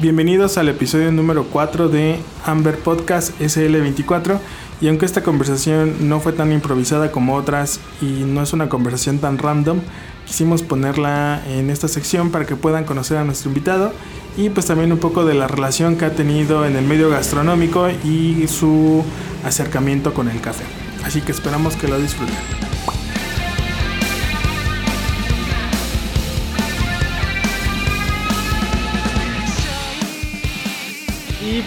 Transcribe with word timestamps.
Bienvenidos 0.00 0.58
al 0.58 0.68
episodio 0.68 1.10
número 1.10 1.42
4 1.46 1.88
de 1.88 2.20
Amber 2.44 2.78
Podcast 2.78 3.36
SL24 3.40 4.38
y 4.80 4.86
aunque 4.86 5.04
esta 5.04 5.24
conversación 5.24 6.08
no 6.08 6.20
fue 6.20 6.32
tan 6.32 6.52
improvisada 6.52 7.10
como 7.10 7.34
otras 7.34 7.80
y 8.00 8.22
no 8.24 8.40
es 8.40 8.52
una 8.52 8.68
conversación 8.68 9.18
tan 9.18 9.38
random, 9.38 9.80
quisimos 10.24 10.62
ponerla 10.62 11.42
en 11.48 11.68
esta 11.68 11.88
sección 11.88 12.30
para 12.30 12.46
que 12.46 12.54
puedan 12.54 12.84
conocer 12.84 13.16
a 13.16 13.24
nuestro 13.24 13.48
invitado 13.48 13.92
y 14.36 14.50
pues 14.50 14.66
también 14.66 14.92
un 14.92 14.98
poco 14.98 15.24
de 15.24 15.34
la 15.34 15.48
relación 15.48 15.96
que 15.96 16.04
ha 16.04 16.14
tenido 16.14 16.64
en 16.64 16.76
el 16.76 16.84
medio 16.84 17.10
gastronómico 17.10 17.88
y 17.90 18.46
su 18.46 19.02
acercamiento 19.44 20.14
con 20.14 20.28
el 20.28 20.40
café. 20.40 20.62
Así 21.04 21.22
que 21.22 21.32
esperamos 21.32 21.74
que 21.74 21.88
lo 21.88 21.98
disfruten. 21.98 22.67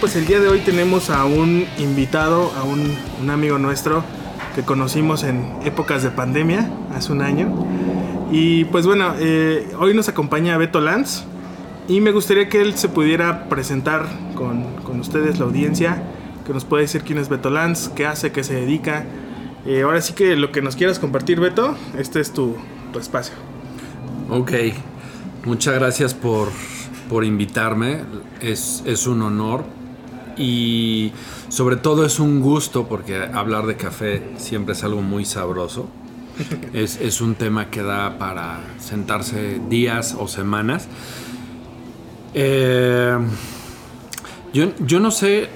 Pues 0.02 0.16
el 0.16 0.26
día 0.26 0.40
de 0.40 0.48
hoy 0.48 0.58
tenemos 0.58 1.10
a 1.10 1.24
un 1.26 1.64
invitado, 1.78 2.50
a 2.56 2.64
un, 2.64 3.30
amigo 3.30 3.56
nuestro 3.58 4.02
que 4.56 4.62
conocimos 4.62 5.22
en 5.22 5.54
épocas 5.64 6.02
de 6.02 6.10
pandemia, 6.10 6.68
hace 6.92 7.12
un 7.12 7.22
año. 7.22 7.64
Y 8.32 8.64
pues 8.64 8.84
bueno, 8.84 9.14
eh, 9.20 9.70
hoy 9.78 9.94
nos 9.94 10.08
acompaña 10.08 10.58
Beto 10.58 10.80
Lanz 10.80 11.22
y 11.86 12.00
me 12.00 12.10
gustaría 12.10 12.48
que 12.48 12.60
él 12.60 12.74
se 12.74 12.88
pudiera 12.88 13.48
presentar 13.48 14.08
con, 14.34 14.74
con 14.82 14.98
ustedes, 14.98 15.38
la 15.38 15.44
audiencia, 15.44 16.02
que 16.44 16.52
nos 16.52 16.64
puede 16.64 16.82
decir 16.82 17.02
quién 17.02 17.18
es 17.18 17.28
Beto 17.28 17.50
Lanz, 17.50 17.88
qué 17.90 18.04
hace, 18.04 18.32
qué 18.32 18.42
se 18.42 18.54
dedica. 18.54 19.04
Eh, 19.66 19.82
ahora 19.82 20.00
sí 20.00 20.14
que 20.14 20.34
lo 20.34 20.50
que 20.50 20.62
nos 20.62 20.74
quieras 20.74 20.98
compartir, 20.98 21.38
Beto, 21.38 21.76
este 21.96 22.18
es 22.18 22.32
tu, 22.32 22.56
tu 22.92 22.98
espacio. 22.98 23.36
Ok, 24.28 24.50
muchas 25.44 25.74
gracias 25.74 26.12
por, 26.12 26.48
por 27.08 27.24
invitarme, 27.24 28.00
es, 28.40 28.82
es 28.84 29.06
un 29.06 29.22
honor 29.22 29.80
y 30.36 31.12
sobre 31.48 31.76
todo 31.76 32.04
es 32.04 32.18
un 32.18 32.40
gusto 32.40 32.86
porque 32.88 33.22
hablar 33.22 33.66
de 33.66 33.76
café 33.76 34.22
siempre 34.36 34.74
es 34.74 34.84
algo 34.84 35.02
muy 35.02 35.24
sabroso. 35.24 35.88
Es, 36.72 36.98
es, 36.98 37.20
un 37.20 37.34
tema 37.34 37.68
que 37.68 37.82
da 37.82 38.18
para 38.18 38.60
sentarse 38.78 39.60
días 39.68 40.16
o 40.18 40.26
semanas. 40.26 40.88
Eh, 42.32 43.18
yo, 44.54 44.72
yo, 44.78 44.98
no 44.98 45.10
sé 45.10 45.50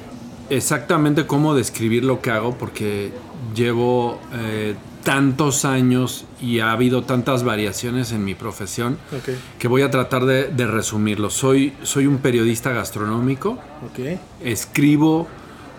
exactamente 0.50 1.26
cómo 1.26 1.54
describir 1.54 2.04
lo 2.04 2.20
que 2.20 2.30
hago 2.30 2.58
porque 2.58 3.12
llevo 3.54 4.20
eh, 4.34 4.74
tantos 5.06 5.64
años 5.64 6.24
y 6.40 6.58
ha 6.58 6.72
habido 6.72 7.04
tantas 7.04 7.44
variaciones 7.44 8.10
en 8.10 8.24
mi 8.24 8.34
profesión 8.34 8.98
okay. 9.16 9.38
que 9.56 9.68
voy 9.68 9.82
a 9.82 9.90
tratar 9.92 10.26
de, 10.26 10.48
de, 10.48 10.66
resumirlo. 10.66 11.30
Soy, 11.30 11.74
soy 11.84 12.08
un 12.08 12.18
periodista 12.18 12.72
gastronómico, 12.72 13.56
okay. 13.88 14.18
escribo, 14.42 15.28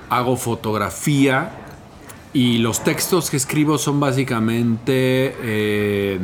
hago 0.10 0.38
fotografía, 0.38 1.52
y 2.32 2.60
los 2.60 2.86
textos 2.86 3.30
que 3.30 3.36
escribo 3.36 3.78
son 3.78 4.00
básicamente 4.00 5.36
eh, 5.42 6.20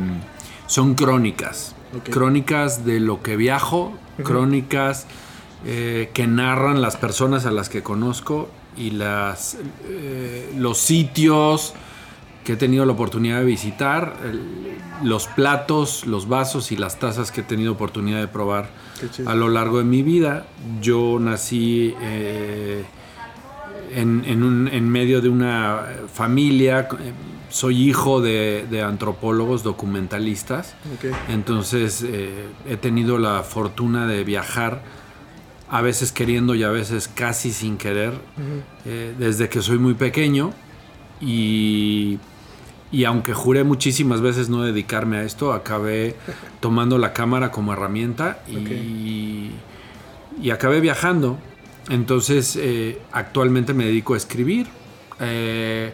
son 0.66 0.94
crónicas 0.94 1.74
okay. 1.98 2.12
crónicas 2.12 2.84
de 2.84 3.00
lo 3.00 3.22
que 3.22 3.36
viajo 3.36 3.86
uh 3.86 4.20
-huh. 4.20 4.22
crónicas 4.22 5.06
eh, 5.66 6.10
que 6.14 6.26
narran 6.26 6.80
las 6.80 6.96
personas 6.96 7.46
a 7.46 7.50
las 7.50 7.68
que 7.68 7.82
conozco 7.82 8.48
y 8.76 8.90
las 8.90 9.56
eh, 9.88 10.52
los 10.56 10.78
sitios 10.78 11.74
que 12.44 12.52
he 12.52 12.56
tenido 12.56 12.84
la 12.84 12.92
oportunidad 12.92 13.38
de 13.40 13.44
visitar 13.44 14.16
el, 14.24 14.40
los 15.02 15.26
platos 15.26 16.06
los 16.06 16.28
vasos 16.28 16.72
y 16.72 16.76
las 16.76 16.98
tazas 16.98 17.32
que 17.32 17.40
he 17.40 17.44
tenido 17.44 17.72
oportunidad 17.72 18.20
de 18.20 18.28
probar 18.28 18.68
a 19.26 19.34
lo 19.34 19.48
largo 19.48 19.78
de 19.78 19.84
mi 19.84 20.02
vida 20.02 20.46
yo 20.80 21.18
nací 21.18 21.94
eh, 22.00 22.84
en, 23.94 24.24
en, 24.26 24.42
un, 24.42 24.68
en, 24.68 24.88
medio 24.88 25.20
de 25.20 25.28
una 25.28 25.86
familia, 26.12 26.88
soy 27.48 27.88
hijo 27.88 28.20
de, 28.20 28.66
de 28.70 28.82
antropólogos 28.82 29.62
documentalistas, 29.62 30.74
okay. 30.96 31.12
entonces 31.28 32.04
eh, 32.06 32.46
he 32.68 32.76
tenido 32.76 33.18
la 33.18 33.42
fortuna 33.42 34.06
de 34.06 34.24
viajar, 34.24 34.82
a 35.68 35.80
veces 35.80 36.12
queriendo 36.12 36.54
y 36.54 36.62
a 36.62 36.70
veces 36.70 37.08
casi 37.08 37.52
sin 37.52 37.76
querer, 37.76 38.10
uh 38.10 38.14
-huh. 38.14 38.62
eh, 38.86 39.14
desde 39.18 39.48
que 39.48 39.62
soy 39.62 39.78
muy 39.78 39.94
pequeño 39.94 40.52
y, 41.20 42.18
y 42.94 43.04
aunque 43.06 43.34
juré 43.34 43.64
muchísimas 43.64 44.20
veces 44.20 44.48
no 44.48 44.62
dedicarme 44.62 45.16
a 45.16 45.24
esto, 45.24 45.52
acabé 45.52 46.14
tomando 46.60 46.96
la 46.96 47.12
cámara 47.12 47.50
como 47.50 47.72
herramienta 47.72 48.38
y, 48.46 48.56
okay. 48.56 49.60
y 50.40 50.50
acabé 50.50 50.80
viajando. 50.80 51.36
Entonces, 51.90 52.56
eh, 52.56 53.00
actualmente 53.10 53.74
me 53.74 53.84
dedico 53.84 54.14
a 54.14 54.16
escribir. 54.16 54.68
Eh, 55.18 55.92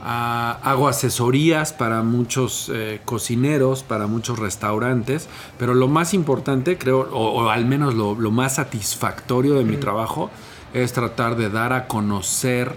a, 0.00 0.60
hago 0.62 0.86
asesorías 0.86 1.72
para 1.72 2.04
muchos 2.04 2.70
eh, 2.72 3.00
cocineros, 3.04 3.82
para 3.82 4.06
muchos 4.06 4.38
restaurantes, 4.38 5.28
pero 5.58 5.74
lo 5.74 5.88
más 5.88 6.14
importante, 6.14 6.78
creo, 6.78 7.08
o, 7.10 7.42
o 7.42 7.50
al 7.50 7.66
menos 7.66 7.94
lo, 7.94 8.14
lo, 8.14 8.30
más 8.30 8.54
satisfactorio 8.54 9.54
de 9.54 9.64
mi 9.64 9.78
trabajo, 9.78 10.30
es 10.74 10.92
tratar 10.92 11.36
de 11.36 11.50
dar 11.50 11.72
a 11.72 11.88
conocer 11.88 12.76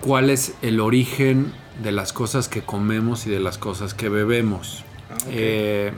cuál 0.00 0.30
es 0.30 0.54
el 0.62 0.78
origen 0.78 1.52
de 1.82 1.92
las 1.92 2.12
cosas 2.12 2.48
que 2.48 2.62
comemos 2.62 3.26
y 3.26 3.30
de 3.30 3.40
las 3.40 3.58
cosas 3.58 3.94
que 3.94 4.08
bebemos. 4.08 4.84
Ah, 5.10 5.14
okay 5.26 5.92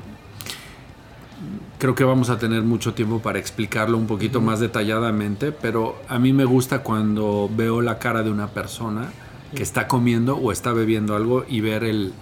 creo 1.78 1.94
que 1.94 2.04
vamos 2.04 2.30
a 2.30 2.38
tener 2.38 2.62
mucho 2.62 2.94
tiempo 2.94 3.20
para 3.20 3.38
explicarlo 3.38 3.96
un 3.96 4.06
poquito 4.06 4.38
uh 4.38 4.42
-huh. 4.42 4.46
más 4.46 4.60
detalladamente, 4.60 5.52
pero 5.52 6.00
a 6.08 6.18
mí 6.18 6.32
me 6.32 6.44
gusta 6.44 6.80
cuando 6.80 7.48
veo 7.54 7.80
la 7.80 7.98
cara 7.98 8.22
de 8.22 8.30
una 8.30 8.48
persona 8.48 9.12
que 9.54 9.62
está 9.62 9.88
comiendo 9.88 10.36
o 10.36 10.52
está 10.52 10.72
bebiendo 10.72 11.16
algo 11.16 11.44
y 11.48 11.60
ver 11.60 11.84
el, 11.84 12.12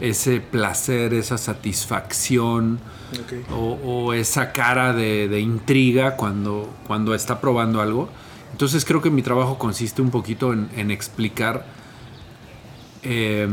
ese 0.00 0.40
placer, 0.40 1.12
esa 1.12 1.36
satisfacción 1.36 2.78
okay. 3.24 3.44
o, 3.52 3.78
o, 3.84 4.12
esa 4.14 4.52
cara 4.52 4.94
de, 4.94 5.28
de, 5.28 5.40
intriga 5.40 6.16
cuando, 6.16 6.70
cuando 6.86 7.14
está 7.14 7.40
probando 7.40 7.82
algo. 7.82 8.08
Entonces 8.52 8.84
creo 8.84 9.02
que 9.02 9.10
mi 9.10 9.22
trabajo 9.22 9.58
consiste 9.58 10.00
un 10.00 10.10
poquito 10.10 10.52
en, 10.52 10.70
en 10.74 10.90
explicar 10.90 11.66
eh, 13.02 13.48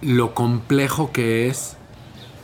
lo 0.00 0.34
complejo 0.34 1.12
que 1.12 1.48
es 1.48 1.76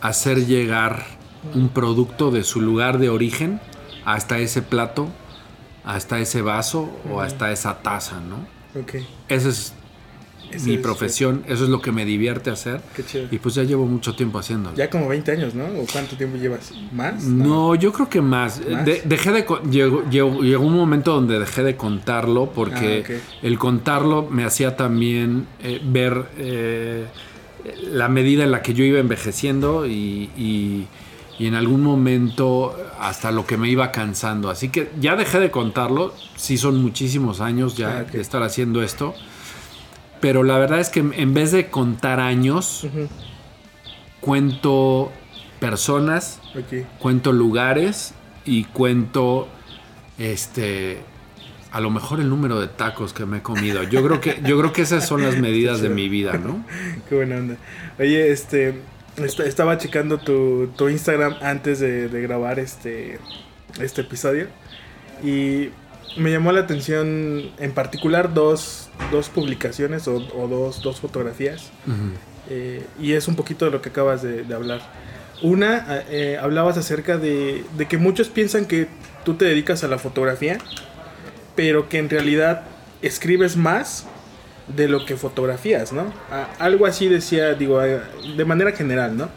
hacer 0.01 0.47
llegar 0.47 1.07
un 1.55 1.69
producto 1.69 2.31
de 2.31 2.43
su 2.43 2.61
lugar 2.61 2.99
de 2.99 3.11
origen 3.11 3.61
hasta 4.05 4.39
ese 4.39 4.63
plato, 4.63 5.09
hasta 5.85 6.19
ese 6.19 6.43
vaso 6.43 6.83
uh 6.83 7.09
-huh. 7.09 7.13
o 7.13 7.21
hasta 7.21 7.53
esa 7.53 7.83
taza, 7.83 8.21
¿no? 8.21 8.47
Okay. 8.81 9.07
Esa 9.29 9.49
es 9.51 9.73
Ese 10.55 10.69
mi 10.69 10.75
es 10.75 10.81
profesión, 10.81 11.43
es... 11.47 11.55
eso 11.55 11.65
es 11.65 11.71
lo 11.71 11.81
que 11.81 11.93
me 11.93 12.05
divierte 12.05 12.51
hacer. 12.51 12.81
Y 13.31 13.39
pues 13.39 13.55
ya 13.55 13.63
llevo 13.63 13.87
mucho 13.87 14.15
tiempo 14.15 14.39
haciéndolo. 14.39 14.77
Ya 14.77 14.89
como 14.91 15.09
20 15.09 15.33
años, 15.33 15.55
¿no? 15.55 15.65
¿O 15.65 15.87
cuánto 15.91 16.17
tiempo 16.17 16.37
llevas? 16.37 16.73
¿Más? 16.93 17.25
No, 17.25 17.45
no 17.45 17.75
yo 17.75 17.93
creo 17.93 18.09
que 18.09 18.21
más. 18.21 18.61
¿Más? 18.69 18.85
De, 18.85 19.03
dejé 19.05 19.33
de 19.33 19.47
llegó, 19.71 20.09
llegó, 20.09 20.41
llegó, 20.41 20.65
un 20.65 20.75
momento 20.75 21.13
donde 21.15 21.39
dejé 21.39 21.63
de 21.63 21.77
contarlo 21.77 22.51
porque 22.55 22.99
ah, 22.99 23.05
okay. 23.05 23.21
el 23.43 23.59
contarlo 23.59 24.29
me 24.31 24.45
hacía 24.45 24.77
también 24.77 25.47
eh, 25.63 25.81
ver 25.85 26.27
eh, 26.39 27.07
la 27.91 28.09
medida 28.09 28.45
en 28.45 28.51
la 28.51 28.63
que 28.63 28.75
yo 28.75 28.85
iba 28.85 28.99
envejeciendo 28.99 29.87
y, 29.87 30.31
y, 30.37 30.87
y, 31.39 31.47
en 31.47 31.55
algún 31.55 31.83
momento 31.83 32.77
hasta 33.01 33.31
lo 33.31 33.47
que 33.47 33.57
me 33.57 33.69
iba 33.69 33.91
cansando. 33.91 34.51
Así 34.51 34.69
que 34.69 34.91
ya 35.01 35.17
dejé 35.17 35.41
de 35.41 35.51
contarlo, 35.51 36.15
sí 36.37 36.57
son 36.57 36.81
muchísimos 36.81 37.41
años 37.41 37.77
ya 37.77 37.99
ah, 37.99 38.03
okay. 38.03 38.17
de 38.17 38.21
estar 38.21 38.43
haciendo 38.43 38.83
esto, 38.83 39.15
pero 40.25 40.43
la 40.43 40.57
verdad 40.57 40.81
es 40.81 40.89
que 40.89 41.01
en 41.01 41.35
vez 41.35 41.53
de 41.53 41.67
contar 41.67 42.19
años, 42.19 42.85
uh 42.85 42.87
-huh. 42.87 43.09
cuento 44.21 45.13
personas, 45.61 46.41
okay. 46.59 46.87
cuento 46.99 47.31
lugares 47.31 48.15
y 48.47 48.65
cuento 48.65 49.49
este 50.17 51.03
a 51.73 51.81
lo 51.83 51.91
mejor 51.91 52.21
el 52.21 52.31
número 52.31 52.59
de 52.59 52.69
tacos 52.69 53.13
que 53.13 53.27
me 53.27 53.39
he 53.39 53.43
comido. 53.43 53.83
Yo 53.83 54.03
creo 54.03 54.23
que, 54.23 54.41
yo 54.47 54.59
creo 54.59 54.73
que 54.73 54.81
esas 54.81 55.07
son 55.07 55.23
las 55.23 55.37
medidas 55.47 55.83
de 55.83 55.91
mi 55.91 56.09
vida, 56.09 56.39
¿no? 56.39 56.65
Qué 57.11 57.17
buena 57.17 57.37
onda. 57.37 57.57
Oye, 57.99 58.33
este, 58.33 58.81
estaba 59.45 59.77
checando 59.77 60.17
tu, 60.17 60.69
tu 60.75 60.89
Instagram 60.89 61.35
antes 61.43 61.81
de, 61.81 62.09
de, 62.09 62.23
grabar 62.23 62.59
este, 62.59 63.19
este 63.79 64.01
episodio 64.01 64.47
y 65.23 65.69
me 66.17 66.31
llamó 66.31 66.53
la 66.53 66.61
atención 66.61 67.51
en 67.59 67.73
particular 67.73 68.35
dos, 68.35 68.89
dos 69.11 69.29
publicaciones 69.29 70.09
o, 70.09 70.17
o 70.17 70.49
dos, 70.49 70.83
dos, 70.83 71.01
fotografías 71.01 71.71
uh 71.87 71.91
-huh. 71.91 72.13
eh, 72.51 72.87
y 73.01 73.13
es 73.13 73.29
un 73.29 73.37
poquito 73.37 73.65
de 73.65 73.71
lo 73.71 73.83
que 73.83 73.89
acabas 73.89 74.23
de, 74.23 74.45
de 74.45 74.55
hablar. 74.55 74.81
Una, 75.43 76.05
eh, 76.11 76.39
hablabas 76.41 76.79
acerca 76.79 77.19
de, 77.19 77.65
de 77.77 77.87
que 77.87 77.99
muchos 77.99 78.29
piensan 78.29 78.67
que 78.67 78.87
tú 79.25 79.35
te 79.35 79.45
dedicas 79.45 79.85
a 79.85 79.89
la 79.89 79.99
fotografía 79.99 80.59
pero 81.55 81.89
que 81.89 81.99
en 81.99 82.11
realidad 82.11 82.63
escribes 83.03 83.57
más 83.57 84.07
de 84.69 84.89
lo 84.89 85.05
que 85.05 85.17
fotografías, 85.17 85.93
¿no? 85.93 86.13
algo 86.59 86.87
así 86.87 87.09
decía, 87.09 87.55
digo, 87.55 87.81
de 87.81 88.45
manera 88.45 88.73
general, 88.73 89.17
¿no? 89.17 89.29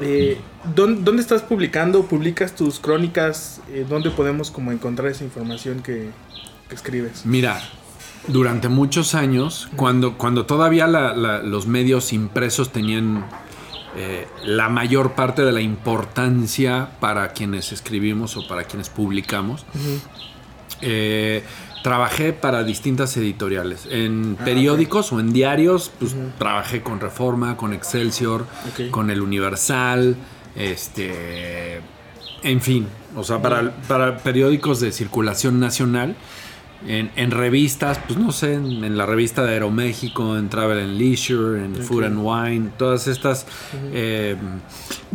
Eh, 0.00 0.38
¿dónde, 0.74 1.02
dónde 1.02 1.22
estás 1.22 1.42
publicando? 1.42 2.04
¿Publicas 2.06 2.54
tus 2.54 2.78
crónicas? 2.78 3.60
Eh, 3.70 3.84
¿Dónde 3.88 4.10
podemos 4.10 4.50
como 4.50 4.70
encontrar 4.72 5.10
esa 5.10 5.24
información 5.24 5.82
que, 5.82 6.10
que 6.68 6.74
escribes? 6.74 7.26
Mira, 7.26 7.60
durante 8.28 8.68
muchos 8.68 9.14
años, 9.14 9.68
cuando, 9.76 10.16
cuando 10.18 10.46
todavía 10.46 10.86
la- 10.86 11.14
la- 11.14 11.42
los 11.42 11.66
medios 11.66 12.12
impresos 12.12 12.70
tenían 12.72 13.24
eh, 13.96 14.26
la 14.44 14.68
mayor 14.68 15.14
parte 15.14 15.42
de 15.44 15.50
la 15.50 15.60
importancia 15.62 16.90
para 17.00 17.32
quienes 17.32 17.72
escribimos 17.72 18.36
o 18.36 18.46
para 18.46 18.64
quienes 18.64 18.90
publicamos, 18.90 19.64
eh, 20.80 21.42
trabajé 21.82 22.32
para 22.32 22.64
distintas 22.64 23.16
editoriales. 23.16 23.86
En 23.90 24.36
periódicos 24.36 25.12
o 25.12 25.20
en 25.20 25.32
diarios, 25.32 25.90
pues 25.98 26.14
trabajé 26.38 26.82
con 26.82 27.00
Reforma, 27.00 27.56
con 27.56 27.72
Excelsior, 27.72 28.46
con 28.90 29.10
El 29.10 29.22
Universal, 29.22 30.16
este, 30.56 31.80
en 32.42 32.60
fin, 32.60 32.86
o 33.16 33.24
sea, 33.24 33.40
para, 33.40 33.72
para 33.88 34.18
periódicos 34.18 34.80
de 34.80 34.92
circulación 34.92 35.60
nacional. 35.60 36.16
En, 36.86 37.10
en 37.16 37.32
revistas, 37.32 37.98
pues 38.06 38.18
no 38.18 38.30
sé, 38.30 38.54
en, 38.54 38.84
en 38.84 38.96
la 38.96 39.04
revista 39.04 39.42
de 39.42 39.54
Aeroméxico, 39.54 40.36
en 40.38 40.48
Travel 40.48 40.78
and 40.78 40.96
Leisure, 40.96 41.64
en 41.64 41.74
Food 41.74 42.04
and 42.04 42.18
Wine, 42.22 42.70
todas 42.78 43.08
estas 43.08 43.46
eh, 43.92 44.36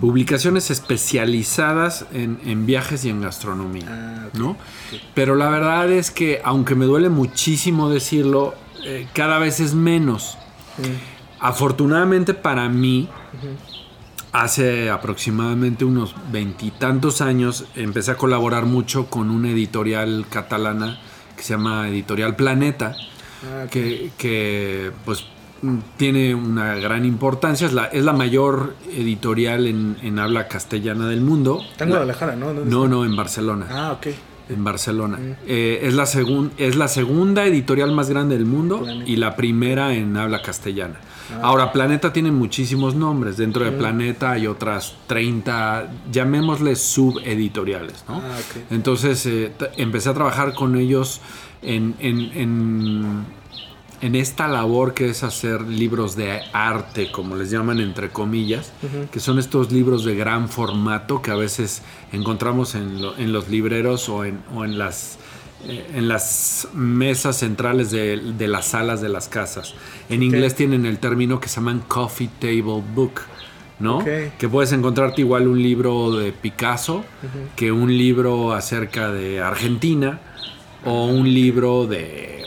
publicaciones 0.02 0.70
especializadas 0.72 2.06
en, 2.12 2.38
en 2.46 2.66
viajes 2.66 3.06
y 3.06 3.10
en 3.10 3.22
gastronomía, 3.22 3.86
Ah. 3.90 4.28
¿no? 4.34 4.58
Pero 5.14 5.36
la 5.36 5.48
verdad 5.50 5.90
es 5.90 6.12
que, 6.12 6.42
aunque 6.44 6.76
me 6.76 6.84
duele 6.86 7.08
muchísimo 7.08 7.90
decirlo, 7.90 8.56
eh, 8.84 9.08
cada 9.14 9.40
vez 9.40 9.62
es 9.62 9.74
menos. 9.74 10.38
Afortunadamente 11.40 12.34
para 12.34 12.68
mí, 12.68 13.08
hace 14.32 14.90
aproximadamente 14.90 15.86
unos 15.86 16.16
veintitantos 16.32 17.22
años 17.22 17.66
empecé 17.76 18.12
a 18.12 18.18
colaborar 18.18 18.66
mucho 18.66 19.06
con 19.08 19.30
una 19.30 19.50
editorial 19.52 20.26
catalana 20.30 21.00
que 21.44 21.48
se 21.48 21.54
llama 21.56 21.90
Editorial 21.90 22.36
Planeta, 22.38 22.96
Ah, 23.46 23.66
que, 23.70 24.12
que, 24.18 24.92
pues 25.04 25.26
mm, 25.62 25.78
tiene 25.98 26.34
una 26.34 26.76
gran 26.76 27.04
importancia, 27.04 27.68
es 27.68 27.74
la, 27.74 27.88
es 27.88 28.02
la 28.06 28.14
mayor 28.14 28.74
editorial 28.96 29.68
en, 29.68 29.98
en 30.02 30.18
habla 30.18 30.48
castellana 30.48 31.10
del 31.10 31.20
mundo. 31.20 31.62
Está 31.70 31.84
en 31.84 31.90
La- 31.90 31.96
Guadalajara, 31.98 32.38
¿no? 32.38 32.54
¿Dónde 32.54 32.72
no, 32.72 32.88
no, 32.88 33.04
en 33.04 33.18
Barcelona. 33.18 33.66
Ah, 33.70 33.92
ok. 33.98 34.08
En 34.48 34.64
Barcelona. 34.64 35.20
Eh, 35.46 35.82
es, 35.84 35.94
la 35.94 36.06
segun- 36.06 36.52
es 36.58 36.78
la 36.78 36.88
segunda 36.88 37.44
editorial 37.46 37.92
más 37.92 38.10
grande 38.10 38.38
del 38.38 38.46
mundo 38.46 38.80
Planeta. 38.80 39.10
y 39.12 39.18
la 39.18 39.36
primera 39.36 39.94
en 39.94 40.16
habla 40.16 40.42
castellana. 40.42 40.96
Ahora, 41.42 41.72
Planeta 41.72 42.12
tiene 42.14 42.32
muchísimos 42.32 42.96
nombres. 42.96 43.38
Dentro 43.38 43.64
de 43.66 43.72
Planeta 43.72 44.32
hay 44.32 44.48
otras 44.48 44.96
30, 45.08 45.90
llamémosle 46.12 46.76
subeditoriales. 46.76 48.04
¿no? 48.08 48.16
Ah. 48.18 48.38
Entonces 48.72 49.26
eh, 49.26 49.52
empecé 49.78 50.10
a 50.10 50.14
trabajar 50.14 50.54
con 50.54 50.76
ellos 50.78 51.22
en, 51.62 51.96
en- 52.00 52.32
en- 52.36 53.44
en 54.02 54.16
esta 54.16 54.50
labor 54.50 54.94
que 54.94 55.10
es 55.10 55.24
hacer 55.24 55.62
libros 55.62 56.18
de 56.18 56.42
arte, 56.52 57.10
como 57.10 57.38
les 57.38 57.50
llaman 57.50 57.80
entre 57.80 58.10
comillas, 58.10 58.74
que 59.12 59.22
son 59.22 59.40
estos 59.40 59.72
libros 59.72 60.04
de 60.04 60.14
gran 60.16 60.50
formato 60.50 61.22
que 61.22 61.32
a 61.32 61.36
veces 61.36 61.84
encontramos 62.12 62.76
en, 62.76 63.02
lo- 63.02 63.18
en 63.18 63.32
los 63.32 63.48
libreros 63.48 64.10
o 64.10 64.26
en, 64.26 64.40
o 64.54 64.66
en 64.66 64.78
las 64.78 65.20
en 65.68 66.08
las 66.08 66.68
mesas 66.74 67.38
centrales 67.38 67.92
de, 67.92 68.18
de 68.18 68.48
las 68.48 68.68
salas 68.68 69.02
de 69.02 69.10
las 69.10 69.28
casas. 69.28 69.74
En 70.10 70.24
inglés 70.24 70.56
tienen 70.56 70.86
el 70.86 71.00
término 71.00 71.40
que 71.40 71.48
se 71.48 71.56
llaman 71.56 71.84
coffee 71.88 72.30
table 72.40 72.84
book, 72.94 73.22
¿no? 73.80 74.04
Que 74.04 74.50
puedes 74.50 74.72
encontrarte 74.72 75.22
igual 75.22 75.48
un 75.48 75.62
libro 75.62 76.16
de 76.16 76.32
Picasso 76.32 77.04
que 77.56 77.72
un 77.72 77.98
libro 77.98 78.54
acerca 78.54 79.12
de 79.12 79.42
Argentina 79.42 80.20
o 80.86 81.06
un 81.06 81.34
libro 81.34 81.88
de 81.88 82.44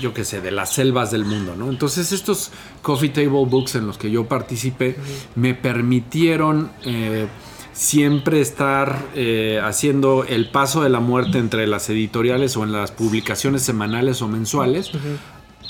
yo 0.00 0.12
qué 0.12 0.24
sé, 0.24 0.40
de 0.40 0.50
las 0.50 0.72
selvas 0.72 1.10
del 1.12 1.24
mundo, 1.24 1.54
¿no? 1.56 1.70
Entonces 1.70 2.12
estos 2.12 2.50
coffee 2.82 3.10
table 3.10 3.46
books 3.46 3.76
en 3.76 3.86
los 3.86 3.96
que 3.96 4.10
yo 4.10 4.26
participé 4.26 4.96
me 5.36 5.54
permitieron 5.54 6.70
eh, 6.84 7.26
siempre 7.74 8.40
estar 8.40 8.96
eh, 9.14 9.60
haciendo 9.62 10.24
el 10.24 10.48
paso 10.48 10.82
de 10.82 10.88
la 10.88 11.00
muerte 11.00 11.38
entre 11.38 11.66
las 11.66 11.90
editoriales 11.90 12.56
o 12.56 12.62
en 12.62 12.72
las 12.72 12.92
publicaciones 12.92 13.62
semanales 13.62 14.22
o 14.22 14.28
mensuales 14.28 14.92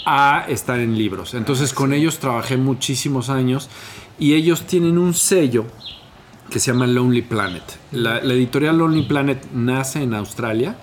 a 0.07 0.45
estar 0.49 0.79
en 0.81 0.97
libros. 0.97 1.35
Entonces 1.35 1.73
con 1.73 1.93
ellos 1.95 2.19
trabajé 2.19 2.59
muchísimos 2.59 3.31
años 3.31 3.71
y 4.19 4.35
ellos 4.35 4.67
tienen 4.67 4.99
un 4.99 5.15
sello 5.15 5.65
que 6.51 6.61
se 6.61 6.73
llama 6.73 6.87
Lonely 6.87 7.23
Planet. 7.23 7.63
La, 7.93 8.23
la 8.23 8.35
editorial 8.35 8.79
Lonely 8.79 9.03
Planet 9.03 9.45
nace 9.53 10.03
en 10.03 10.15
Australia, 10.15 10.77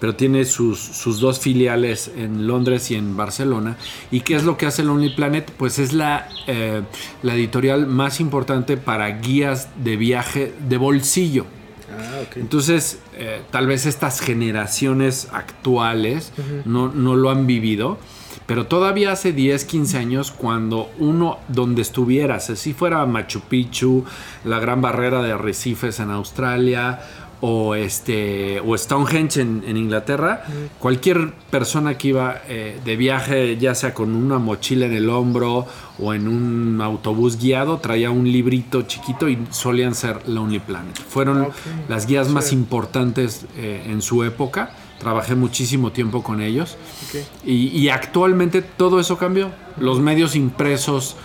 pero 0.00 0.14
tiene 0.14 0.44
sus, 0.44 0.78
sus 0.78 1.20
dos 1.20 1.40
filiales 1.40 2.10
en 2.16 2.46
Londres 2.46 2.90
y 2.90 2.94
en 2.94 3.16
Barcelona. 3.16 3.76
¿Y 4.10 4.20
qué 4.20 4.36
es 4.36 4.44
lo 4.44 4.56
que 4.56 4.66
hace 4.66 4.82
Lonely 4.82 5.14
Planet? 5.14 5.50
Pues 5.56 5.78
es 5.78 5.92
la, 5.92 6.28
eh, 6.46 6.82
la 7.22 7.34
editorial 7.34 7.86
más 7.86 8.20
importante 8.20 8.76
para 8.76 9.08
guías 9.18 9.68
de 9.82 9.96
viaje 9.96 10.54
de 10.68 10.76
bolsillo. 10.76 11.46
Ah. 11.90 12.22
Entonces, 12.36 12.98
eh, 13.14 13.42
tal 13.50 13.66
vez 13.66 13.86
estas 13.86 14.20
generaciones 14.20 15.28
actuales 15.32 16.32
no, 16.64 16.88
no 16.88 17.16
lo 17.16 17.30
han 17.30 17.46
vivido, 17.46 17.98
pero 18.46 18.66
todavía 18.66 19.12
hace 19.12 19.32
10, 19.32 19.64
15 19.64 19.98
años, 19.98 20.30
cuando 20.30 20.90
uno, 20.98 21.38
donde 21.48 21.82
estuvieras, 21.82 22.46
si 22.54 22.74
fuera 22.74 23.04
Machu 23.06 23.40
Picchu, 23.40 24.04
la 24.44 24.58
gran 24.58 24.80
barrera 24.82 25.22
de 25.22 25.32
arrecifes 25.32 26.00
en 26.00 26.10
Australia, 26.10 27.00
o, 27.42 27.74
este, 27.74 28.60
o 28.60 28.76
Stonehenge 28.78 29.42
en, 29.42 29.62
en 29.66 29.76
Inglaterra, 29.76 30.42
cualquier 30.78 31.32
persona 31.50 31.98
que 31.98 32.08
iba 32.08 32.36
eh, 32.48 32.80
de 32.82 32.96
viaje, 32.96 33.58
ya 33.58 33.74
sea 33.74 33.92
con 33.92 34.14
una 34.16 34.38
mochila 34.38 34.86
en 34.86 34.94
el 34.94 35.10
hombro 35.10 35.66
o 35.98 36.14
en 36.14 36.28
un 36.28 36.80
autobús 36.80 37.38
guiado, 37.38 37.76
traía 37.76 38.10
un 38.10 38.24
librito 38.32 38.82
chiquito 38.82 39.28
y 39.28 39.38
solían 39.50 39.94
ser 39.94 40.26
Lonely 40.26 40.60
Planet. 40.60 40.96
Fueron 40.96 41.42
Ok. 41.42 41.52
las 41.88 42.06
guías 42.06 42.30
más 42.30 42.52
importantes 42.52 43.44
eh, 43.58 43.84
en 43.86 44.00
su 44.00 44.24
época. 44.24 44.70
Trabajé 44.98 45.34
muchísimo 45.34 45.92
tiempo 45.92 46.22
con 46.22 46.40
ellos. 46.40 46.76
Y, 47.44 47.68
y 47.68 47.88
actualmente 47.90 48.62
todo 48.62 48.98
eso 49.00 49.18
cambió. 49.18 49.50
Los 49.78 50.00
medios 50.00 50.34
impresos 50.36 51.16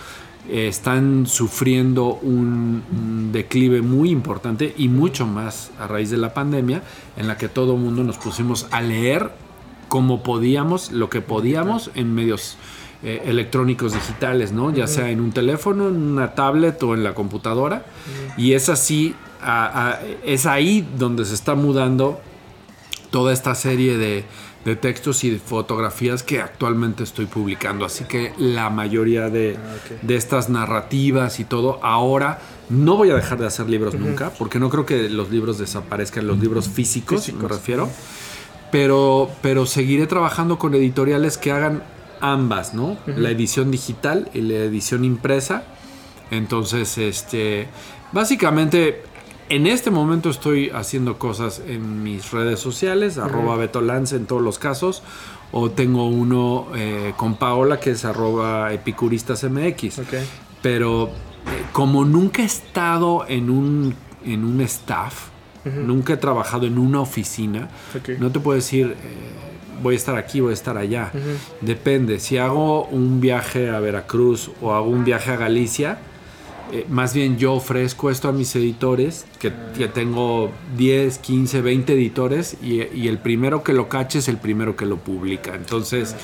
eh, 0.50 0.68
están 0.68 1.26
sufriendo 1.26 2.14
un, 2.16 2.82
un 2.92 3.32
declive 3.32 3.80
muy 3.80 4.10
importante 4.10 4.74
y 4.76 4.88
mucho 4.88 5.26
más 5.26 5.70
a 5.78 5.86
raíz 5.86 6.10
de 6.10 6.18
la 6.18 6.34
pandemia, 6.34 6.82
en 7.16 7.28
la 7.28 7.36
que 7.38 7.48
todo 7.48 7.74
el 7.74 7.80
mundo 7.80 8.04
nos 8.04 8.18
pusimos 8.18 8.66
a 8.70 8.82
leer 8.82 9.30
como 9.88 10.22
podíamos, 10.22 10.90
lo 10.92 11.08
que 11.10 11.20
podíamos 11.20 11.90
en 11.94 12.14
medios 12.14 12.56
eh, 13.04 13.22
electrónicos 13.26 13.92
digitales, 13.94 14.52
¿no? 14.52 14.70
Ya 14.72 14.86
sea 14.86 15.10
en 15.10 15.20
un 15.20 15.32
teléfono, 15.32 15.88
en 15.88 15.96
una 15.96 16.34
tablet 16.34 16.82
o 16.82 16.94
en 16.94 17.04
la 17.04 17.14
computadora. 17.14 17.84
Y 18.36 18.52
es 18.52 18.68
así, 18.68 19.14
a- 19.42 19.88
a- 19.92 20.00
es 20.24 20.46
ahí 20.46 20.86
donde 20.98 21.24
se 21.24 21.34
está 21.34 21.54
mudando 21.54 22.20
toda 23.12 23.32
esta 23.32 23.54
serie 23.54 23.96
de, 23.96 24.24
de 24.64 24.74
textos 24.74 25.22
y 25.22 25.30
de 25.30 25.38
fotografías 25.38 26.24
que 26.24 26.40
actualmente 26.40 27.04
estoy 27.04 27.26
publicando. 27.26 27.84
Así 27.84 28.02
que 28.04 28.32
la 28.38 28.70
mayoría 28.70 29.28
de, 29.28 29.56
Ah, 29.56 29.94
de 30.02 30.16
estas 30.16 30.48
narrativas 30.48 31.38
y 31.38 31.44
todo, 31.44 31.78
ahora 31.84 32.40
no 32.70 32.96
voy 32.96 33.10
a 33.10 33.14
dejar 33.14 33.38
de 33.38 33.46
hacer 33.46 33.68
libros 33.68 33.94
nunca, 33.94 34.30
porque 34.38 34.58
no 34.58 34.68
creo 34.70 34.84
que 34.86 35.08
los 35.08 35.30
libros 35.30 35.58
desaparezcan, 35.58 36.26
los 36.26 36.38
libros 36.38 36.68
físicos, 36.68 37.18
me 37.20 37.24
Físicos. 37.32 37.50
refiero. 37.50 37.88
Pero, 38.70 39.30
pero 39.42 39.66
seguiré 39.66 40.06
trabajando 40.06 40.58
con 40.58 40.74
editoriales 40.74 41.36
que 41.36 41.52
hagan 41.52 41.82
ambas, 42.20 42.72
¿no? 42.72 42.96
La 43.06 43.30
edición 43.30 43.70
digital 43.70 44.30
y 44.32 44.40
la 44.40 44.54
edición 44.54 45.04
impresa. 45.04 45.64
Entonces, 46.30 46.96
este, 46.96 47.68
básicamente, 48.12 49.02
en 49.52 49.66
este 49.66 49.90
momento 49.90 50.30
estoy 50.30 50.70
haciendo 50.70 51.18
cosas 51.18 51.60
en 51.66 52.02
mis 52.02 52.30
redes 52.30 52.58
sociales, 52.58 53.18
arroba 53.18 53.54
Beto 53.56 53.82
Lance 53.82 54.16
en 54.16 54.24
todos 54.24 54.40
los 54.40 54.58
casos, 54.58 55.02
o 55.52 55.70
tengo 55.70 56.08
uno 56.08 56.68
eh, 56.74 57.12
con 57.18 57.34
Paola 57.34 57.78
que 57.78 57.90
es 57.90 58.06
arroba 58.06 58.72
epicuristasmx. 58.72 59.98
Ok. 59.98 60.14
Pero 60.62 61.08
eh, 61.08 61.10
como 61.72 62.06
nunca 62.06 62.40
he 62.40 62.46
estado 62.46 63.26
en 63.28 63.50
un, 63.50 63.94
en 64.24 64.42
un 64.42 64.62
staff, 64.62 65.28
nunca 65.66 66.14
he 66.14 66.16
trabajado 66.16 66.66
en 66.66 66.78
una 66.78 67.02
oficina, 67.02 67.68
no 68.20 68.32
te 68.32 68.40
puedo 68.40 68.56
decir, 68.56 68.96
eh, 69.02 69.82
voy 69.82 69.96
a 69.96 69.98
estar 69.98 70.16
aquí, 70.16 70.40
voy 70.40 70.52
a 70.52 70.54
estar 70.54 70.78
allá. 70.78 71.12
Depende, 71.60 72.20
si 72.20 72.38
hago 72.38 72.86
un 72.86 73.20
viaje 73.20 73.68
a 73.68 73.80
Veracruz 73.80 74.50
o 74.62 74.72
hago 74.72 74.88
un 74.88 75.04
viaje 75.04 75.30
a 75.30 75.36
Galicia, 75.36 75.98
eh, 76.70 76.86
más 76.88 77.12
bien 77.14 77.38
yo 77.38 77.54
ofrezco 77.54 78.10
esto 78.10 78.28
a 78.28 78.32
mis 78.32 78.54
editores, 78.56 79.26
que, 79.38 79.52
que 79.76 79.88
tengo 79.88 80.52
10, 80.76 81.18
15, 81.18 81.60
20 81.62 81.92
editores, 81.94 82.56
y, 82.62 82.82
y 82.96 83.08
el 83.08 83.18
primero 83.18 83.62
que 83.62 83.72
lo 83.72 83.88
cache 83.88 84.20
es 84.20 84.28
el 84.28 84.36
primero 84.38 84.76
que 84.76 84.86
lo 84.86 84.98
publica. 84.98 85.54
Entonces 85.54 86.14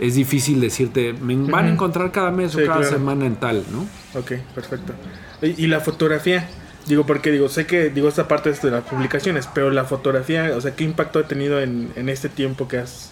es 0.00 0.14
difícil 0.14 0.60
decirte, 0.60 1.12
me 1.12 1.36
van 1.36 1.66
a 1.66 1.70
encontrar 1.70 2.10
cada 2.12 2.30
mes 2.30 2.52
Sí, 2.52 2.62
o 2.62 2.66
cada 2.66 2.78
claro. 2.80 2.92
semana 2.96 3.26
en 3.26 3.36
tal, 3.36 3.64
¿no? 3.70 3.88
Ok, 4.18 4.32
perfecto. 4.54 4.94
¿Y, 5.42 5.64
y 5.64 5.66
la 5.66 5.80
fotografía? 5.80 6.48
Digo, 6.86 7.06
porque 7.06 7.30
digo, 7.30 7.48
sé 7.48 7.66
que 7.66 7.88
digo 7.88 8.08
esta 8.08 8.28
parte 8.28 8.50
es 8.50 8.60
de 8.60 8.70
las 8.70 8.84
publicaciones, 8.84 9.48
pero 9.54 9.70
la 9.70 9.84
fotografía, 9.84 10.52
o 10.54 10.60
sea, 10.60 10.74
¿qué 10.76 10.84
impacto 10.84 11.18
ha 11.18 11.26
tenido 11.26 11.60
en, 11.62 11.90
en 11.96 12.08
este 12.10 12.28
tiempo 12.28 12.68
que 12.68 12.76
has, 12.78 13.10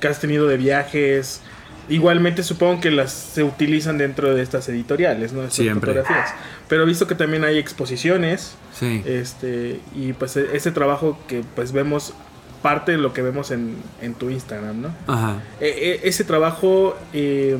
que 0.00 0.06
has 0.06 0.20
tenido 0.20 0.46
de 0.46 0.56
viajes? 0.56 1.40
Igualmente 1.90 2.42
supongo 2.42 2.80
que 2.80 2.90
las 2.90 3.12
se 3.12 3.42
utilizan 3.42 3.98
dentro 3.98 4.34
de 4.34 4.42
estas 4.42 4.66
editoriales, 4.68 5.32
¿no? 5.32 5.40
Estas 5.42 5.54
Siempre. 5.56 5.92
fotografías. 5.92 6.32
Pero 6.68 6.84
he 6.84 6.86
visto 6.86 7.06
que 7.06 7.14
también 7.16 7.44
hay 7.44 7.58
exposiciones, 7.58 8.54
Sí. 8.72 9.02
este, 9.04 9.80
y 9.94 10.12
pues 10.14 10.36
e- 10.36 10.56
ese 10.56 10.70
trabajo 10.72 11.18
que 11.28 11.42
pues 11.56 11.72
vemos, 11.72 12.14
parte 12.62 12.92
de 12.92 12.98
lo 12.98 13.12
que 13.12 13.22
vemos 13.22 13.50
en, 13.50 13.74
en 14.00 14.14
tu 14.14 14.30
Instagram, 14.30 14.80
¿no? 14.82 14.94
Ajá. 15.06 15.36
E- 15.60 16.00
e- 16.04 16.08
ese 16.08 16.24
trabajo, 16.24 16.96
eh, 17.12 17.56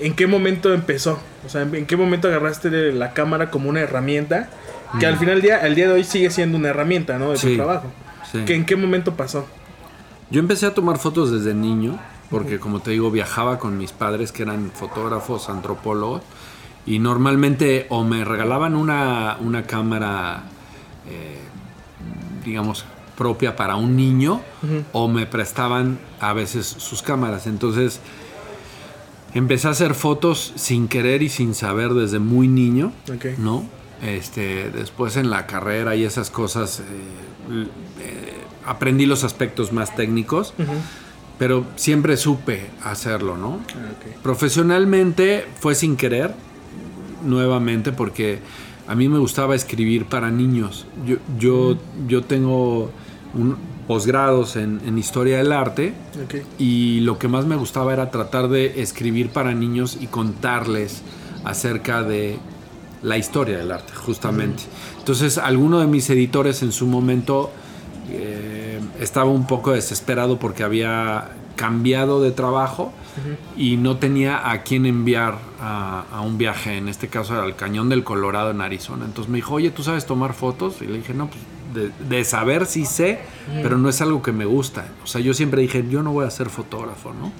¿en 0.00 0.14
qué 0.14 0.26
momento 0.26 0.72
empezó? 0.74 1.18
O 1.46 1.48
sea, 1.48 1.62
¿en 1.62 1.86
qué 1.86 1.96
momento 1.96 2.28
agarraste 2.28 2.70
la 2.92 3.12
cámara 3.12 3.50
como 3.50 3.68
una 3.68 3.80
herramienta? 3.80 4.48
Que 4.98 5.06
al 5.06 5.18
final 5.18 5.36
del 5.36 5.42
día, 5.42 5.58
al 5.62 5.74
día 5.74 5.86
de 5.88 5.94
hoy 5.94 6.04
sigue 6.04 6.30
siendo 6.30 6.56
una 6.56 6.68
herramienta, 6.68 7.18
¿no? 7.18 7.32
De 7.32 7.38
tu 7.38 7.54
trabajo. 7.56 7.92
Sí. 8.32 8.44
¿Que 8.44 8.54
¿En 8.54 8.64
qué 8.64 8.74
momento 8.76 9.14
pasó? 9.14 9.46
Yo 10.30 10.40
empecé 10.40 10.66
a 10.66 10.74
tomar 10.74 10.98
fotos 10.98 11.30
desde 11.30 11.54
niño, 11.54 11.98
porque 12.30 12.58
como 12.58 12.80
te 12.80 12.90
digo, 12.90 13.10
viajaba 13.10 13.58
con 13.58 13.78
mis 13.78 13.92
padres 13.92 14.32
que 14.32 14.42
eran 14.42 14.70
fotógrafos, 14.72 15.48
antropólogos, 15.48 16.22
y 16.86 16.98
normalmente 16.98 17.86
o 17.90 18.04
me 18.04 18.24
regalaban 18.24 18.74
una, 18.74 19.36
una 19.40 19.64
cámara, 19.64 20.44
eh, 21.08 21.38
digamos, 22.44 22.84
propia 23.16 23.56
para 23.56 23.76
un 23.76 23.96
niño, 23.96 24.40
o 24.92 25.08
me 25.08 25.26
prestaban 25.26 25.98
a 26.20 26.32
veces 26.32 26.66
sus 26.66 27.02
cámaras. 27.02 27.46
Entonces, 27.46 28.00
empecé 29.34 29.68
a 29.68 29.72
hacer 29.72 29.94
fotos 29.94 30.52
sin 30.56 30.88
querer 30.88 31.22
y 31.22 31.28
sin 31.28 31.54
saber 31.54 31.94
desde 31.94 32.20
muy 32.20 32.48
niño. 32.48 32.92
Ok. 33.12 33.38
¿no? 33.38 33.64
Este, 34.02 34.70
después 34.70 35.16
en 35.16 35.30
la 35.30 35.46
carrera 35.46 35.96
y 35.96 36.04
esas 36.04 36.30
cosas 36.30 36.80
eh, 36.80 37.66
eh, 38.00 38.34
aprendí 38.64 39.06
los 39.06 39.24
aspectos 39.24 39.72
más 39.72 39.96
técnicos. 39.96 40.54
Pero 41.38 41.64
siempre 41.76 42.16
supe 42.16 42.66
hacerlo, 42.82 43.36
¿no? 43.36 43.60
Profesionalmente 44.22 45.46
fue 45.60 45.74
sin 45.74 45.96
querer, 45.96 46.34
nuevamente, 47.24 47.92
porque 47.92 48.40
a 48.86 48.94
mí 48.94 49.08
me 49.08 49.18
gustaba 49.18 49.54
escribir 49.54 50.06
para 50.06 50.30
niños. 50.30 50.86
Yo, 51.06 51.16
yo, 51.38 51.78
yo 52.08 52.22
tengo 52.22 52.90
un, 53.34 53.56
posgrados 53.86 54.56
en, 54.56 54.80
en 54.86 54.98
historia 54.98 55.38
del 55.38 55.50
arte 55.52 55.94
Ok. 56.24 56.34
y 56.58 57.00
lo 57.00 57.18
que 57.18 57.26
más 57.26 57.46
me 57.46 57.56
gustaba 57.56 57.92
era 57.92 58.10
tratar 58.10 58.48
de 58.48 58.82
escribir 58.82 59.30
para 59.30 59.54
niños 59.54 59.96
y 60.00 60.06
contarles 60.08 61.02
acerca 61.44 62.02
de 62.02 62.38
la 63.02 63.16
historia 63.16 63.58
del 63.58 63.70
arte, 63.70 63.92
justamente. 63.94 64.64
Entonces, 64.98 65.38
alguno 65.38 65.78
de 65.80 65.86
mis 65.86 66.10
editores 66.10 66.62
en 66.62 66.72
su 66.72 66.86
momento 66.86 67.50
eh, 68.10 68.80
estaba 69.00 69.30
un 69.30 69.46
poco 69.46 69.72
desesperado 69.72 70.38
porque 70.38 70.62
había 70.64 71.30
cambiado 71.56 72.22
de 72.22 72.30
trabajo 72.30 72.92
y 73.56 73.76
no 73.76 73.96
tenía 73.96 74.50
a 74.50 74.62
quién 74.62 74.86
enviar 74.86 75.38
a, 75.60 76.04
a 76.12 76.20
un 76.20 76.38
viaje, 76.38 76.76
en 76.76 76.88
este 76.88 77.08
caso 77.08 77.40
al 77.40 77.56
Cañón 77.56 77.88
del 77.88 78.04
Colorado 78.04 78.52
en 78.52 78.60
Arizona. 78.60 79.04
Entonces 79.04 79.28
me 79.30 79.38
dijo, 79.38 79.54
oye, 79.54 79.70
¿tú 79.70 79.82
sabes 79.82 80.06
tomar 80.06 80.34
fotos? 80.34 80.76
Y 80.82 80.86
le 80.86 80.98
dije, 80.98 81.14
no, 81.14 81.28
pues 81.28 81.40
de, 81.74 81.90
de 82.08 82.24
saber 82.24 82.64
sí 82.66 82.86
sé, 82.86 83.18
pero 83.62 83.76
no 83.76 83.88
es 83.88 84.00
algo 84.00 84.22
que 84.22 84.32
me 84.32 84.44
gusta. 84.44 84.86
O 85.02 85.06
sea, 85.06 85.20
yo 85.20 85.34
siempre 85.34 85.60
dije, 85.62 85.84
yo 85.88 86.02
no 86.02 86.12
voy 86.12 86.26
a 86.26 86.30
ser 86.30 86.48
fotógrafo, 86.48 87.12
¿no? 87.12 87.32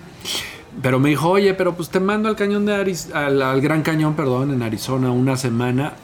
Pero 0.83 1.01
me 1.01 1.09
dijo, 1.11 1.29
oye, 1.29 1.55
pero 1.55 1.75
pues 1.75 1.89
te 1.89 1.99
mando 1.99 2.29
al 2.29 2.37
cañón 2.37 2.67
de 2.67 2.75
Arizona, 2.75 3.27
al, 3.27 3.43
al 3.43 3.61
Gran 3.61 3.83
Cañón, 3.83 4.15
perdón, 4.15 4.53
en 4.53 4.63
Arizona 4.63 5.11
una 5.11 5.37
semana, 5.37 5.95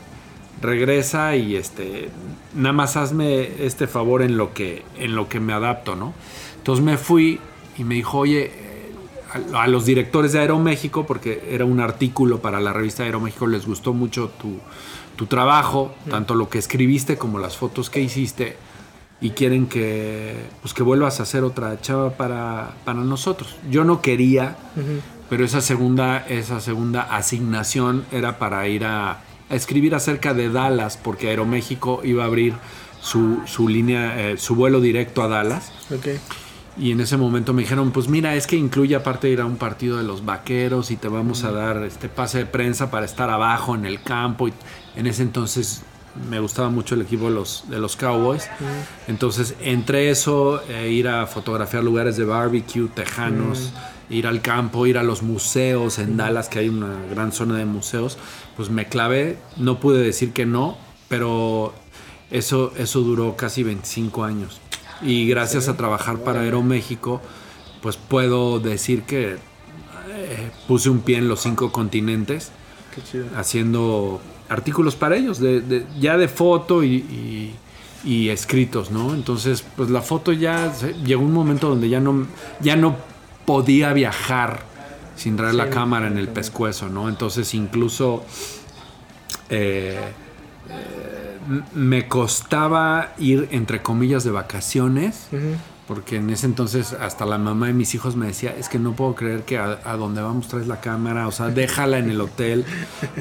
regresa 0.65 1.37
y 1.37 1.55
este, 1.55 2.09
nada 2.55 2.73
más 2.73 2.97
hazme 2.97 3.65
este 3.65 3.87
favor 3.87 4.23
en 4.23 4.37
lo 4.37 4.53
que, 4.53 4.83
en 4.99 5.15
lo 5.15 5.29
que 5.29 5.39
me 5.39 5.53
adapto, 5.53 5.95
¿no? 5.95 6.13
Entonces 6.57 6.85
me 6.85 6.99
fui 6.99 7.39
y 7.79 7.85
me 7.85 7.95
dijo, 7.95 8.19
oye, 8.19 8.51
eh, 8.53 8.93
a, 9.53 9.63
a 9.63 9.67
los 9.69 9.87
directores 9.87 10.33
de 10.33 10.41
Aeroméxico, 10.41 11.07
porque 11.07 11.49
era 11.51 11.65
un 11.65 11.81
artículo 11.81 12.41
para 12.41 12.61
la 12.61 12.73
revista 12.73 13.05
Aeroméxico, 13.05 13.47
les 13.47 13.67
gustó 13.67 13.93
mucho 13.93 14.31
tu, 14.41 14.59
tu 15.17 15.27
trabajo, 15.27 15.95
tanto 16.11 16.35
lo 16.35 16.49
que 16.49 16.59
escribiste 16.59 17.17
como 17.17 17.39
las 17.39 17.57
fotos 17.57 17.91
que 17.91 18.01
hiciste, 18.01 18.57
y 19.21 19.31
quieren 19.31 19.67
que, 19.67 20.35
pues, 20.61 20.75
que 20.75 20.83
vuelvas 20.83 21.21
a 21.21 21.23
hacer 21.23 21.45
otra 21.45 21.81
chava 21.81 22.11
para, 22.11 22.75
para 22.85 23.01
nosotros. 23.01 23.57
Yo 23.71 23.85
no 23.85 24.03
quería, 24.03 24.57
pero 25.31 25.45
esa 25.45 25.61
segunda, 25.61 26.19
esa 26.29 26.61
segunda 26.61 27.03
asignación 27.03 28.05
era 28.13 28.39
para 28.39 28.69
ir 28.69 28.85
a, 28.85 29.23
a 29.51 29.55
escribir 29.55 29.95
acerca 29.95 30.35
de 30.35 30.51
Dallas, 30.51 30.97
porque 30.97 31.29
Aeroméxico 31.29 32.01
iba 32.05 32.25
a 32.25 32.27
abrir 32.27 32.55
su, 33.01 33.41
su 33.47 33.69
línea, 33.69 34.31
eh, 34.31 34.37
su 34.39 34.55
vuelo 34.55 34.81
directo 34.81 35.23
a 35.23 35.29
Dallas. 35.29 35.73
Ok. 35.95 36.09
Y 36.77 36.91
en 36.91 37.01
ese 37.01 37.17
momento 37.17 37.53
me 37.53 37.63
dijeron, 37.63 37.93
pues 37.93 38.09
mira, 38.09 38.35
es 38.35 38.47
que 38.49 38.57
incluye 38.57 38.97
aparte 38.97 39.29
de 39.29 39.35
ir 39.35 39.41
a 39.41 39.47
un 39.47 39.57
partido 39.57 39.97
de 39.97 40.03
los 40.03 40.25
vaqueros 40.25 40.91
y 40.91 40.97
te 40.97 41.07
vamos 41.07 41.45
a 41.45 41.53
dar 41.53 41.85
este 41.85 42.09
pase 42.09 42.39
de 42.39 42.47
prensa 42.47 42.91
para 42.91 43.07
estar 43.07 43.31
abajo 43.31 43.77
en 43.77 43.87
el 43.87 44.03
campo. 44.03 44.49
Y 44.49 44.53
en 44.97 45.07
ese 45.07 45.23
entonces 45.23 45.83
me 46.29 46.41
gustaba 46.41 46.71
mucho 46.71 46.97
el 46.97 47.03
equipo 47.03 47.27
de 47.27 47.35
los, 47.35 47.65
de 47.69 47.79
los 47.79 47.95
Cowboys. 47.97 48.49
Entonces, 49.07 49.55
entre 49.61 50.11
eso, 50.11 50.63
eh, 50.69 50.91
ir 50.91 51.07
a 51.07 51.27
fotografiar 51.27 51.85
lugares 51.85 52.17
de 52.17 52.25
barbecue, 52.25 52.89
tejanos, 52.89 53.73
ir 54.11 54.27
al 54.27 54.43
campo, 54.43 54.87
ir 54.87 54.99
a 54.99 55.03
los 55.03 55.23
museos 55.23 55.99
en 55.99 56.17
Dallas, 56.17 56.49
que 56.49 56.59
hay 56.61 56.69
una 56.69 56.95
gran 57.11 57.33
zona 57.33 57.57
de 57.57 57.65
museos, 57.65 58.19
pues 58.57 58.71
me 58.71 58.87
clavé. 58.87 59.39
No 59.57 59.81
pude 59.81 60.03
decir 60.03 60.33
que 60.33 60.47
no, 60.47 60.77
pero 61.09 61.73
eso, 62.31 62.73
eso 62.77 63.01
duró 63.01 63.37
casi 63.37 63.63
25 63.63 64.25
años. 64.25 64.61
Y 65.03 65.27
gracias 65.29 65.69
a 65.69 65.77
trabajar 65.77 66.19
para 66.19 66.41
Aeroméxico, 66.41 67.21
pues 67.83 67.97
puedo 67.97 68.61
decir 68.61 69.03
que 69.03 69.33
eh, 70.11 70.51
puse 70.69 70.89
un 70.91 71.01
pie 71.01 71.19
en 71.19 71.29
los 71.29 71.41
cinco 71.41 71.73
continentes 71.73 72.51
Qué 72.95 73.03
chido. 73.03 73.27
haciendo 73.37 74.21
artículos 74.49 74.95
para 74.95 75.17
ellos, 75.17 75.39
de, 75.41 75.61
de- 75.61 75.87
ya 75.99 76.17
de 76.17 76.29
foto 76.29 76.85
y, 76.85 76.95
y- 76.97 77.55
y 78.05 78.29
escritos, 78.29 78.91
¿no? 78.91 79.15
Entonces, 79.15 79.65
pues 79.77 79.89
la 79.89 80.03
foto 80.03 80.33
ya 80.33 80.71
llegó 81.07 81.23
un 81.23 81.33
momento 81.33 81.71
donde 81.71 81.89
ya 81.89 82.01
no, 82.01 82.27
ya 82.61 82.77
no 82.77 82.97
podía 83.45 83.93
viajar 83.93 84.61
sin 85.17 85.37
traer 85.37 85.55
la 85.55 85.71
cámara 85.71 86.07
en 86.07 86.19
el 86.19 86.29
pescuezo, 86.29 86.89
¿no? 86.89 87.09
Entonces, 87.09 87.55
incluso 87.55 88.25
eh, 89.49 89.99
eh, 90.69 91.39
me 91.75 92.09
costaba 92.09 93.13
ir, 93.19 93.49
entre 93.53 93.83
comillas, 93.83 94.25
de 94.25 94.31
vacaciones. 94.31 95.29
Porque 95.87 96.17
en 96.17 96.31
ese 96.31 96.47
entonces 96.47 96.95
hasta 96.95 97.27
la 97.27 97.37
mamá 97.37 97.67
de 97.67 97.75
mis 97.75 97.95
hijos 97.95 98.17
me 98.17 98.27
decía, 98.27 98.55
es 98.59 98.71
que 98.71 98.79
no 98.79 98.93
puedo 98.93 99.15
creer 99.15 99.43
que 99.43 99.59
a, 99.59 99.81
a 99.85 99.99
donde 99.99 100.23
vamos 100.23 100.49
traes 100.49 100.67
la 100.67 100.81
cámara, 100.81 101.29
o 101.29 101.31
sea, 101.31 101.49
déjala 101.49 101.99
en 101.99 102.09
el 102.09 102.23
hotel. 102.23 102.65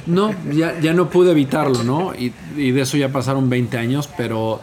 No, 0.06 0.34
ya, 0.50 0.80
ya 0.80 0.94
no 0.94 1.10
pude 1.10 1.32
evitarlo, 1.32 1.84
¿no? 1.84 2.16
Y, 2.16 2.34
y 2.56 2.72
de 2.72 2.82
eso 2.82 2.96
ya 2.96 3.10
pasaron 3.10 3.50
20 3.50 3.78
años, 3.78 4.10
pero, 4.16 4.62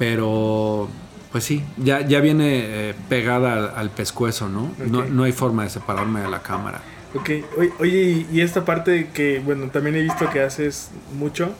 pero 0.00 0.88
pues 1.32 1.44
sí, 1.44 1.62
ya, 1.76 2.00
ya 2.06 2.20
viene 2.20 2.90
eh, 2.90 2.94
pegada 3.08 3.52
al, 3.54 3.72
al 3.76 3.90
pescuezo, 3.90 4.48
¿no? 4.48 4.72
¿no? 4.86 5.04
No 5.04 5.24
hay 5.24 5.32
forma 5.32 5.64
de 5.64 5.70
separarme 5.70 6.20
de 6.20 6.28
la 6.30 6.40
cámara. 6.42 6.80
Ok, 7.14 7.30
oye, 7.56 7.72
oye, 7.80 8.26
y 8.32 8.40
esta 8.40 8.64
parte 8.64 9.08
que, 9.12 9.38
bueno, 9.40 9.68
también 9.70 9.96
he 9.96 10.02
visto 10.02 10.28
que 10.30 10.40
haces 10.40 10.90
mucho, 11.18 11.54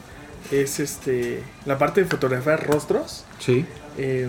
es 0.51 0.79
este, 0.81 1.43
la 1.67 1.79
parte 1.79 2.03
de 2.03 2.07
fotografiar 2.07 2.67
rostros. 2.67 3.25
Sí. 3.39 3.65
Eh, 3.99 4.29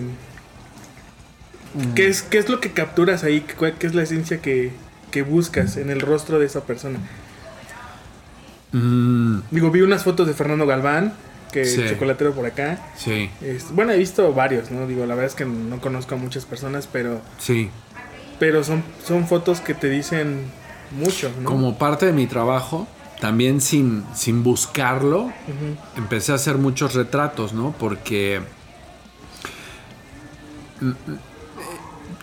¿qué, 1.94 2.08
es, 2.08 2.22
¿Qué 2.22 2.38
es 2.38 2.48
lo 2.48 2.60
que 2.60 2.72
capturas 2.72 3.22
ahí? 3.24 3.44
¿Cuál- 3.58 3.74
¿Qué 3.78 3.86
es 3.86 3.94
la 3.94 4.02
esencia 4.02 4.40
que, 4.42 4.72
que 5.10 5.22
buscas 5.22 5.76
en 5.76 5.90
el 5.90 6.00
rostro 6.00 6.38
de 6.38 6.46
esa 6.46 6.64
persona? 6.64 6.98
Mm, 8.72 9.40
Digo, 9.50 9.70
vi 9.70 9.80
unas 9.82 10.04
fotos 10.04 10.26
de 10.26 10.34
Fernando 10.34 10.66
Galván, 10.66 11.12
que 11.50 11.64
Sí. 11.64 11.82
chocolatero 11.88 12.32
por 12.32 12.46
acá. 12.46 12.78
sí, 12.96 13.30
Es- 13.40 13.70
bueno, 13.72 13.92
he 13.92 13.98
visto 13.98 14.32
varios, 14.32 14.70
¿no? 14.70 14.86
Digo, 14.86 15.06
la 15.06 15.14
verdad 15.14 15.26
es 15.26 15.34
que 15.34 15.44
no 15.44 15.80
conozco 15.80 16.14
a 16.14 16.18
muchas 16.18 16.44
personas, 16.46 16.86
pero, 16.90 17.20
sí. 17.38 17.70
pero 18.38 18.62
son, 18.64 18.82
son 19.04 19.26
fotos 19.26 19.60
que 19.60 19.74
te 19.74 19.88
dicen 19.90 20.44
mucho, 20.92 21.30
¿no? 21.40 21.48
Como 21.48 21.78
parte 21.78 22.06
de 22.06 22.12
mi 22.12 22.26
trabajo, 22.26 22.86
también 23.20 23.60
sin, 23.60 24.04
sin 24.14 24.42
buscarlo, 24.42 25.30
empecé 25.96 26.32
a 26.32 26.36
hacer 26.36 26.56
muchos 26.56 26.94
retratos, 26.94 27.52
¿no? 27.52 27.74
Porque 27.78 28.40
mm, 30.80 30.92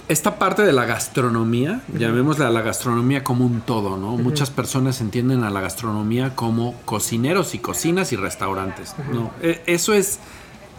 esta 0.07 0.39
parte 0.39 0.63
de 0.63 0.71
la 0.73 0.85
gastronomía, 0.85 1.81
llamémosla 1.97 2.49
la 2.49 2.61
gastronomía 2.61 3.23
como 3.23 3.45
un 3.45 3.61
todo, 3.61 3.97
¿no? 3.97 4.15
Muchas 4.17 4.49
personas 4.51 5.01
entienden 5.01 5.43
a 5.43 5.49
la 5.49 5.59
gastronomía 5.61 6.35
como 6.35 6.75
cocineros 6.85 7.53
y 7.55 7.59
cocinas 7.59 8.13
y 8.13 8.15
restaurantes, 8.15 8.95
¿no? 9.11 9.31
E- 9.41 9.61
Eso 9.67 9.93
es, 9.93 10.19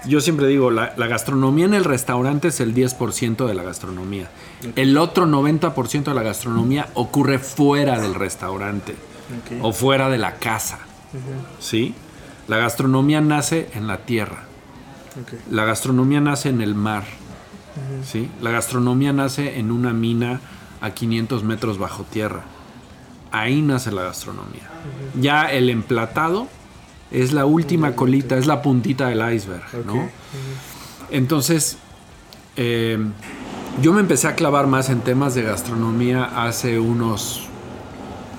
yo 0.07 0.21
siempre 0.21 0.47
digo, 0.47 0.71
la, 0.71 0.95
la 0.97 1.07
gastronomía 1.09 1.67
en 1.67 1.75
el 1.75 1.85
restaurante 1.85 2.49
es 2.49 2.61
el 2.61 2.75
10% 2.75 3.47
de 3.47 3.55
la 3.55 3.63
gastronomía. 3.65 4.31
El 4.77 4.97
otro 4.97 5.27
90% 5.27 6.05
de 6.05 6.15
la 6.15 6.23
gastronomía 6.23 6.89
ocurre 6.95 7.39
fuera 7.39 8.01
del 8.01 8.15
restaurante 8.15 8.95
o 9.61 9.73
fuera 9.73 10.09
de 10.09 10.17
la 10.19 10.37
casa. 10.37 10.79
¿sí? 11.61 11.95
La 12.49 12.57
gastronomía 12.57 13.21
nace 13.21 13.69
en 13.75 13.87
la 13.87 13.99
tierra. 13.99 14.45
La 15.51 15.65
gastronomía 15.67 16.21
nace 16.21 16.49
en 16.49 16.63
el 16.63 16.75
mar. 16.75 17.05
¿Sí? 18.05 18.31
La 18.41 18.51
gastronomía 18.51 19.13
nace 19.13 19.59
en 19.59 19.71
una 19.71 19.93
mina 19.93 20.41
a 20.81 20.91
500 20.91 21.45
metros 21.45 21.79
bajo 21.79 22.05
tierra. 22.05 22.45
Ahí 23.31 23.63
nace 23.63 23.93
la 23.93 24.03
gastronomía. 24.03 24.69
Ya 25.21 25.51
el 25.51 25.71
emplatado 25.71 26.49
es 27.11 27.33
la 27.33 27.47
última 27.47 27.95
colita, 27.95 28.37
es 28.37 28.47
la 28.47 28.63
puntita 28.63 29.09
del 29.09 29.35
iceberg. 29.35 29.87
¿no? 29.87 30.09
Entonces, 31.11 31.79
eh, 32.57 32.99
yo 33.83 33.93
me 33.93 34.01
empecé 34.01 34.29
a 34.29 34.35
clavar 34.35 34.67
más 34.67 34.91
en 34.91 35.01
temas 35.01 35.35
de 35.35 35.43
gastronomía 35.43 36.25
hace 36.25 36.79
unos 36.79 37.49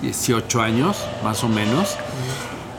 18 0.01 0.62
años, 0.62 0.98
más 1.24 1.43
o 1.43 1.50
menos. 1.50 1.98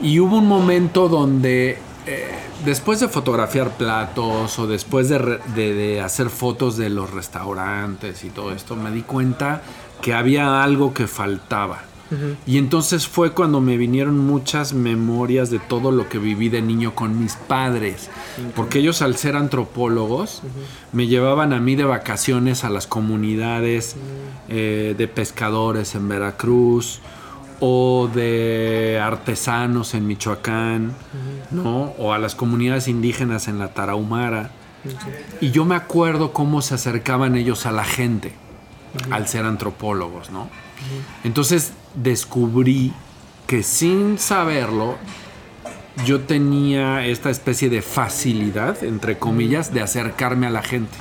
Y 0.02 0.20
hubo 0.20 0.38
un 0.38 0.46
momento 0.46 1.08
donde, 1.08 1.78
eh, 2.06 2.28
después 2.64 3.00
de 3.00 3.08
fotografiar 3.08 3.70
platos 3.76 4.58
o 4.58 4.66
después 4.66 5.08
de, 5.08 5.18
re- 5.18 5.40
de- 5.54 5.74
de 5.74 6.00
hacer 6.00 6.30
fotos 6.30 6.76
de 6.76 6.90
los 6.90 7.10
restaurantes 7.10 8.24
y 8.24 8.30
todo 8.30 8.52
esto, 8.52 8.76
me 8.76 8.90
di 8.90 9.02
cuenta 9.02 9.62
que 10.02 10.14
había 10.14 10.62
algo 10.62 10.94
que 10.94 11.06
faltaba. 11.06 11.82
Y 12.44 12.58
entonces 12.58 13.06
fue 13.06 13.30
cuando 13.34 13.60
me 13.60 13.76
vinieron 13.76 14.18
muchas 14.18 14.72
memorias 14.72 15.48
de 15.48 15.60
todo 15.60 15.92
lo 15.92 16.08
que 16.08 16.18
viví 16.18 16.48
de 16.48 16.60
niño 16.60 16.92
con 16.96 17.20
mis 17.22 17.34
padres. 17.36 18.10
Porque 18.56 18.80
ellos 18.80 19.00
al 19.00 19.14
ser 19.16 19.36
antropólogos 19.36 20.42
me 20.92 21.06
llevaban 21.06 21.52
a 21.52 21.60
mí 21.60 21.76
de 21.76 21.84
vacaciones 21.84 22.64
a 22.64 22.70
las 22.70 22.88
comunidades 22.88 23.94
eh, 24.48 24.96
de 24.98 25.06
pescadores 25.06 25.94
en 25.94 26.08
Veracruz 26.08 26.98
o 27.60 28.08
de 28.12 28.98
artesanos 29.02 29.94
en 29.94 30.06
Michoacán, 30.06 30.94
¿no? 31.50 31.92
O 31.98 32.12
a 32.12 32.18
las 32.18 32.34
comunidades 32.34 32.88
indígenas 32.88 33.48
en 33.48 33.58
la 33.58 33.68
Tarahumara. 33.68 34.50
Y 35.40 35.50
yo 35.50 35.64
me 35.64 35.74
acuerdo 35.74 36.32
cómo 36.32 36.62
se 36.62 36.74
acercaban 36.74 37.36
ellos 37.36 37.66
a 37.66 37.72
la 37.72 37.84
gente 37.84 38.32
al 39.10 39.28
ser 39.28 39.44
antropólogos, 39.44 40.30
¿no? 40.30 40.48
Entonces 41.22 41.72
descubrí 41.94 42.92
que 43.46 43.62
sin 43.62 44.18
saberlo 44.18 44.96
yo 46.06 46.20
tenía 46.20 47.04
esta 47.06 47.30
especie 47.30 47.68
de 47.68 47.82
facilidad, 47.82 48.82
entre 48.84 49.18
comillas, 49.18 49.72
de 49.74 49.82
acercarme 49.82 50.46
a 50.46 50.50
la 50.50 50.62
gente. 50.62 50.96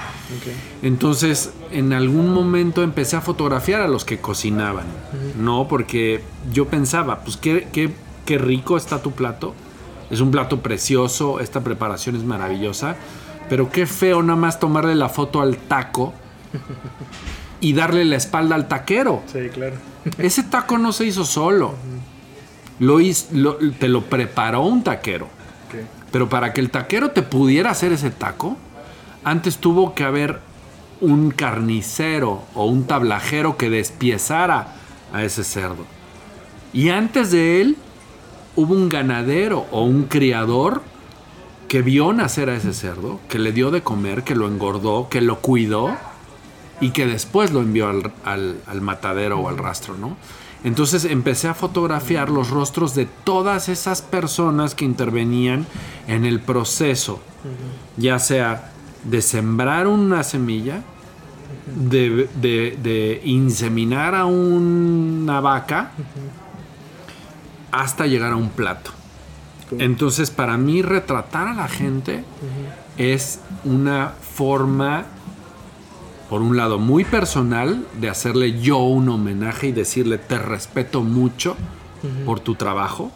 Entonces, 0.81 1.53
en 1.71 1.93
algún 1.93 2.33
momento 2.33 2.83
empecé 2.83 3.15
a 3.15 3.21
fotografiar 3.21 3.81
a 3.81 3.87
los 3.87 4.03
que 4.03 4.19
cocinaban, 4.19 4.85
¿no? 5.37 5.67
Porque 5.67 6.23
yo 6.51 6.67
pensaba, 6.67 7.21
pues 7.21 7.37
qué, 7.37 7.67
qué, 7.71 7.91
qué 8.25 8.37
rico 8.37 8.77
está 8.77 9.01
tu 9.01 9.11
plato. 9.11 9.53
Es 10.09 10.21
un 10.21 10.31
plato 10.31 10.61
precioso, 10.61 11.39
esta 11.39 11.61
preparación 11.61 12.15
es 12.15 12.23
maravillosa, 12.23 12.95
pero 13.47 13.71
qué 13.71 13.85
feo 13.85 14.23
nada 14.23 14.39
más 14.39 14.59
tomarle 14.59 14.95
la 14.95 15.09
foto 15.09 15.41
al 15.41 15.57
taco 15.57 16.13
y 17.61 17.73
darle 17.73 18.05
la 18.05 18.15
espalda 18.15 18.55
al 18.55 18.67
taquero. 18.67 19.21
Sí, 19.31 19.49
claro. 19.53 19.75
Ese 20.17 20.43
taco 20.43 20.77
no 20.77 20.91
se 20.91 21.05
hizo 21.05 21.25
solo. 21.25 21.75
Lo- 23.31 23.55
te 23.57 23.87
lo 23.89 24.05
preparó 24.05 24.61
un 24.61 24.83
taquero. 24.83 25.27
Pero 26.11 26.27
para 26.29 26.53
que 26.53 26.61
el 26.61 26.71
taquero 26.71 27.11
te 27.11 27.21
pudiera 27.21 27.69
hacer 27.71 27.91
ese 27.91 28.09
taco, 28.09 28.57
antes 29.23 29.57
tuvo 29.57 29.93
que 29.93 30.03
haber 30.03 30.39
un 31.01 31.31
carnicero 31.31 32.43
o 32.55 32.65
un 32.65 32.85
tablajero 32.85 33.57
que 33.57 33.69
despiezara 33.69 34.75
a 35.13 35.23
ese 35.23 35.43
cerdo. 35.43 35.85
Y 36.73 36.89
antes 36.89 37.31
de 37.31 37.61
él 37.61 37.77
hubo 38.55 38.73
un 38.73 38.89
ganadero 38.89 39.65
o 39.71 39.83
un 39.83 40.03
criador 40.03 40.81
que 41.67 41.81
vio 41.83 42.11
nacer 42.13 42.49
a 42.49 42.55
ese 42.55 42.73
cerdo, 42.73 43.19
que 43.29 43.37
le 43.39 43.51
dio 43.51 43.69
de 43.71 43.81
comer, 43.83 44.23
que 44.23 44.35
lo 44.35 44.47
engordó, 44.47 45.07
que 45.09 45.21
lo 45.21 45.39
cuidó 45.39 45.95
y 46.81 46.89
que 46.91 47.05
después 47.05 47.51
lo 47.51 47.61
envió 47.61 47.87
al, 47.89 48.11
al- 48.25 48.57
al 48.65 48.81
matadero 48.81 49.39
o 49.39 49.49
al 49.49 49.57
rastro, 49.57 49.95
¿no? 49.95 50.17
Entonces 50.63 51.05
empecé 51.05 51.47
a 51.47 51.53
fotografiar 51.53 52.29
los 52.29 52.49
rostros 52.49 52.93
de 52.95 53.05
todas 53.23 53.69
esas 53.69 54.01
personas 54.01 54.75
que 54.75 54.83
intervenían 54.85 55.65
en 56.07 56.25
el 56.25 56.39
proceso, 56.41 57.21
ya 57.97 58.19
sea 58.19 58.71
de 59.05 59.21
sembrar 59.21 59.87
una 59.87 60.23
semilla, 60.23 60.81
de, 61.75 62.27
de- 62.41 62.77
de 62.83 63.21
inseminar 63.23 64.15
a 64.15 64.25
una 64.25 65.39
vaca, 65.39 65.91
hasta 67.71 68.07
llegar 68.07 68.33
a 68.33 68.35
un 68.35 68.49
plato. 68.49 68.91
Entonces, 69.77 70.31
para 70.31 70.57
mí, 70.57 70.81
retratar 70.81 71.47
a 71.47 71.53
la 71.53 71.67
gente 71.67 72.23
es 72.97 73.39
una 73.63 74.13
forma, 74.35 75.05
por 76.29 76.41
un 76.41 76.55
lado, 76.55 76.77
muy 76.77 77.05
personal 77.05 77.85
de 77.99 78.09
hacerle 78.09 78.59
yo 78.59 78.77
un 78.77 79.09
homenaje 79.09 79.67
y 79.67 79.71
decirle 79.71 80.19
te 80.19 80.37
respeto 80.37 81.01
mucho 81.01 81.55
por 82.25 82.39
tu 82.39 82.55
trabajo, 82.55 83.11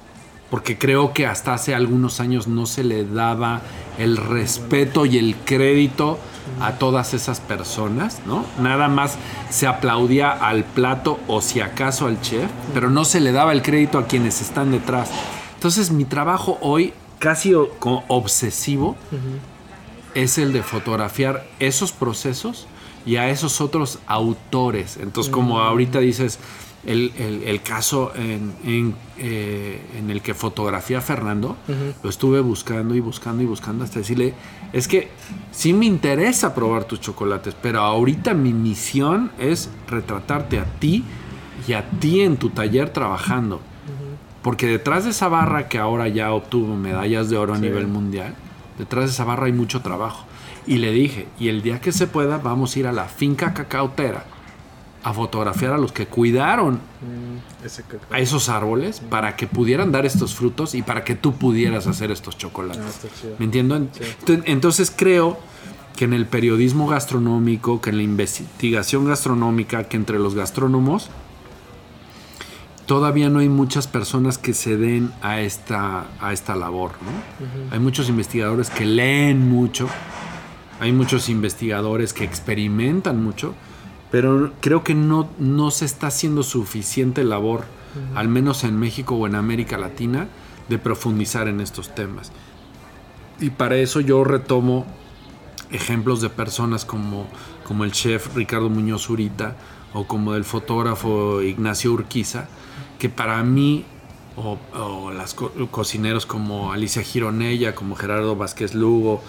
porque 0.49 0.77
creo 0.77 1.13
que 1.13 1.25
hasta 1.25 1.53
hace 1.53 1.73
algunos 1.73 2.19
años 2.19 2.47
no 2.47 2.65
se 2.65 2.83
le 2.83 3.05
daba 3.05 3.61
el 3.97 4.17
respeto 4.17 5.05
y 5.05 5.17
el 5.17 5.35
crédito 5.45 6.17
a 6.59 6.73
todas 6.73 7.13
esas 7.13 7.39
personas, 7.39 8.21
¿no? 8.25 8.45
Nada 8.59 8.87
más 8.87 9.17
se 9.49 9.67
aplaudía 9.67 10.31
al 10.31 10.63
plato 10.63 11.19
o 11.27 11.41
si 11.41 11.61
acaso 11.61 12.07
al 12.07 12.19
chef, 12.19 12.49
pero 12.73 12.89
no 12.89 13.05
se 13.05 13.19
le 13.19 13.31
daba 13.31 13.53
el 13.53 13.61
crédito 13.61 13.99
a 13.99 14.07
quienes 14.07 14.41
están 14.41 14.71
detrás. 14.71 15.11
Entonces 15.55 15.91
mi 15.91 16.03
trabajo 16.03 16.57
hoy, 16.61 16.93
casi 17.19 17.53
obsesivo, 17.53 18.97
es 20.13 20.37
el 20.37 20.51
de 20.51 20.61
fotografiar 20.61 21.47
esos 21.59 21.91
procesos 21.91 22.67
y 23.05 23.15
a 23.17 23.29
esos 23.29 23.61
otros 23.61 23.99
autores. 24.07 24.97
Entonces, 24.97 25.31
como 25.31 25.59
ahorita 25.59 25.99
dices, 25.99 26.39
el, 26.85 27.13
el- 27.17 27.43
el 27.43 27.61
caso 27.61 28.11
en, 28.15 28.53
en, 28.65 28.95
eh, 29.17 29.81
en 29.97 30.09
el 30.09 30.21
que 30.21 30.33
fotografía 30.33 30.97
a 30.97 31.01
Fernando, 31.01 31.55
lo 32.03 32.09
estuve 32.09 32.41
buscando 32.41 32.93
y 32.95 32.99
buscando 32.99 33.41
y 33.41 33.45
buscando 33.45 33.83
hasta 33.85 33.99
decirle, 33.99 34.33
es 34.73 34.87
que 34.87 35.09
sí 35.51 35.71
me 35.73 35.85
interesa 35.85 36.53
probar 36.53 36.83
tus 36.85 36.99
chocolates, 36.99 37.55
pero 37.61 37.79
ahorita 37.81 38.33
mi 38.33 38.51
misión 38.53 39.31
es 39.39 39.69
retratarte 39.87 40.59
a 40.59 40.65
ti 40.65 41.03
y 41.67 41.73
a 41.73 41.89
ti 41.89 42.19
en 42.21 42.35
tu 42.37 42.49
taller 42.49 42.89
trabajando. 42.89 43.61
Porque 44.41 44.67
detrás 44.67 45.05
de 45.05 45.11
esa 45.11 45.29
barra 45.29 45.69
que 45.69 45.77
ahora 45.77 46.09
ya 46.09 46.33
obtuvo 46.33 46.75
medallas 46.75 47.29
de 47.29 47.37
oro 47.37 47.53
a 47.53 47.57
nivel 47.57 47.87
mundial, 47.87 48.35
detrás 48.77 49.05
de 49.05 49.11
esa 49.11 49.23
barra 49.23 49.45
hay 49.45 49.53
mucho 49.53 49.81
trabajo. 49.81 50.25
Y 50.67 50.77
le 50.77 50.91
dije, 50.91 51.27
y 51.39 51.49
el 51.49 51.61
día 51.61 51.81
que 51.81 51.91
se 51.91 52.07
pueda 52.07 52.37
vamos 52.37 52.75
a 52.75 52.79
ir 52.79 52.87
a 52.87 52.91
la 52.91 53.05
finca 53.05 53.53
cacautera 53.53 54.25
a 55.03 55.13
fotografiar 55.13 55.73
a 55.73 55.77
los 55.77 55.91
que 55.91 56.05
cuidaron 56.07 56.79
Mm, 57.01 58.13
a 58.13 58.19
esos 58.19 58.47
árboles 58.47 59.01
para 59.09 59.35
que 59.35 59.47
pudieran 59.47 59.91
dar 59.91 60.05
estos 60.05 60.33
frutos 60.35 60.73
y 60.75 60.81
para 60.81 61.03
que 61.03 61.15
tú 61.15 61.33
pudieras 61.33 61.87
hacer 61.87 62.11
estos 62.11 62.35
Ah, 62.35 62.37
chocolates. 62.37 63.01
¿Me 63.39 63.45
entiendo? 63.45 63.77
Sí. 63.91 64.39
Entonces 64.45 64.93
creo 64.95 65.37
que 65.97 66.05
en 66.05 66.13
el 66.13 66.25
periodismo 66.25 66.87
gastronómico, 66.87 67.81
que 67.81 67.89
en 67.89 67.97
la 67.97 68.03
investigación 68.03 69.05
gastronómica, 69.05 69.83
que 69.89 69.97
entre 69.97 70.17
los 70.19 70.35
gastrónomos, 70.35 71.09
todavía 72.85 73.29
no 73.29 73.39
hay 73.39 73.49
muchas 73.49 73.87
personas 73.87 74.37
que 74.37 74.53
se 74.53 74.77
den 74.77 75.11
a 75.21 75.39
esta, 75.41 76.05
a 76.19 76.33
esta 76.33 76.55
labor. 76.55 76.91
¿no? 77.01 77.73
Hay 77.73 77.79
muchos 77.79 78.09
investigadores 78.09 78.69
que 78.69 78.85
leen 78.85 79.49
mucho, 79.49 79.87
hay 80.79 80.91
muchos 80.91 81.29
investigadores 81.29 82.13
que 82.13 82.23
experimentan 82.23 83.23
mucho, 83.23 83.53
pero 84.11 84.51
creo 84.61 84.83
que 84.83 84.93
no, 84.93 85.29
no 85.39 85.71
se 85.71 85.85
está 85.85 86.07
haciendo 86.07 86.43
suficiente 86.43 87.23
labor, 87.23 87.65
al 88.15 88.27
menos 88.27 88.63
en 88.63 88.79
México 88.79 89.15
o 89.15 89.27
en 89.27 89.35
América 89.35 89.77
Latina, 89.77 90.27
de 90.69 90.77
profundizar 90.79 91.47
en 91.47 91.61
estos 91.61 91.93
temas. 91.93 92.31
Y 93.39 93.49
para 93.51 93.75
eso 93.77 93.99
yo 93.99 94.23
retomo 94.23 94.85
ejemplos 95.71 96.21
de 96.21 96.29
personas 96.29 96.85
como, 96.85 97.27
como 97.67 97.83
el 97.83 97.91
chef 97.91 98.35
Ricardo 98.35 98.69
Muñoz 98.69 99.09
Urita 99.09 99.55
o 99.93 100.05
como 100.07 100.33
del 100.33 100.43
fotógrafo 100.43 101.41
Ignacio 101.41 101.91
Urquiza, 101.91 102.47
que 102.99 103.09
para 103.09 103.43
mí, 103.43 103.85
o, 104.37 104.57
o 104.75 105.11
las 105.11 105.33
co- 105.33 105.51
cocineros 105.69 106.25
como 106.25 106.71
Alicia 106.73 107.03
Gironella, 107.03 107.75
como 107.75 107.95
Gerardo 107.95 108.35
Vázquez 108.35 108.73
Lugo, 108.73 109.21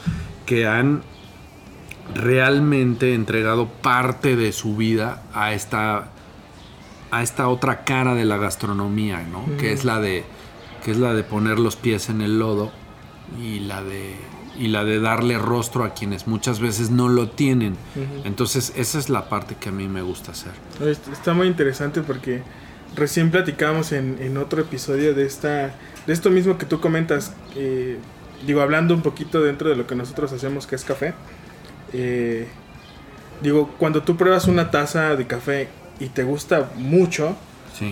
que 0.47 0.67
han 0.67 1.03
realmente 2.13 3.15
entregado 3.15 3.69
parte 3.69 4.37
de 4.37 4.53
su 4.53 4.77
vida 4.77 5.23
a 5.33 5.53
esta 5.55 6.11
a 7.11 7.23
esta 7.23 7.49
otra 7.49 7.85
cara 7.85 8.15
de 8.15 8.25
la 8.25 8.39
gastronomía, 8.39 9.23
¿no? 9.23 9.57
Que 9.57 9.73
es 9.73 9.85
la 9.85 10.01
de 10.01 10.25
que 10.85 10.91
es 10.91 10.99
la 10.99 11.15
de 11.15 11.23
poner 11.23 11.59
los 11.59 11.77
pies 11.77 12.09
en 12.09 12.21
el 12.21 12.39
lodo 12.39 12.73
y 13.41 13.61
la 13.61 13.83
de 13.83 14.17
y 14.59 14.69
la 14.69 14.85
de 14.85 15.01
darle 15.01 15.39
rostro 15.39 15.85
a 15.85 15.95
quienes 15.95 16.27
muchas 16.27 16.61
veces 16.61 16.91
no 16.91 17.09
lo 17.09 17.29
tienen. 17.29 17.77
Entonces, 18.25 18.73
esa 18.77 18.99
es 18.99 19.09
la 19.09 19.29
parte 19.29 19.57
que 19.59 19.71
a 19.71 19.73
mí 19.73 19.89
me 19.89 20.03
gusta 20.03 20.31
hacer. 20.31 20.53
Está 21.13 21.35
muy 21.35 21.49
interesante 21.49 22.03
porque 22.03 22.43
recién 22.95 23.31
platicamos 23.31 23.91
en, 23.93 24.19
en, 24.21 24.37
otro 24.37 24.61
episodio 24.61 25.13
de 25.15 25.27
esta 25.27 25.75
de 26.07 26.13
esto 26.13 26.31
mismo 26.31 26.59
que 26.59 26.67
tú 26.67 26.81
comentas. 26.81 27.33
Eh, 27.57 27.99
digo, 28.47 28.61
hablando 28.61 28.95
un 28.95 29.03
poquito 29.03 29.43
dentro 29.43 29.71
de 29.71 29.77
lo 29.77 29.87
que 29.87 29.95
nosotros 29.95 30.33
hacemos, 30.33 30.67
que 30.67 30.77
es 30.77 30.85
café. 30.85 31.15
Eh, 31.95 32.49
digo, 33.41 33.73
cuando 33.79 34.03
tú 34.03 34.17
pruebas 34.17 34.47
una 34.47 34.71
taza 34.71 35.17
de 35.17 35.27
café 35.27 35.69
y 36.01 36.09
te 36.09 36.25
gusta 36.25 36.71
mucho, 36.77 37.37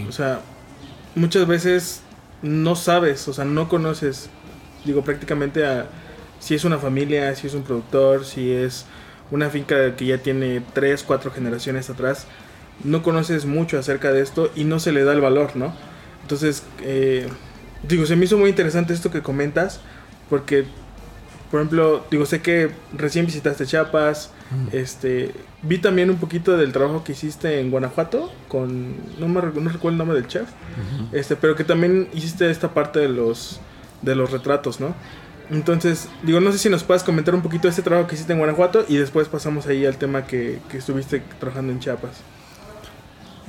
o 0.08 0.12
sea, 0.12 0.40
muchas 1.14 1.46
veces 1.46 2.02
no 2.42 2.76
sabes, 2.76 3.26
o 3.28 3.32
sea, 3.32 3.44
no 3.44 3.68
conoces, 3.68 4.28
digo, 4.84 5.02
prácticamente 5.02 5.64
a 5.64 5.86
si 6.40 6.56
es 6.56 6.64
una 6.64 6.78
familia, 6.78 7.34
si 7.36 7.46
es 7.46 7.54
un 7.54 7.62
productor, 7.62 8.24
si 8.24 8.50
es 8.50 8.84
una 9.30 9.48
finca 9.48 9.94
que 9.94 10.06
ya 10.06 10.18
tiene 10.18 10.60
tres, 10.72 11.04
cuatro 11.04 11.30
generaciones 11.30 11.88
atrás, 11.88 12.26
no 12.82 13.02
conoces 13.04 13.46
mucho 13.46 13.78
acerca 13.78 14.12
de 14.12 14.22
esto 14.22 14.50
y 14.56 14.64
no 14.64 14.80
se 14.80 14.90
le 14.90 15.04
da 15.04 15.12
el 15.12 15.20
valor, 15.20 15.54
¿no? 15.54 15.72
Entonces, 16.22 16.64
eh, 16.82 17.28
digo, 17.88 18.06
se 18.06 18.16
me 18.16 18.24
hizo 18.24 18.36
muy 18.36 18.50
interesante 18.50 18.92
esto 18.92 19.12
que 19.12 19.22
comentas, 19.22 19.80
porque, 20.28 20.64
por 21.52 21.60
ejemplo, 21.60 22.02
digo, 22.10 22.24
sé 22.24 22.40
que 22.40 22.70
recién 22.96 23.26
visitaste 23.26 23.66
Chiapas, 23.66 24.30
este, 24.72 25.34
vi 25.60 25.76
también 25.76 26.08
un 26.08 26.16
poquito 26.16 26.56
del 26.56 26.72
trabajo 26.72 27.04
que 27.04 27.12
hiciste 27.12 27.60
en 27.60 27.70
Guanajuato, 27.70 28.32
con, 28.48 28.96
no, 29.18 29.28
me, 29.28 29.42
no 29.42 29.68
recuerdo 29.68 29.90
el 29.90 29.98
nombre 29.98 30.16
del 30.16 30.26
chef, 30.26 30.48
este, 31.12 31.36
pero 31.36 31.54
que 31.54 31.64
también 31.64 32.08
hiciste 32.14 32.50
esta 32.50 32.72
parte 32.72 33.00
de 33.00 33.10
los, 33.10 33.60
de 34.00 34.14
los 34.14 34.30
retratos, 34.30 34.80
¿no? 34.80 34.94
Entonces, 35.50 36.08
digo, 36.22 36.40
no 36.40 36.52
sé 36.52 36.58
si 36.58 36.70
nos 36.70 36.84
puedes 36.84 37.02
comentar 37.02 37.34
un 37.34 37.42
poquito 37.42 37.64
de 37.64 37.68
este 37.68 37.82
trabajo 37.82 38.08
que 38.08 38.14
hiciste 38.14 38.32
en 38.32 38.38
Guanajuato 38.38 38.86
y 38.88 38.96
después 38.96 39.28
pasamos 39.28 39.66
ahí 39.66 39.84
al 39.84 39.98
tema 39.98 40.26
que, 40.26 40.58
que 40.70 40.78
estuviste 40.78 41.22
trabajando 41.38 41.70
en 41.70 41.80
Chiapas. 41.80 42.22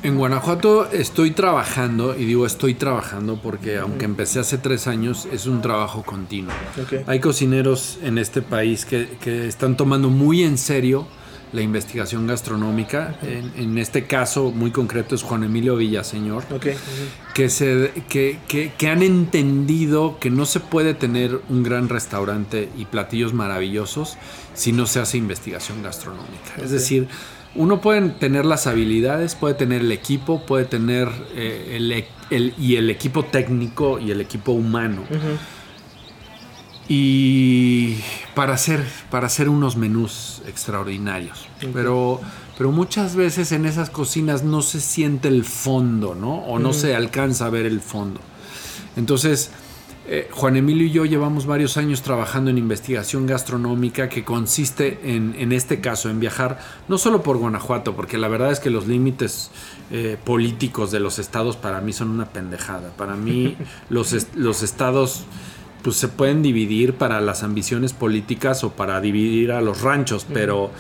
En 0.04 0.18
Guanajuato 0.18 0.92
estoy 0.92 1.32
trabajando, 1.32 2.13
y 2.18 2.26
digo 2.26 2.46
estoy 2.46 2.74
trabajando 2.74 3.39
porque 3.42 3.78
aunque 3.78 4.04
empecé 4.04 4.39
hace 4.39 4.58
tres 4.58 4.86
años, 4.88 5.30
es 5.32 5.46
un 5.46 5.62
trabajo 5.62 6.04
continuo. 6.04 6.52
Hay 7.08 7.22
cocineros 7.22 8.00
en 8.04 8.18
este 8.18 8.42
país 8.42 8.84
que, 8.86 9.48
están 9.48 9.78
tomando 9.78 10.10
muy 10.10 10.44
en 10.44 10.58
serio 10.58 11.08
la 11.54 11.62
investigación 11.62 12.28
gastronómica. 12.28 13.18
en, 13.22 13.78
este 13.78 14.06
caso 14.06 14.52
muy 14.52 14.72
concreto 14.72 15.16
es 15.16 15.24
Juan 15.24 15.46
Emilio 15.46 15.78
Villaseñor, 15.78 16.44
que, 17.34 17.50
se, 17.50 17.94
que, 18.10 18.39
que, 18.78 18.89
han 18.89 19.04
entendido 19.04 20.18
que 20.20 20.30
no 20.30 20.46
se 20.46 20.60
puede 20.60 20.96
tener 20.96 21.39
un 21.48 21.63
gran 21.63 21.88
restaurante 21.88 22.68
y 22.78 22.86
platillos 22.86 23.34
maravillosos 23.34 24.18
si 24.54 24.74
no 24.74 24.86
se 24.86 25.00
hace 25.00 25.18
investigación 25.18 25.82
gastronómica. 25.82 26.56
Es 26.62 26.72
decir, 26.72 27.08
uno 27.56 27.82
puede 27.82 28.10
tener 28.10 28.46
las 28.46 28.68
habilidades, 28.68 29.36
puede 29.36 29.54
tener 29.54 29.82
el 29.82 29.92
equipo, 29.92 30.46
puede 30.46 30.66
tener 30.66 31.10
eh, 31.36 31.78
e, 31.80 32.36
el, 32.36 32.54
y 32.58 32.76
el 32.78 32.89
equipo 32.89 33.24
técnico 33.26 34.00
y 34.00 34.12
el 34.12 34.22
equipo 34.22 34.54
humano. 34.54 35.04
Y 36.89 37.98
para 38.36 38.54
hacer, 38.54 38.84
para 39.10 39.28
hacer 39.28 39.50
unos 39.50 39.78
menús 39.78 40.42
extraordinarios. 40.48 41.48
Pero, 41.74 42.20
pero 42.58 42.72
muchas 42.72 43.16
veces 43.16 43.52
en 43.52 43.66
esas 43.66 43.89
cocinas 43.89 44.44
no 44.44 44.62
se 44.62 44.82
siente 44.82 45.28
el 45.28 45.46
fondo, 45.46 46.16
¿no? 46.16 46.39
O 46.39 46.60
no 46.60 46.74
se 46.74 46.96
alcanza 46.96 47.46
a 47.46 47.50
ver 47.50 47.66
el 47.66 47.80
fondo. 47.80 48.20
Entonces, 48.96 49.52
eh, 50.06 50.28
Juan 50.32 50.58
Emilio 50.58 50.86
y 50.86 50.92
yo 50.92 51.06
llevamos 51.06 51.46
varios 51.46 51.78
años 51.78 52.02
trabajando 52.02 52.50
en 52.50 52.58
investigación 52.58 53.26
gastronómica 53.26 54.10
que 54.10 54.26
consiste 54.26 55.00
en, 55.04 55.34
en 55.38 55.54
este 55.54 55.80
caso, 55.80 56.10
en 56.10 56.20
viajar 56.20 56.60
no 56.89 56.98
solo 56.98 57.24
por 57.24 57.38
Guanajuato, 57.38 57.96
porque 57.96 58.18
la 58.18 58.28
verdad 58.28 58.52
es 58.52 58.60
que 58.60 58.70
los 58.70 58.88
límites 58.88 59.50
eh, 59.92 60.18
políticos 60.24 60.92
de 60.92 61.00
los 61.00 61.20
estados 61.20 61.56
para 61.56 61.80
mí 61.80 61.94
son 61.94 62.10
una 62.10 62.26
pendejada. 62.26 62.92
Para 62.98 63.16
mí 63.16 63.56
los, 63.89 64.28
los 64.36 64.62
estados 64.62 65.24
pues 65.84 65.98
se 65.98 66.08
pueden 66.08 66.42
dividir 66.42 66.96
para 66.96 67.22
las 67.22 67.44
ambiciones 67.44 67.94
políticas 67.94 68.63
o 68.63 68.72
para 68.72 69.00
dividir 69.02 69.52
a 69.52 69.62
los 69.62 69.82
ranchos, 69.82 70.26
pero 70.34 70.72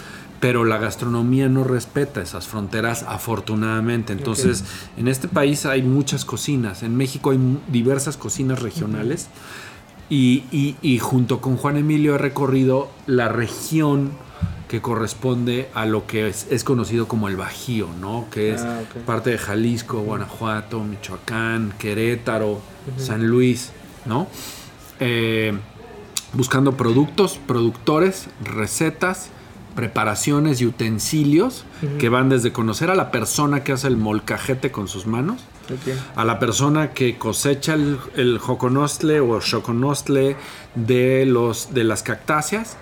pero 0.43 0.65
la 0.65 0.77
gastronomía 0.77 1.47
no 1.47 1.63
respeta 1.63 2.21
esas 2.21 2.49
fronteras 2.49 3.03
afortunadamente. 3.03 4.11
Entonces, 4.11 4.65
en 4.97 5.07
este 5.07 5.29
país 5.29 5.65
hay 5.65 5.83
muchas 5.83 6.25
cocinas, 6.25 6.83
en 6.83 6.97
México 6.97 7.29
hay 7.29 7.39
diversas 7.69 8.17
cocinas 8.17 8.61
regionales. 8.61 9.29
Y, 10.09 10.99
junto 11.01 11.39
con 11.39 11.55
Juan 11.55 11.77
Emilio 11.77 12.15
he 12.15 12.17
recorrido 12.17 12.89
la 13.07 13.29
región 13.29 14.11
que 14.67 14.81
corresponde 14.81 15.69
a 15.73 15.85
lo 15.85 16.07
que 16.07 16.27
es, 16.27 16.63
conocido 16.65 17.07
como 17.07 17.29
el 17.29 17.37
Bajío, 17.37 17.87
¿no? 18.01 18.25
Que 18.29 18.53
es 18.53 18.63
ah, 18.63 18.81
parte 19.05 19.29
de 19.29 19.37
Jalisco, 19.37 20.01
Guanajuato, 20.01 20.83
Michoacán, 20.83 21.73
Querétaro, 21.79 22.59
San 22.97 23.27
Luis, 23.27 23.71
¿no? 24.05 24.27
Eh, 24.99 25.57
buscando 26.33 26.75
productos, 26.75 27.39
productores, 27.47 28.27
recetas 28.43 29.29
preparaciones 29.75 30.61
y 30.61 30.65
utensilios 30.65 31.65
que 31.99 32.09
van 32.09 32.29
desde 32.29 32.51
conocer 32.51 32.89
a 32.89 32.95
la 32.95 33.11
persona 33.11 33.63
que 33.63 33.73
hace 33.73 33.87
el 33.87 33.97
molcajete 33.97 34.71
con 34.71 34.87
sus 34.87 35.05
manos, 35.05 35.41
a 36.15 36.23
la 36.23 36.39
persona 36.39 36.91
que 36.91 37.17
cosecha 37.17 37.73
el, 37.73 37.97
el 38.15 38.37
joconostle 38.37 39.19
o 39.19 39.39
choconostle 39.39 40.35
de, 40.75 41.25
los, 41.25 41.73
de 41.73 41.83
las 41.83 42.03
cactáceas, 42.03 42.77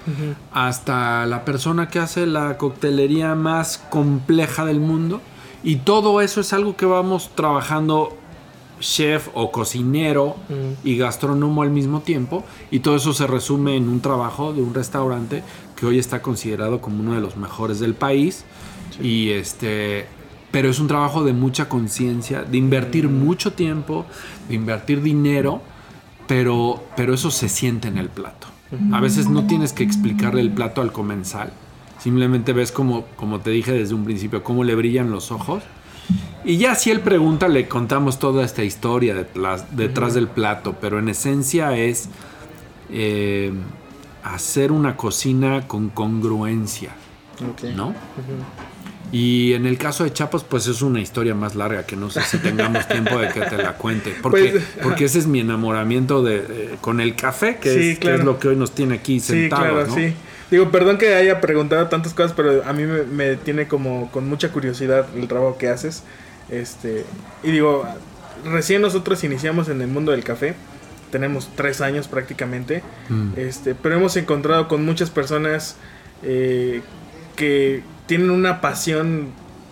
hasta 0.54 1.26
la 1.26 1.46
persona 1.46 1.90
que 1.90 2.00
hace 2.00 2.26
la 2.26 2.58
coctelería 2.58 3.36
más 3.36 3.78
compleja 3.90 4.66
del 4.66 4.80
mundo. 4.80 5.22
Y 5.64 5.78
todo 5.78 6.22
eso 6.22 6.42
es 6.42 6.54
algo 6.54 6.76
que 6.76 6.88
vamos 6.88 7.30
trabajando 7.36 8.18
chef 8.82 9.30
o 9.34 9.52
cocinero 9.52 10.36
y 10.84 10.98
gastrónomo 10.98 11.62
al 11.62 11.70
mismo 11.70 12.02
tiempo 12.02 12.44
y 12.70 12.80
todo 12.80 12.98
eso 12.98 13.14
se 13.14 13.28
resume 13.28 13.78
en 13.78 13.88
un 13.88 14.02
trabajo 14.02 14.52
de 14.52 14.62
un 14.62 14.74
restaurante 14.74 15.44
que 15.76 15.86
hoy 15.86 16.00
está 16.00 16.22
considerado 16.22 16.82
como 16.82 17.00
uno 17.00 17.14
de 17.14 17.22
los 17.22 17.38
mejores 17.38 17.80
del 17.80 17.94
país. 17.94 18.44
Y 19.02 19.30
este 19.30 20.08
pero 20.52 20.70
es 20.70 20.80
un 20.82 20.88
trabajo 20.88 21.24
de 21.24 21.32
mucha 21.32 21.70
conciencia, 21.70 22.44
de 22.44 22.58
invertir 22.58 23.08
mucho 23.08 23.54
tiempo, 23.54 24.06
de 24.50 24.56
invertir 24.56 25.02
dinero, 25.02 25.62
pero 26.28 26.84
pero 26.98 27.14
eso 27.14 27.32
se 27.32 27.48
siente 27.48 27.88
en 27.88 27.98
el 27.98 28.10
plato. 28.10 28.48
A 28.94 29.02
veces 29.02 29.28
no 29.28 29.48
tienes 29.48 29.74
que 29.74 29.84
explicarle 29.84 30.40
el 30.42 30.52
plato 30.52 30.82
al 30.82 30.94
comensal, 30.94 31.52
simplemente 32.00 32.54
ves 32.54 32.72
como 32.72 33.06
como 33.16 33.40
te 33.40 33.50
dije 33.52 33.72
desde 33.72 33.94
un 33.94 34.04
principio 34.04 34.44
cómo 34.44 34.64
le 34.64 34.76
brillan 34.76 35.12
los 35.12 35.32
ojos 35.32 35.64
y 36.44 36.58
ya 36.58 36.76
si 36.76 36.92
él 36.92 37.02
pregunta, 37.02 37.48
le 37.48 37.68
contamos 37.68 38.20
toda 38.20 38.44
esta 38.44 38.64
historia 38.64 39.14
detrás, 39.14 39.66
del 40.14 40.28
plato, 40.28 40.76
pero 40.80 41.00
en 41.00 41.10
esencia 41.10 41.78
es 41.78 42.10
eh, 42.92 43.52
hacer 44.24 44.72
una 44.72 44.98
cocina 44.98 45.68
con 45.68 45.90
congruencia, 45.90 46.92
¿no? 47.76 47.94
Y 49.12 49.54
en 49.54 49.66
el 49.66 49.78
caso 49.78 50.06
de 50.06 50.14
Chapas, 50.14 50.46
pues 50.46 50.68
es 50.68 50.82
una 50.82 51.02
historia 51.02 51.36
más 51.36 51.56
larga 51.56 51.86
que 51.86 51.98
no 51.98 52.10
sé 52.10 52.22
si 52.22 52.38
tengamos 52.38 52.88
tiempo 52.88 53.18
de 53.18 53.28
que 53.28 53.42
te 53.42 53.58
la 53.58 53.74
cuente. 53.74 54.16
Porque, 54.22 54.50
pues, 54.52 54.64
porque 54.82 55.06
ese 55.06 55.20
es 55.20 55.28
mi 55.28 55.42
enamoramiento 55.42 56.24
de, 56.24 56.78
con 56.80 57.02
el 57.02 57.16
café, 57.16 57.58
que, 57.58 57.92
es, 57.92 58.24
lo 58.24 58.40
que 58.40 58.48
hoy 58.48 58.56
nos 58.56 58.72
tiene 58.72 58.96
aquí 58.96 59.20
sentados. 59.20 59.90
Sí, 59.90 59.96
claro, 59.96 60.10
sí. 60.10 60.16
Digo, 60.52 60.70
perdón 60.70 60.98
que 60.98 61.16
haya 61.16 61.40
preguntado 61.40 61.88
tantas 61.88 62.14
cosas, 62.14 62.34
pero 62.34 62.62
a 62.66 62.74
mí 62.74 62.84
me, 62.84 63.38
tiene 63.38 63.70
como 63.70 64.12
con 64.12 64.28
mucha 64.28 64.52
curiosidad 64.52 65.08
el 65.16 65.30
trabajo 65.30 65.58
que 65.58 65.70
haces. 65.70 66.04
Este, 66.50 67.06
y 67.42 67.52
digo, 67.52 67.86
recién 68.44 68.82
nosotros 68.82 69.24
iniciamos 69.24 69.70
en 69.70 69.82
el 69.82 69.88
mundo 69.88 70.12
del 70.12 70.26
café. 70.26 70.56
Tenemos 71.10 71.50
tres 71.56 71.80
años 71.80 72.10
prácticamente. 72.10 72.84
Mm. 73.08 73.30
Este, 73.38 73.76
pero 73.76 73.96
hemos 73.96 74.18
encontrado 74.18 74.68
con 74.68 74.84
muchas 74.84 75.10
personas 75.10 75.78
eh, 76.22 76.82
que 77.38 77.82
tienen 78.06 78.30
una 78.30 78.60
pasión 78.60 79.30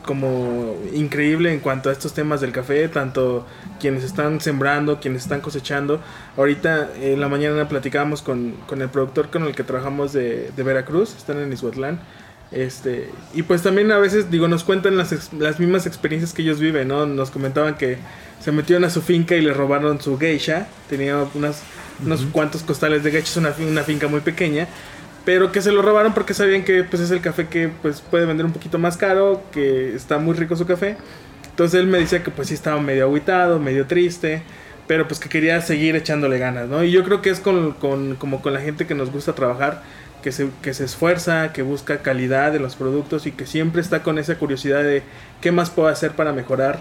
como 0.09 0.75
increíble 0.91 1.53
en 1.53 1.59
cuanto 1.59 1.89
a 1.89 1.91
estos 1.91 2.15
temas 2.15 2.41
del 2.41 2.51
café, 2.51 2.87
tanto 2.87 3.45
quienes 3.79 4.03
están 4.03 4.41
sembrando, 4.41 4.99
quienes 4.99 5.21
están 5.21 5.39
cosechando. 5.39 6.01
Ahorita 6.35 6.89
en 6.99 7.21
la 7.21 7.27
mañana 7.29 7.69
platicábamos 7.69 8.23
con, 8.23 8.53
con 8.65 8.81
el 8.81 8.89
productor 8.89 9.29
con 9.29 9.43
el 9.43 9.53
que 9.53 9.63
trabajamos 9.63 10.11
de, 10.11 10.49
de 10.49 10.63
Veracruz, 10.63 11.15
están 11.15 11.37
en 11.37 11.53
Ishuatlán. 11.53 11.99
Este, 12.51 13.11
y 13.35 13.43
pues 13.43 13.61
también 13.61 13.91
a 13.91 13.99
veces, 13.99 14.31
digo, 14.31 14.47
nos 14.47 14.63
cuentan 14.63 14.97
las, 14.97 15.31
las 15.31 15.59
mismas 15.59 15.85
experiencias 15.85 16.33
que 16.33 16.41
ellos 16.41 16.59
viven, 16.59 16.87
¿no? 16.87 17.05
Nos 17.05 17.29
comentaban 17.29 17.77
que 17.77 17.99
se 18.39 18.51
metieron 18.51 18.85
a 18.85 18.89
su 18.89 19.03
finca 19.03 19.35
y 19.35 19.41
le 19.41 19.53
robaron 19.53 20.01
su 20.01 20.17
geisha. 20.17 20.69
Tenía 20.89 21.23
unas, 21.35 21.61
unos 22.03 22.25
cuantos 22.31 22.63
costales 22.63 23.03
de 23.03 23.11
geisha, 23.11 23.27
es 23.27 23.37
una, 23.37 23.53
una 23.59 23.83
finca 23.83 24.07
muy 24.07 24.21
pequeña 24.21 24.67
pero 25.29 25.51
que 25.51 25.61
se 25.61 25.71
lo 25.71 25.83
robaron 25.83 26.15
porque 26.15 26.33
sabían 26.33 26.63
que 26.63 26.83
pues 26.83 27.03
es 27.03 27.11
el 27.11 27.21
café 27.21 27.45
que 27.45 27.69
pues 27.83 28.01
puede 28.01 28.25
vender 28.25 28.47
un 28.47 28.51
poquito 28.51 28.79
más 28.79 28.97
caro, 28.97 29.43
que 29.51 29.93
está 29.93 30.17
muy 30.17 30.33
rico 30.33 30.55
su 30.55 30.65
café. 30.65 30.97
Entonces 31.51 31.79
él 31.79 31.85
me 31.85 31.99
decía 31.99 32.23
que 32.23 32.31
pues 32.31 32.47
sí 32.47 32.55
estaba 32.55 32.81
medio 32.81 33.05
aguitado, 33.05 33.59
medio 33.59 33.85
triste, 33.85 34.41
pero 34.87 35.07
pues 35.07 35.19
que 35.19 35.29
quería 35.29 35.61
seguir 35.61 35.95
echándole 35.95 36.39
ganas, 36.39 36.67
¿no? 36.67 36.83
Y 36.83 36.89
yo 36.89 37.03
creo 37.03 37.21
que 37.21 37.29
es 37.29 37.39
con, 37.41 37.73
con, 37.73 38.15
como 38.15 38.41
con 38.41 38.53
la 38.53 38.59
gente 38.59 38.87
que 38.87 38.95
nos 38.95 39.11
gusta 39.11 39.35
trabajar, 39.35 39.83
que 40.23 40.31
se, 40.31 40.49
que 40.63 40.73
se 40.73 40.85
esfuerza, 40.85 41.53
que 41.53 41.61
busca 41.61 41.99
calidad 41.99 42.51
de 42.51 42.59
los 42.59 42.75
productos 42.75 43.27
y 43.27 43.31
que 43.31 43.45
siempre 43.45 43.81
está 43.83 44.01
con 44.01 44.17
esa 44.17 44.33
curiosidad 44.39 44.81
de 44.81 45.03
qué 45.41 45.51
más 45.51 45.69
puedo 45.69 45.89
hacer 45.89 46.13
para 46.13 46.33
mejorar 46.33 46.79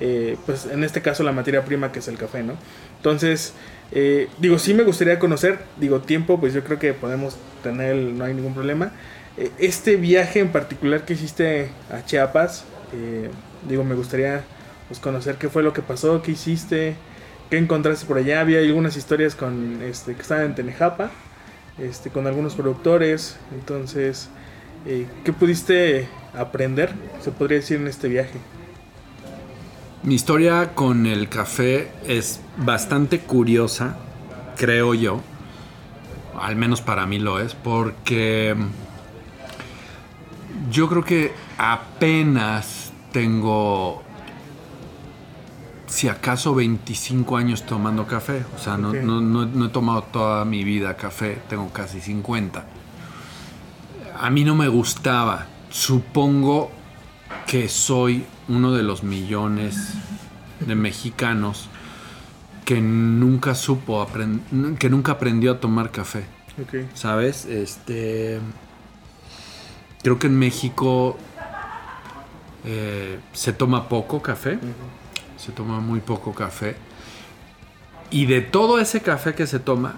eh, 0.00 0.36
pues 0.46 0.66
en 0.66 0.84
este 0.84 1.02
caso 1.02 1.24
la 1.24 1.32
materia 1.32 1.64
prima 1.64 1.90
que 1.90 1.98
es 1.98 2.06
el 2.06 2.16
café, 2.16 2.42
¿no? 2.44 2.54
Entonces, 2.98 3.54
eh, 3.90 4.28
digo, 4.38 4.58
sí 4.58 4.74
me 4.74 4.84
gustaría 4.84 5.18
conocer, 5.18 5.58
digo, 5.78 6.00
tiempo, 6.00 6.38
pues 6.38 6.54
yo 6.54 6.62
creo 6.62 6.78
que 6.78 6.92
podemos 6.92 7.36
tener, 7.62 7.96
no 7.96 8.24
hay 8.24 8.34
ningún 8.34 8.54
problema. 8.54 8.92
Eh, 9.36 9.50
este 9.58 9.96
viaje 9.96 10.40
en 10.40 10.48
particular 10.48 11.04
que 11.04 11.14
hiciste 11.14 11.70
a 11.92 12.04
Chiapas, 12.04 12.64
digo, 13.68 13.84
me 13.84 13.94
gustaría 13.94 14.44
pues, 14.88 14.98
conocer 14.98 15.36
qué 15.36 15.48
fue 15.48 15.62
lo 15.62 15.72
que 15.72 15.82
pasó, 15.82 16.22
qué 16.22 16.32
hiciste, 16.32 16.96
qué 17.50 17.58
encontraste 17.58 18.06
por 18.06 18.16
allá. 18.16 18.40
Había 18.40 18.60
algunas 18.60 18.96
historias 18.96 19.34
con, 19.34 19.82
este, 19.82 20.14
que 20.14 20.22
estaban 20.22 20.46
en 20.46 20.54
Tenejapa, 20.54 21.10
este, 21.78 22.10
con 22.10 22.26
algunos 22.26 22.54
productores, 22.54 23.36
entonces, 23.52 24.28
¿qué 24.84 25.32
pudiste 25.32 26.08
aprender, 26.34 26.92
se 27.22 27.30
podría 27.30 27.58
decir, 27.58 27.78
en 27.78 27.86
este 27.86 28.08
viaje? 28.08 28.38
Mi 30.02 30.14
historia 30.14 30.74
con 30.74 31.06
el 31.06 31.28
café 31.28 31.88
es 32.06 32.40
bastante 32.56 33.18
curiosa, 33.18 33.96
creo 34.56 34.94
yo. 34.94 35.20
Al 36.40 36.56
menos 36.56 36.80
para 36.80 37.06
mí 37.06 37.18
lo 37.18 37.40
es, 37.40 37.54
porque 37.54 38.56
yo 40.70 40.88
creo 40.88 41.04
que 41.04 41.32
apenas 41.56 42.92
tengo, 43.12 44.02
si 45.86 46.08
acaso, 46.08 46.54
25 46.54 47.36
años 47.36 47.64
tomando 47.64 48.06
café. 48.06 48.44
O 48.56 48.58
sea, 48.58 48.76
no, 48.76 48.92
no 48.92 49.66
he 49.66 49.68
tomado 49.68 50.02
toda 50.02 50.44
mi 50.44 50.64
vida 50.64 50.96
café, 50.96 51.40
tengo 51.48 51.70
casi 51.70 52.00
50. 52.00 52.64
A 54.20 54.30
mí 54.30 54.44
no 54.44 54.54
me 54.54 54.68
gustaba. 54.68 55.46
Supongo 55.70 56.70
que 57.46 57.68
soy 57.68 58.24
uno 58.48 58.72
de 58.72 58.82
los 58.82 59.02
millones 59.02 59.94
de 60.60 60.74
mexicanos 60.74 61.68
que 62.68 62.82
nunca 62.82 63.54
supo 63.54 64.06
que 64.78 64.90
nunca 64.90 65.12
aprendió 65.12 65.52
a 65.52 65.58
tomar 65.58 65.90
café. 65.90 66.24
¿Sabes? 66.92 67.46
Este 67.46 68.40
creo 70.02 70.18
que 70.18 70.26
en 70.26 70.38
México 70.38 71.16
eh, 72.66 73.20
se 73.32 73.54
toma 73.54 73.88
poco 73.88 74.20
café. 74.20 74.58
Se 75.38 75.50
toma 75.52 75.80
muy 75.80 76.00
poco 76.00 76.34
café. 76.34 76.76
Y 78.10 78.26
de 78.26 78.42
todo 78.42 78.78
ese 78.78 79.00
café 79.00 79.34
que 79.34 79.46
se 79.46 79.60
toma, 79.60 79.94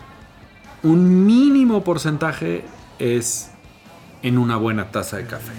un 0.85 1.27
mínimo 1.27 1.83
porcentaje 1.83 2.63
es 3.01 3.51
en 4.23 4.39
una 4.39 4.57
buena 4.57 4.93
taza 4.93 5.17
de 5.17 5.27
café. 5.27 5.55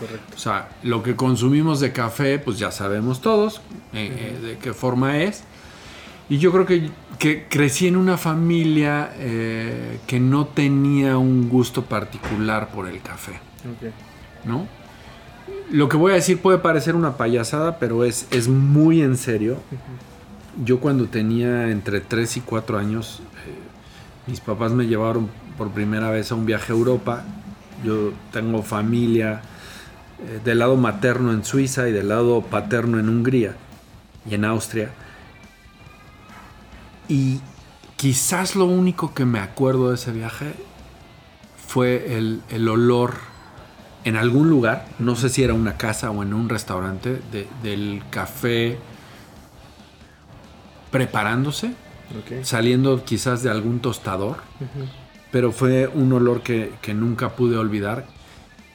Correcto. 0.00 0.34
O 0.34 0.38
sea, 0.40 0.70
lo 0.82 1.04
que 1.04 1.14
consumimos 1.14 1.78
de 1.78 1.92
café, 1.92 2.40
pues 2.40 2.58
ya 2.58 2.72
sabemos 2.72 3.20
todos 3.20 3.60
eh, 3.92 4.34
eh, 4.42 4.44
de 4.44 4.58
qué 4.58 4.74
forma 4.74 5.18
es. 5.18 5.44
Y 6.28 6.38
yo 6.38 6.52
creo 6.52 6.64
que, 6.64 6.90
que 7.18 7.46
crecí 7.48 7.86
en 7.86 7.96
una 7.96 8.16
familia 8.16 9.12
eh, 9.16 9.98
que 10.06 10.20
no 10.20 10.46
tenía 10.46 11.18
un 11.18 11.48
gusto 11.48 11.84
particular 11.84 12.68
por 12.68 12.88
el 12.88 13.00
café. 13.02 13.32
¿No? 14.44 14.66
Lo 15.70 15.88
que 15.88 15.96
voy 15.96 16.12
a 16.12 16.14
decir 16.16 16.40
puede 16.40 16.58
parecer 16.58 16.96
una 16.96 17.16
payasada, 17.16 17.78
pero 17.78 18.04
es, 18.04 18.26
es 18.30 18.48
muy 18.48 19.02
en 19.02 19.16
serio. 19.16 19.58
Yo 20.64 20.80
cuando 20.80 21.06
tenía 21.06 21.70
entre 21.70 22.00
3 22.00 22.38
y 22.38 22.40
4 22.40 22.78
años, 22.78 23.20
mis 24.26 24.40
papás 24.40 24.72
me 24.72 24.86
llevaron 24.86 25.28
por 25.58 25.70
primera 25.70 26.10
vez 26.10 26.32
a 26.32 26.34
un 26.34 26.46
viaje 26.46 26.72
a 26.72 26.76
Europa. 26.76 27.24
Yo 27.84 28.12
tengo 28.32 28.62
familia 28.62 29.42
eh, 30.20 30.40
del 30.44 30.60
lado 30.60 30.76
materno 30.76 31.32
en 31.32 31.44
Suiza 31.44 31.88
y 31.88 31.92
del 31.92 32.08
lado 32.08 32.42
paterno 32.42 32.98
en 32.98 33.08
Hungría 33.08 33.56
y 34.28 34.34
en 34.34 34.44
Austria. 34.44 34.90
Y 37.08 37.40
quizás 37.96 38.56
lo 38.56 38.64
único 38.64 39.14
que 39.14 39.24
me 39.24 39.38
acuerdo 39.38 39.90
de 39.90 39.96
ese 39.96 40.12
viaje 40.12 40.54
fue 41.66 42.16
el, 42.16 42.68
olor 42.68 43.14
en 44.04 44.16
algún 44.16 44.50
lugar, 44.50 44.86
no 44.98 45.16
sé 45.16 45.28
si 45.28 45.42
era 45.42 45.54
una 45.54 45.76
casa 45.76 46.10
o 46.10 46.22
en 46.22 46.34
un 46.34 46.48
restaurante, 46.48 47.20
del 47.62 48.02
café 48.10 48.78
preparándose, 50.90 51.74
saliendo 52.42 53.04
quizás 53.04 53.42
de 53.42 53.50
algún 53.50 53.80
tostador, 53.80 54.36
pero 55.30 55.52
fue 55.52 55.88
un 55.88 56.12
olor 56.12 56.42
que, 56.42 56.72
que 56.82 56.94
nunca 56.94 57.30
pude 57.30 57.56
olvidar, 57.56 58.06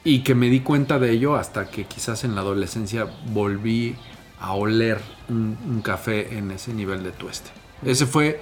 y 0.04 0.20
que 0.20 0.34
me 0.34 0.48
di 0.48 0.60
cuenta 0.60 0.98
de 0.98 1.10
ello 1.10 1.36
hasta 1.36 1.70
que 1.70 1.84
quizás 1.84 2.24
en 2.24 2.34
la 2.34 2.40
adolescencia 2.40 3.06
volví 3.32 3.96
a 4.40 4.54
oler 4.54 4.98
un, 5.28 5.82
café 5.84 6.38
en 6.38 6.50
ese 6.50 6.72
nivel 6.72 7.02
de 7.02 7.12
tueste. 7.12 7.50
Ese 7.84 8.06
fue 8.06 8.40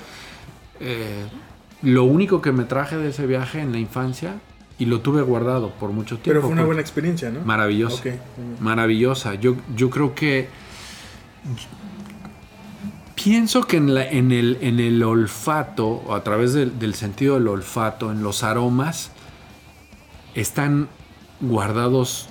eh, 0.81 1.27
lo 1.83 2.05
único 2.05 2.41
que 2.41 2.53
me 2.53 2.65
traje 2.65 2.97
de 2.97 3.11
ese 3.11 3.27
viaje 3.27 3.61
en 3.61 3.73
la 3.73 3.79
infancia 3.79 4.35
y 4.79 4.87
lo 4.87 5.01
tuve 5.01 5.23
guardado 5.23 5.71
por 5.71 5.91
mucho 5.91 6.19
tiempo. 6.19 6.29
Pero 6.31 6.43
fue 6.43 6.51
una 6.51 6.65
buena 6.65 6.81
experiencia, 6.81 7.31
¿no? 7.31 7.41
Maravillosa. 7.41 8.03
Maravillosa. 8.61 9.35
Yo, 9.35 9.57
yo 9.75 9.91
creo 9.91 10.15
que... 10.15 10.49
Pienso 13.15 13.63
que 13.63 13.79
en, 13.79 13.89
en, 13.97 14.31
el, 14.31 14.59
en 14.61 14.79
el 14.79 15.03
olfato, 15.03 15.87
o 15.89 16.15
a 16.15 16.23
través 16.23 16.53
del 16.55 16.95
sentido 16.95 17.35
del 17.35 17.49
olfato, 17.49 18.13
en 18.13 18.23
los 18.23 18.45
aromas, 18.45 19.11
están 20.35 20.89
guardados 21.41 22.29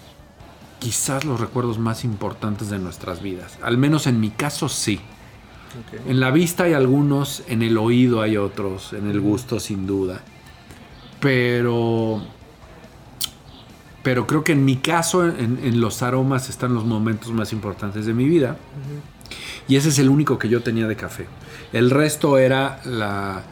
quizás 0.80 1.26
los 1.26 1.40
recuerdos 1.40 1.78
más 1.80 2.06
importantes 2.06 2.70
de 2.70 2.80
nuestras 2.80 3.22
vidas. 3.22 3.58
Al 3.62 3.78
menos 3.78 4.08
en 4.08 4.20
mi 4.22 4.30
caso 4.30 4.70
sí. 4.70 5.02
En 6.08 6.20
la 6.20 6.32
vista 6.32 6.64
hay 6.64 6.74
algunos, 6.74 7.44
en 7.48 7.62
el 7.62 7.78
oído 7.78 8.22
hay 8.22 8.38
otros, 8.38 8.94
en 8.94 9.10
el 9.10 9.20
gusto 9.20 9.60
sin 9.60 9.88
duda. 9.88 10.22
Pero, 11.20 12.22
pero 14.04 14.28
creo 14.28 14.44
que 14.44 14.54
en 14.54 14.66
mi 14.66 14.78
caso, 14.78 15.26
en, 15.26 15.82
los 15.82 16.02
aromas 16.02 16.50
están 16.50 16.74
los 16.74 16.86
momentos 16.86 17.32
más 17.32 17.54
importantes 17.54 18.06
de 18.06 18.14
mi 18.14 18.26
vida. 18.26 18.58
Y 19.68 19.76
ese 19.76 19.90
es 19.90 20.00
el 20.00 20.10
único 20.10 20.40
que 20.40 20.50
yo 20.50 20.62
tenía 20.62 20.88
de 20.88 20.96
café. 20.96 21.28
El 21.74 21.90
resto 21.90 22.38
era 22.38 22.80
la, 22.86 23.44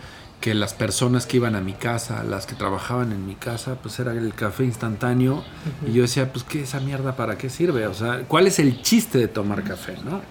que 0.41 0.53
las 0.53 0.73
personas 0.73 1.25
que 1.25 1.37
iban 1.37 1.55
a 1.55 1.61
mi 1.61 1.73
casa, 1.73 2.23
las 2.23 2.45
que 2.45 2.55
trabajaban 2.55 3.11
en 3.11 3.25
mi 3.25 3.35
casa, 3.35 3.75
pues 3.81 3.99
era 3.99 4.11
el 4.11 4.33
café 4.33 4.63
instantáneo. 4.63 5.43
Y 5.87 5.93
yo 5.93 6.03
decía, 6.03 6.31
pues, 6.31 6.43
¿qué 6.43 6.61
esa 6.61 6.79
mierda 6.79 7.15
para 7.15 7.37
qué 7.37 7.49
sirve? 7.49 7.87
O 7.87 7.93
sea, 7.93 8.23
¿cuál 8.27 8.47
es 8.47 8.59
el 8.59 8.81
chiste 8.81 9.17
de 9.17 9.27
tomar 9.27 9.63
café? 9.63 9.95
¿no? 10.05 10.21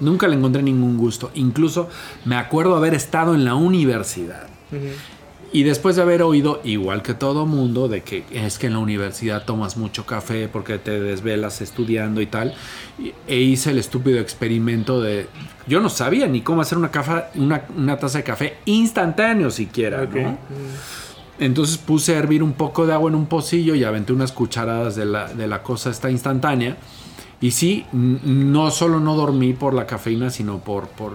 Nunca 0.00 0.26
le 0.26 0.36
encontré 0.36 0.62
ningún 0.62 0.96
gusto. 0.96 1.30
Incluso 1.34 1.88
me 2.24 2.36
acuerdo 2.36 2.76
haber 2.76 2.94
estado 2.94 3.34
en 3.34 3.44
la 3.44 3.54
universidad. 3.54 4.48
Y 5.50 5.62
después 5.62 5.96
de 5.96 6.02
haber 6.02 6.22
oído, 6.22 6.60
igual 6.62 7.02
que 7.02 7.14
todo 7.14 7.46
mundo, 7.46 7.88
de 7.88 8.02
que 8.02 8.24
es 8.30 8.58
que 8.58 8.66
en 8.66 8.74
la 8.74 8.80
universidad 8.80 9.46
tomas 9.46 9.78
mucho 9.78 10.04
café 10.04 10.46
porque 10.46 10.76
te 10.76 11.00
desvelas 11.00 11.62
estudiando 11.62 12.20
y 12.20 12.26
tal, 12.26 12.54
e 13.26 13.36
hice 13.36 13.70
el 13.70 13.78
estúpido 13.78 14.20
experimento 14.20 15.00
de... 15.00 15.26
Yo 15.66 15.80
no 15.80 15.88
sabía 15.88 16.26
ni 16.26 16.42
cómo 16.42 16.60
hacer 16.60 16.76
una, 16.76 16.90
una, 17.74 17.96
taza 17.96 18.18
de 18.18 18.24
café 18.24 18.56
instantáneo 18.66 19.50
siquiera, 19.50 20.06
Entonces 21.38 21.78
puse 21.78 22.14
a 22.14 22.18
hervir 22.18 22.42
un 22.42 22.52
poco 22.52 22.86
de 22.86 22.92
agua 22.92 23.08
en 23.08 23.14
un 23.14 23.26
pocillo 23.26 23.74
y 23.74 23.84
aventé 23.84 24.12
unas 24.12 24.32
cucharadas 24.32 24.96
de 24.96 25.06
la, 25.06 25.62
cosa 25.62 25.88
esta 25.88 26.10
instantánea. 26.10 26.76
Y 27.40 27.52
sí, 27.52 27.86
no 27.92 28.70
solo 28.70 29.00
no 29.00 29.14
dormí 29.14 29.54
por 29.54 29.72
la 29.72 29.86
cafeína, 29.86 30.28
sino 30.28 30.58
por, 30.58 30.88
por, 30.88 31.12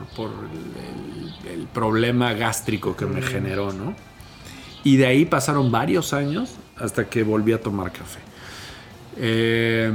el, 1.54 1.67
problema 1.67 2.34
gástrico 2.34 2.96
que 2.96 3.06
me 3.06 3.19
mm. 3.19 3.24
generó, 3.24 3.74
¿no? 3.74 3.93
Y 4.84 4.98
de 4.98 5.06
ahí 5.06 5.26
pasaron 5.26 5.72
varios 5.72 6.13
años 6.13 6.56
hasta 6.78 7.10
que 7.10 7.24
volví 7.24 7.54
a 7.54 7.62
tomar 7.62 7.91
café. 7.91 8.19
Eh, 9.17 9.91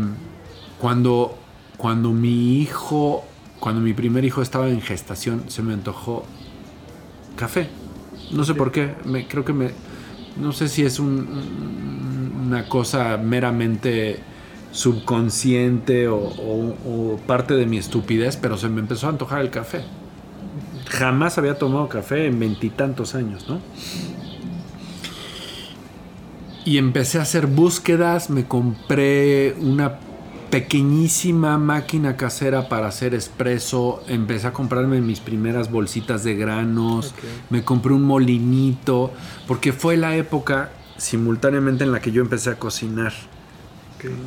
cuando, 0.78 1.36
cuando 1.76 2.12
mi 2.12 2.60
hijo, 2.60 3.24
cuando 3.60 3.80
mi 3.80 3.92
primer 3.92 4.24
hijo 4.24 4.42
estaba 4.42 4.68
en 4.68 4.80
gestación, 4.80 5.44
se 5.48 5.62
me 5.62 5.74
antojó 5.74 6.24
café. 7.36 7.68
No 8.30 8.44
sé 8.44 8.54
por 8.54 8.72
qué. 8.72 8.94
Me, 9.04 9.26
creo 9.26 9.44
que 9.44 9.52
me. 9.52 9.70
No 10.40 10.52
sé 10.52 10.68
si 10.68 10.84
es 10.84 10.98
una 11.00 12.68
cosa 12.68 13.16
meramente 13.16 14.20
subconsciente 14.70 16.08
o, 16.08 16.18
o, 16.18 17.18
parte 17.26 17.54
de 17.54 17.66
mi 17.66 17.78
estupidez, 17.78 18.36
pero 18.36 18.56
se 18.56 18.68
me 18.68 18.80
empezó 18.80 19.06
a 19.06 19.10
antojar 19.10 19.40
el 19.40 19.50
café. 19.50 19.82
Jamás 20.90 21.38
había 21.38 21.58
tomado 21.58 21.88
café 21.88 22.26
en 22.26 22.38
veintitantos 22.38 23.14
años, 23.14 23.48
¿no? 23.48 23.60
Y 26.68 26.76
empecé 26.76 27.18
a 27.18 27.22
hacer 27.22 27.46
búsquedas, 27.46 28.28
me 28.28 28.44
compré 28.44 29.54
una 29.58 30.00
pequeñísima 30.50 31.56
máquina 31.56 32.18
casera 32.18 32.68
para 32.68 32.88
hacer 32.88 33.14
espresso, 33.14 34.04
empecé 34.06 34.48
a 34.48 34.52
comprarme 34.52 35.00
mis 35.00 35.20
primeras 35.20 35.70
bolsitas 35.70 36.24
de 36.24 36.34
granos, 36.34 37.14
me 37.48 37.64
compré 37.64 37.94
un 37.94 38.02
molinito, 38.02 39.10
porque 39.46 39.72
fue 39.72 39.96
la 39.96 40.14
época 40.16 40.70
simultáneamente 40.98 41.84
en 41.84 41.92
la 41.92 42.02
que 42.02 42.12
yo 42.12 42.20
empecé 42.20 42.50
a 42.50 42.58
cocinar. 42.58 43.14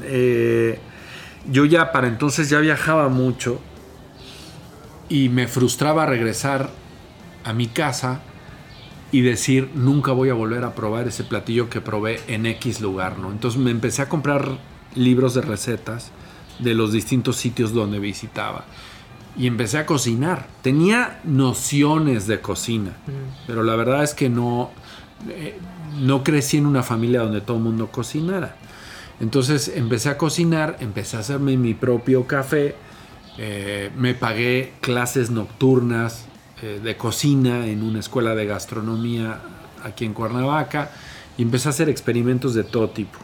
Eh, 0.05 0.79
yo 1.47 1.65
ya 1.65 1.91
para 1.91 2.07
entonces 2.07 2.49
ya 2.49 2.59
viajaba 2.59 3.07
mucho 3.09 3.59
y 5.09 5.29
me 5.29 5.47
frustraba 5.47 6.07
regresar 6.07 6.71
a 7.43 7.53
mi 7.53 7.67
casa 7.67 8.21
y 9.11 9.21
decir, 9.21 9.69
nunca 9.75 10.11
voy 10.13 10.29
a 10.29 10.33
volver 10.33 10.63
a 10.63 10.73
probar 10.73 11.07
ese 11.07 11.23
platillo 11.23 11.69
que 11.69 11.81
probé 11.81 12.19
en 12.27 12.45
X 12.45 12.81
lugar, 12.81 13.19
¿no? 13.19 13.31
Entonces 13.31 13.59
me 13.59 13.71
empecé 13.71 14.01
a 14.01 14.09
comprar 14.09 14.57
libros 14.95 15.33
de 15.33 15.41
recetas 15.41 16.11
de 16.59 16.73
los 16.73 16.91
distintos 16.93 17.35
sitios 17.37 17.73
donde 17.73 17.99
visitaba 17.99 18.65
y 19.37 19.47
empecé 19.47 19.77
a 19.77 19.85
cocinar. 19.85 20.47
Tenía 20.61 21.19
nociones 21.23 22.27
de 22.27 22.41
cocina, 22.41 22.93
pero 23.47 23.63
la 23.63 23.75
verdad 23.75 24.03
es 24.03 24.13
que 24.13 24.29
no, 24.29 24.71
eh, 25.29 25.57
no 25.99 26.23
crecí 26.23 26.57
en 26.57 26.65
una 26.65 26.83
familia 26.83 27.21
donde 27.21 27.41
todo 27.41 27.57
el 27.57 27.63
mundo 27.63 27.87
cocinara. 27.87 28.55
Entonces 29.19 29.71
empecé 29.75 30.09
a 30.09 30.17
cocinar, 30.17 30.77
empecé 30.79 31.17
a 31.17 31.19
hacerme 31.19 31.55
mi 31.57 31.73
propio 31.73 32.27
café, 32.27 32.75
eh, 33.37 33.91
me 33.95 34.13
pagué 34.13 34.73
clases 34.81 35.31
nocturnas 35.31 36.25
eh, 36.61 36.79
de 36.83 36.97
cocina 36.97 37.67
en 37.67 37.83
una 37.83 37.99
escuela 37.99 38.35
de 38.35 38.45
gastronomía 38.45 39.39
aquí 39.83 40.05
en 40.05 40.13
Cuernavaca 40.13 40.91
y 41.37 41.41
empecé 41.41 41.69
a 41.69 41.71
hacer 41.71 41.89
experimentos 41.89 42.53
de 42.53 42.63
todo 42.63 42.89
tipo. 42.89 43.19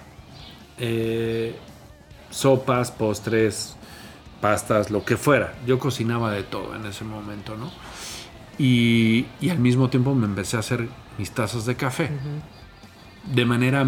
sopas, 2.30 2.91
postres, 2.91 3.76
pastas, 4.41 4.91
lo 4.91 5.04
que 5.04 5.17
fuera. 5.17 5.56
Yo 5.65 5.80
cocinaba 5.80 6.32
de 6.32 6.43
todo 6.43 6.76
en 6.76 6.86
ese 6.86 7.04
momento, 7.04 7.56
¿no? 7.58 7.71
Y, 8.58 9.26
al 9.50 9.60
mismo 9.60 9.89
tiempo 9.89 10.15
me 10.15 10.26
empecé 10.26 10.58
a 10.58 10.62
hacer 10.62 10.88
mis 11.17 11.32
tazas 11.32 11.65
de 11.65 11.76
café. 11.76 12.10
De 13.26 13.45
manera 13.45 13.86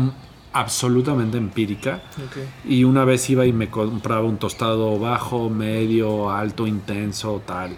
absolutamente 0.54 1.38
empírica. 1.38 2.02
Y 2.66 2.84
una 2.84 3.06
vez 3.06 3.30
iba 3.30 3.46
y 3.46 3.54
me 3.54 3.70
compraba 3.70 4.26
un 4.26 4.38
tostado 4.38 4.98
bajo, 5.00 5.50
medio, 5.50 6.32
alto, 6.32 6.68
intenso, 6.68 7.42
tal. 7.46 7.78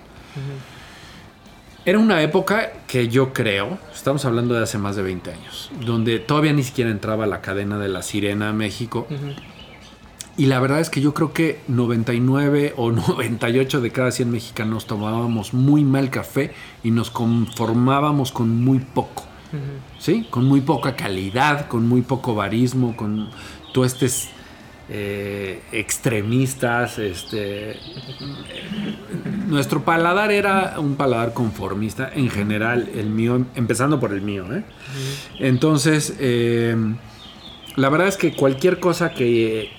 Era 1.84 1.98
una 1.98 2.22
época 2.22 2.74
que 2.88 3.08
yo 3.08 3.34
creo, 3.34 3.80
estamos 3.91 4.26
hablando 4.26 4.54
de 4.54 4.62
hace 4.62 4.78
más 4.78 4.96
de 4.96 5.02
20 5.02 5.32
años, 5.32 5.72
donde 5.84 6.20
todavía 6.20 6.54
ni 6.54 6.62
siquiera 6.62 6.91
entraba 6.91 7.26
la 7.26 7.41
cadena 7.41 7.80
de 7.80 7.89
la 7.89 8.04
Sirena 8.04 8.50
a 8.50 8.54
México. 8.54 9.08
Y 10.38 10.46
la 10.46 10.60
verdad 10.60 10.80
es 10.80 10.91
que 10.91 11.02
yo 11.02 11.15
creo 11.15 11.34
que 11.34 11.60
99 11.67 12.76
o 12.78 12.91
98 12.91 13.82
de 13.82 13.91
cada 13.91 14.12
100 14.12 14.30
mexicanos 14.30 14.86
tomábamos 14.86 15.56
muy 15.56 15.84
mal 15.84 16.12
café 16.12 16.54
y 16.84 16.91
nos 16.91 17.10
conformábamos 17.10 18.32
con 18.32 18.63
muy 18.63 18.80
poco. 18.80 19.26
¿Sí? 20.00 20.28
Con 20.30 20.46
muy 20.46 20.62
poca 20.62 20.96
calidad, 20.96 21.67
con 21.67 21.88
muy 21.88 22.04
poco 22.04 22.36
barismo, 22.36 22.96
con 22.96 23.30
tuestes 23.74 24.30
eh, 24.88 25.62
extremistas. 25.72 27.00
Este, 27.00 27.76
nuestro 29.52 29.84
paladar 29.84 30.32
era 30.32 30.80
un 30.80 30.96
paladar 30.96 31.34
conformista 31.34 32.10
en 32.14 32.30
general, 32.30 32.90
el 32.96 33.10
mío, 33.10 33.46
empezando 33.54 34.00
por 34.00 34.14
el 34.14 34.22
mío. 34.22 34.46
¿eh? 34.54 34.64
Entonces, 35.40 36.16
eh, 36.20 36.76
la 37.76 37.90
verdad 37.90 38.08
es 38.08 38.16
que 38.16 38.34
cualquier 38.34 38.80
cosa 38.80 39.12
que 39.12 39.70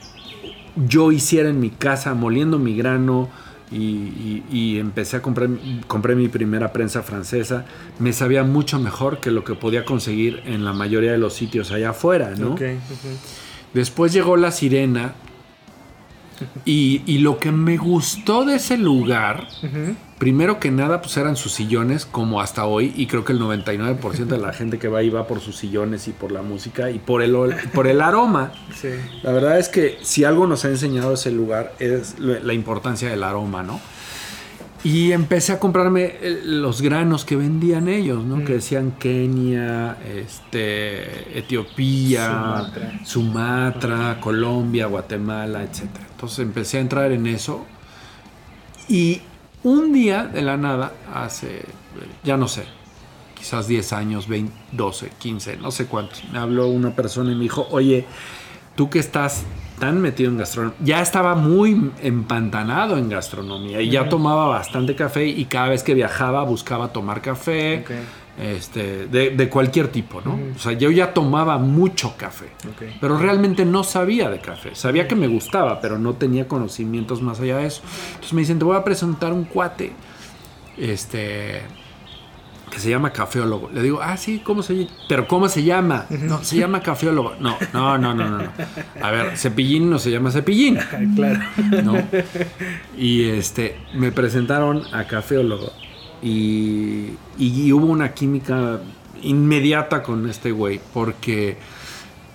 yo 0.87 1.11
hiciera 1.11 1.49
en 1.49 1.59
mi 1.59 1.71
casa 1.71 2.15
moliendo 2.15 2.59
mi 2.59 2.77
grano 2.77 3.31
y, 3.71 4.79
empecé 4.79 5.17
a 5.17 5.23
comprar 5.23 5.49
compré 5.87 6.15
mi 6.15 6.29
primera 6.29 6.75
prensa 6.75 7.03
francesa 7.03 7.65
me 7.99 8.13
sabía 8.13 8.43
mucho 8.43 8.79
mejor 8.79 9.19
que 9.19 9.31
lo 9.31 9.45
que 9.45 9.55
podía 9.55 9.87
conseguir 9.87 10.43
en 10.45 10.63
la 10.65 10.75
mayoría 10.75 11.13
de 11.13 11.17
los 11.17 11.33
sitios 11.33 11.71
allá 11.71 11.91
afuera 11.91 12.35
¿no? 12.37 12.55
después 13.73 14.13
llegó 14.13 14.37
la 14.37 14.51
sirena 14.51 15.15
y, 16.65 17.19
lo 17.19 17.39
que 17.39 17.53
me 17.53 17.77
gustó 17.77 18.45
de 18.45 18.57
ese 18.57 18.77
lugar, 18.77 19.47
primero 20.19 20.59
que 20.61 20.71
nada, 20.71 21.01
pues 21.01 21.17
eran 21.17 21.37
sus 21.37 21.53
sillones, 21.53 22.07
como 22.07 22.41
hasta 22.41 22.65
hoy, 22.65 22.93
y 22.97 23.07
creo 23.07 23.25
que 23.25 23.33
el 23.33 23.41
99% 23.41 24.27
de 24.27 24.39
la 24.39 24.53
gente 24.53 24.79
que 24.79 24.89
va 24.89 25.01
ahí 25.01 25.11
va 25.11 25.27
por 25.27 25.41
sus 25.41 25.57
sillones 25.57 26.09
y 26.09 26.13
por 26.13 26.33
la 26.33 26.43
música 26.43 26.91
y 26.91 26.99
por 26.99 27.23
el, 27.23 27.37
por 27.73 27.87
el 27.87 28.01
aroma. 28.01 28.53
La 29.23 29.33
verdad 29.33 29.59
es 29.59 29.69
que 29.69 29.99
si 30.03 30.25
algo 30.25 30.47
nos 30.47 30.65
ha 30.65 30.69
enseñado 30.69 31.15
ese 31.15 31.31
lugar 31.31 31.75
es 31.79 32.19
la 32.19 32.53
importancia 32.53 33.09
del 33.09 33.23
aroma, 33.23 33.63
¿no? 33.63 33.81
Y 34.85 35.13
empecé 35.13 35.53
a 35.53 35.61
comprarme 35.61 36.17
los 36.45 36.83
granos 36.83 37.25
que 37.25 37.37
vendían 37.37 37.87
ellos, 37.87 38.25
¿no? 38.25 38.45
Que 38.45 38.55
decían 38.55 38.93
Kenia, 38.99 39.97
este, 40.05 41.39
Etiopía, 41.39 42.69
Sumatra, 43.05 44.19
Colombia, 44.21 44.87
Guatemala, 44.87 45.63
etc. 45.63 45.83
Entonces 46.11 46.41
empecé 46.41 46.79
a 46.79 46.81
entrar 46.81 47.13
en 47.13 47.29
eso. 47.29 47.65
Y 48.89 49.21
un 49.63 49.93
día 49.93 50.25
de 50.25 50.43
la 50.43 50.57
nada, 50.57 50.93
hace, 51.15 51.65
ya 52.25 52.37
no 52.37 52.49
sé, 52.49 52.65
quizás 53.39 53.69
10 53.69 53.93
años, 53.93 54.27
20, 54.27 54.53
12, 54.73 55.11
15, 55.17 55.57
no 55.59 55.71
sé 55.71 55.87
cuántos, 55.87 56.25
me 56.33 56.41
habló 56.41 56.67
una 56.67 56.91
persona 56.91 57.31
y 57.31 57.37
me 57.37 57.43
dijo, 57.43 57.69
oye, 57.71 58.05
tú 58.75 58.91
que 58.91 58.99
estás 58.99 59.45
tan 59.83 60.01
metido 60.01 60.31
en 60.31 60.39
gastronomía, 60.39 60.79
ya 60.85 61.03
estaba 61.03 61.35
muy 61.35 61.91
empantanado 62.03 62.97
en 62.97 63.09
gastronomía 63.09 63.83
y 63.83 63.91
ya 63.91 64.09
tomaba 64.09 64.47
bastante 64.47 64.95
café 64.95 65.27
y 65.27 65.47
cada 65.47 65.71
vez 65.71 65.83
que 65.83 65.93
viajaba 65.93 66.45
buscaba 66.45 66.93
tomar 66.93 67.21
café. 67.21 67.85
Este, 68.39 69.09
de, 69.09 69.49
cualquier 69.51 69.89
tipo, 69.89 70.21
¿no? 70.21 70.39
O 70.55 70.59
sea, 70.59 70.73
yo 70.73 70.93
ya 70.93 71.13
tomaba 71.13 71.59
mucho 71.59 72.15
café, 72.17 72.47
pero 73.01 73.19
realmente 73.19 73.65
no 73.65 73.83
sabía 73.83 74.31
de 74.31 74.39
café. 74.39 74.77
Sabía 74.77 75.09
que 75.09 75.17
me 75.17 75.27
gustaba, 75.27 75.81
pero 75.81 75.99
no 75.99 76.15
tenía 76.15 76.47
conocimientos 76.47 77.21
más 77.21 77.41
allá 77.41 77.57
de 77.57 77.67
eso. 77.67 77.83
Entonces 78.11 78.33
me 78.35 78.43
dicen, 78.43 78.61
te 78.61 78.65
voy 78.65 78.77
a 78.77 78.85
presentar 78.85 79.33
un 79.33 79.45
cuate, 79.45 79.93
este, 80.79 81.63
que 82.73 82.81
se 82.81 82.89
llama 82.89 83.13
cafeólogo. 83.13 83.71
Le 83.71 83.83
digo, 83.83 84.01
ah, 84.03 84.17
sí, 84.17 84.41
¿cómo 84.43 84.63
se 84.63 84.75
llama? 84.75 84.91
Pero 85.07 85.29
¿cómo 85.29 85.49
se 85.49 85.63
llama? 85.63 86.07
No, 86.09 86.43
se 86.43 86.57
llama 86.57 86.81
cafeólogo. 86.81 87.35
No, 87.39 87.57
no, 87.75 87.99
no, 87.99 88.15
no, 88.15 88.31
no. 88.31 88.49
A 89.03 89.11
ver, 89.11 89.37
cepillín 89.37 89.91
no 89.91 89.99
se 89.99 90.11
llama 90.11 90.31
cepillín. 90.31 90.79
claro. 91.15 91.41
¿No? 91.85 91.95
Y 92.97 93.25
este, 93.25 93.77
me 93.95 94.11
presentaron 94.11 94.83
a 94.93 95.05
cafeólogo 95.05 95.71
y, 96.23 97.11
y 97.37 97.73
hubo 97.73 97.87
una 97.87 98.15
química 98.15 98.81
inmediata 99.23 100.03
con 100.03 100.29
este 100.29 100.51
güey 100.51 100.81
porque 100.95 101.59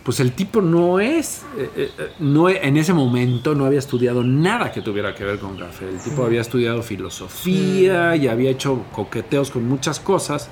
pues 0.08 0.22
el 0.22 0.32
tipo 0.32 0.62
no 0.62 1.02
es, 1.02 1.44
eh, 1.58 1.70
eh, 1.76 1.92
eh, 1.98 2.12
no, 2.20 2.48
en 2.48 2.78
ese 2.78 2.94
momento 2.94 3.56
no 3.56 3.66
había 3.66 3.80
estudiado 3.80 4.24
nada 4.24 4.72
que 4.72 4.82
tuviera 4.82 5.14
que 5.14 5.26
ver 5.26 5.38
con 5.38 5.58
café. 5.58 5.90
El 5.90 6.00
tipo 6.00 6.24
había 6.24 6.40
estudiado 6.40 6.82
filosofía 6.82 8.16
y 8.16 8.30
había 8.30 8.50
hecho 8.50 8.86
coqueteos 8.94 9.52
con 9.52 9.68
muchas 9.68 10.00
cosas, 10.00 10.50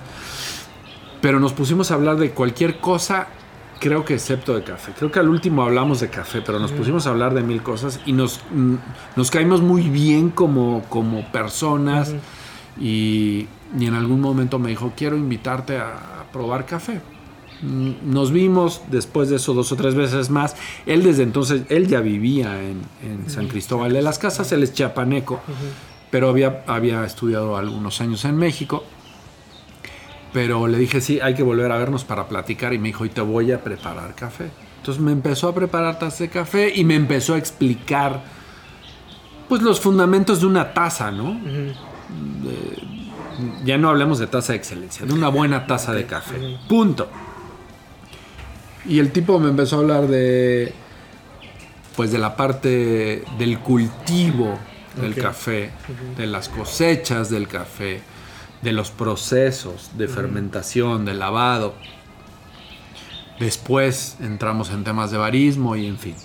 pero 1.22 1.39
nos 1.39 1.54
pusimos 1.54 1.89
a 1.89 1.94
hablar 1.94 2.18
de 2.18 2.32
cualquier 2.32 2.82
cosa, 2.82 3.30
creo 3.80 4.04
que 4.04 4.15
excepto 4.15 4.54
de 4.54 4.63
café. 4.65 4.91
Creo 4.91 5.10
que 5.10 5.20
al 5.20 5.30
último 5.30 5.63
hablamos 5.63 6.02
de 6.02 6.10
café, 6.10 6.41
pero 6.41 6.60
nos 6.60 6.74
pusimos 6.74 7.08
a 7.08 7.12
hablar 7.12 7.34
de 7.34 7.41
mil 7.41 7.63
cosas 7.63 8.02
y 8.06 8.12
nos, 8.12 8.41
mm, 8.52 8.76
nos 9.15 9.32
caímos 9.32 9.62
muy 9.62 9.84
bien 9.84 10.32
como, 10.32 10.84
como 10.89 11.32
personas 11.32 12.13
y, 12.78 13.48
y 13.80 13.86
en 13.86 13.94
algún 13.94 14.20
momento 14.20 14.60
me 14.60 14.68
dijo, 14.68 14.91
quiero 14.98 15.15
invitarte 15.15 15.78
a 15.78 16.26
probar 16.34 16.65
café 16.65 17.00
nos 17.62 18.32
vimos 18.32 18.82
después 18.89 19.30
de 19.30 19.38
eso 19.38 19.54
dos 19.54 19.72
o 19.72 19.76
tres 19.76 19.96
veces 19.96 20.30
más. 20.30 20.56
Él 20.86 21.04
desde 21.04 21.24
entonces, 21.24 21.63
él 21.70 21.88
ya 21.88 22.02
vivía 22.02 22.60
en, 22.62 22.86
San 23.30 23.48
Cristóbal 23.48 23.94
de 23.94 24.02
las 24.02 24.20
Casas, 24.20 24.52
él 24.52 24.63
es 24.63 24.74
chiapaneco, 24.74 25.39
pero 26.12 26.30
había, 26.30 26.63
había 26.68 27.04
estudiado 27.06 27.58
algunos 27.58 28.02
años 28.02 28.26
en 28.26 28.38
México. 28.38 28.84
Pero 30.34 30.68
le 30.68 30.78
dije, 30.78 31.00
sí, 31.00 31.20
hay 31.22 31.34
que 31.34 31.44
volver 31.44 31.72
a 31.72 31.78
vernos 31.78 32.04
para 32.04 32.28
platicar 32.28 32.74
y 32.74 32.78
me 32.78 32.89
dijo, 32.89 33.06
y 33.06 33.10
te 33.10 33.22
voy 33.22 33.52
a 33.52 33.63
preparar 33.63 34.15
café. 34.15 34.50
Entonces 34.77 35.02
me 35.02 35.13
empezó 35.13 35.48
a 35.48 35.56
preparar 35.56 35.98
tazas 35.98 36.19
de 36.19 36.29
café 36.29 36.73
y 36.75 36.84
me 36.84 36.96
empezó 36.96 37.36
a 37.36 37.38
explicar 37.38 38.21
pues 39.48 39.62
los 39.62 39.79
fundamentos 39.79 40.42
de 40.42 40.48
una 40.48 40.73
taza, 40.73 41.12
¿no? 41.12 41.40
ya 43.63 43.77
no 43.77 43.90
hablemos 43.90 44.19
de 44.19 44.27
taza 44.27 44.54
de 44.54 44.58
excelencia, 44.58 45.06
de 45.06 45.13
una 45.13 45.29
buena 45.29 45.67
taza 45.67 45.94
de 45.94 46.06
café. 46.06 46.58
Punto. 46.67 47.10
Y 48.88 49.00
el 49.00 49.12
tipo 49.12 49.40
me 49.40 49.50
empezó 49.50 49.77
a 49.77 49.79
hablar 49.79 50.08
de, 50.08 50.73
pues 51.96 52.12
de 52.12 52.17
la 52.17 52.36
parte 52.36 53.23
del 53.38 53.60
cultivo 53.60 54.58
del 55.02 55.15
café, 55.15 55.71
de 56.17 56.27
las 56.27 56.50
cosechas 56.50 57.29
del 57.29 57.48
café, 57.48 58.02
de 58.62 58.71
los 58.71 58.92
procesos 58.92 59.92
de 59.98 60.08
fermentación, 60.08 61.06
de 61.06 61.13
lavado. 61.13 61.73
Después 63.40 64.17
entramos 64.21 64.69
en 64.69 64.83
temas 64.83 65.12
de 65.12 65.17
barismo 65.17 65.75
y 65.75 65.88
en 65.88 65.98
fin. 65.98 66.15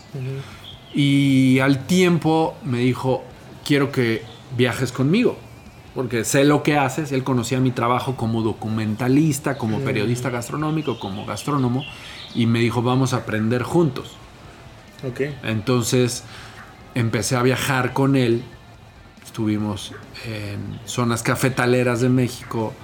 Y 0.94 1.58
al 1.60 1.86
tiempo 1.86 2.56
me 2.64 2.78
dijo, 2.78 3.24
quiero 3.64 3.90
que 3.90 4.22
viajes 4.56 4.92
conmigo, 4.92 5.36
porque 5.94 6.24
sé 6.24 6.44
lo 6.44 6.62
que 6.62 6.76
haces. 6.76 7.10
Él 7.12 7.24
conocía 7.24 7.58
mi 7.58 7.72
trabajo 7.72 8.16
como 8.16 8.42
documentalista, 8.42 9.58
como 9.58 9.80
periodista 9.80 10.30
gastronómico, 10.30 10.98
como 10.98 11.26
gastrónomo 11.26 11.84
y 12.34 12.46
me 12.46 12.60
dijo, 12.60 12.82
vamos 12.82 13.12
a 13.12 13.18
aprender 13.18 13.62
juntos. 13.62 14.16
Okay. 15.08 15.38
Entonces 15.42 16.24
empecé 16.94 17.36
a 17.36 17.42
viajar 17.42 17.92
con 17.92 18.16
él 18.16 18.44
estuvimos 19.30 19.92
en 20.26 20.80
zonas 20.86 21.22
cafetaleras 21.22 22.00
de 22.00 22.08
México, 22.08 22.74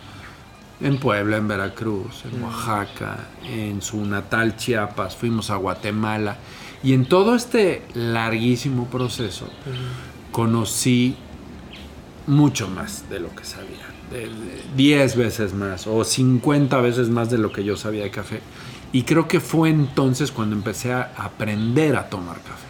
en 0.81 0.99
Puebla, 0.99 1.39
en 1.39 1.49
Veracruz, 1.49 2.25
en 2.25 2.41
Oaxaca, 2.41 3.27
en 3.45 3.83
su 3.83 4.05
natal 4.07 4.57
Chiapas, 4.57 5.17
fuimos 5.17 5.51
a 5.51 5.57
Guatemala. 5.57 6.37
Y 6.85 6.93
en 6.93 7.07
todo 7.07 7.35
este 7.35 7.83
larguísimo 7.95 8.87
proceso 8.87 9.49
conocí 10.31 11.17
mucho 12.29 12.69
más 12.69 13.11
de 13.11 13.19
lo 13.19 13.35
que 13.35 13.45
sabía. 13.45 13.87
10 14.77 15.17
veces 15.17 15.53
más 15.53 15.89
o 15.89 16.05
50 16.05 16.81
veces 16.81 17.09
más 17.09 17.29
de 17.29 17.39
lo 17.39 17.51
que 17.51 17.65
yo 17.65 17.77
sabía 17.77 18.05
de 18.05 18.11
café. 18.11 18.41
Y 18.97 19.03
creo 19.03 19.29
que 19.29 19.41
fue 19.41 19.69
entonces 19.69 20.33
cuando 20.33 20.57
empecé 20.57 20.91
a 20.91 21.13
aprender 21.19 21.97
a 21.97 22.09
tomar 22.09 22.39
café. 22.39 22.67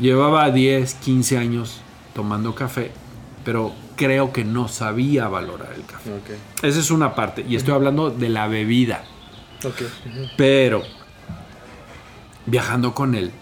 Llevaba 0.00 0.48
10, 0.52 0.94
15 0.94 1.36
años 1.36 1.80
tomando 2.14 2.54
café, 2.54 2.92
pero 3.44 3.72
creo 3.96 4.32
que 4.32 4.44
no 4.44 4.68
sabía 4.68 5.26
valorar 5.26 5.72
el 5.74 5.84
café. 5.84 6.12
Esa 6.62 6.78
es 6.78 6.92
una 6.92 7.16
parte. 7.16 7.44
Y 7.48 7.56
estoy 7.56 7.74
hablando 7.74 8.10
de 8.10 8.28
la 8.28 8.46
bebida. 8.46 9.02
Pero 10.36 10.84
viajando 12.46 12.94
con 12.94 13.16
él, 13.16 13.32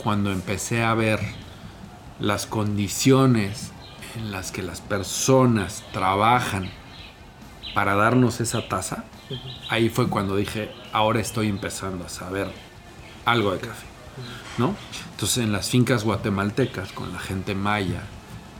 cuando 0.00 0.30
empecé 0.30 0.84
a 0.84 0.94
ver 0.94 1.18
las 2.20 2.46
condiciones 2.46 3.72
en 4.14 4.30
las 4.30 4.52
que 4.52 4.62
las 4.62 4.80
personas 4.82 5.82
trabajan 5.92 6.70
para 7.74 7.96
darnos 7.96 8.40
esa 8.40 8.68
taza, 8.68 9.02
ahí 9.68 9.88
fue 9.88 10.08
cuando 10.08 10.36
dije, 10.36 10.70
ahora 10.92 11.20
estoy 11.20 11.48
empezando 11.48 12.04
a 12.04 12.08
saber 12.08 12.48
algo 13.24 13.52
de 13.52 13.58
café. 13.58 13.86
¿no? 14.58 14.74
Entonces 15.12 15.38
en 15.38 15.52
las 15.52 15.70
fincas 15.70 16.04
guatemaltecas, 16.04 16.92
con 16.92 17.12
la 17.12 17.18
gente 17.18 17.54
maya, 17.54 18.02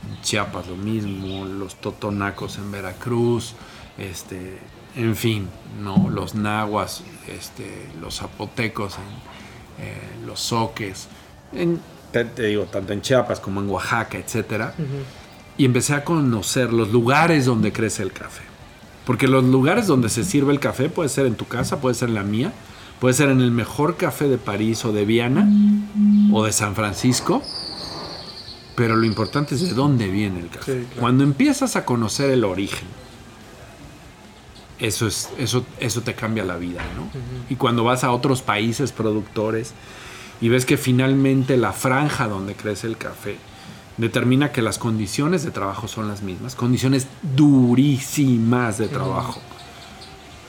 en 0.09 0.21
Chiapas 0.21 0.67
lo 0.67 0.75
mismo, 0.75 1.45
los 1.45 1.75
totonacos 1.75 2.57
en 2.57 2.71
Veracruz, 2.71 3.53
este, 3.97 4.57
en 4.95 5.15
fin, 5.15 5.49
¿no? 5.81 6.09
Los 6.09 6.35
nahuas, 6.35 7.03
este, 7.27 7.89
los 7.99 8.17
zapotecos, 8.17 8.95
en, 8.95 9.85
eh, 9.85 10.25
los 10.25 10.39
soques, 10.39 11.07
en, 11.53 11.81
te, 12.11 12.23
digo, 12.23 12.63
tanto 12.65 12.93
en 12.93 13.01
Chiapas 13.01 13.39
como 13.39 13.61
en 13.61 13.69
Oaxaca, 13.69 14.17
etcétera. 14.17 14.73
Y 15.57 15.65
empecé 15.65 15.93
a 15.93 16.03
conocer 16.05 16.71
los 16.71 16.89
lugares 16.89 17.45
donde 17.45 17.73
crece 17.73 18.01
el 18.03 18.13
café. 18.13 18.43
Porque 19.09 19.27
los 19.27 19.43
lugares 19.43 19.87
donde 19.87 20.07
se 20.07 20.23
sirve 20.23 20.53
el 20.53 20.59
café 20.59 20.87
puede 20.87 21.09
ser 21.09 21.25
en 21.25 21.33
tu 21.33 21.47
casa, 21.47 21.81
puede 21.81 21.95
ser 21.95 22.09
en 22.09 22.13
la 22.13 22.21
mía, 22.21 22.53
Puede 22.99 23.15
ser 23.15 23.29
en 23.29 23.41
el 23.41 23.49
mejor 23.49 23.97
café 23.97 24.27
de 24.27 24.37
París 24.37 24.85
o 24.85 24.91
de 24.91 25.03
Viena 25.03 25.49
o 26.31 26.43
de 26.43 26.51
San 26.51 26.75
Francisco, 26.75 27.41
pero 28.75 28.95
lo 28.95 29.05
importante 29.05 29.55
es 29.55 29.61
de 29.61 29.73
dónde 29.73 30.09
viene 30.09 30.41
el 30.41 30.49
café. 30.49 30.85
Cuando 30.99 31.23
empiezas 31.23 31.75
a 31.75 31.85
conocer 31.85 32.29
el 32.29 32.43
origen, 32.43 32.87
eso, 34.77 35.07
es, 35.07 35.29
eso, 35.39 35.65
eso 35.79 36.01
te 36.01 36.13
cambia 36.13 36.43
la 36.43 36.57
vida, 36.57 36.83
¿no? 36.95 37.09
Y 37.49 37.55
cuando 37.55 37.83
vas 37.83 38.03
a 38.03 38.11
otros 38.11 38.43
países 38.43 38.91
productores 38.91 39.73
y 40.39 40.49
ves 40.49 40.65
que 40.65 40.77
finalmente 40.77 41.57
la 41.57 41.71
franja 41.71 42.27
donde 42.27 42.53
crece 42.53 42.85
el 42.85 42.97
café 42.97 43.37
determina 43.99 44.51
que 44.51 44.61
las 44.61 44.79
condiciones 44.79 45.43
de 45.43 45.51
trabajo 45.51 45.87
son 45.87 46.07
las 46.07 46.21
mismas, 46.21 46.55
condiciones 46.55 47.07
durísimas 47.35 48.77
de 48.77 48.87
trabajo. 48.87 49.41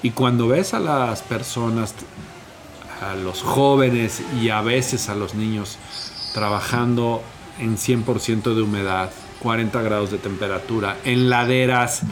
Y 0.02 0.12
cuando 0.12 0.48
ves 0.48 0.72
a 0.72 0.80
las 0.80 1.22
personas 1.22 1.94
a 3.02 3.14
los 3.14 3.42
jóvenes 3.42 4.22
y 4.40 4.50
a 4.50 4.60
veces 4.60 5.08
a 5.08 5.14
los 5.14 5.34
niños 5.34 5.78
trabajando 6.32 7.22
en 7.58 7.76
100% 7.76 8.54
de 8.54 8.62
humedad, 8.62 9.10
40 9.40 9.82
grados 9.82 10.10
de 10.10 10.18
temperatura, 10.18 10.96
en 11.04 11.28
laderas 11.28 12.02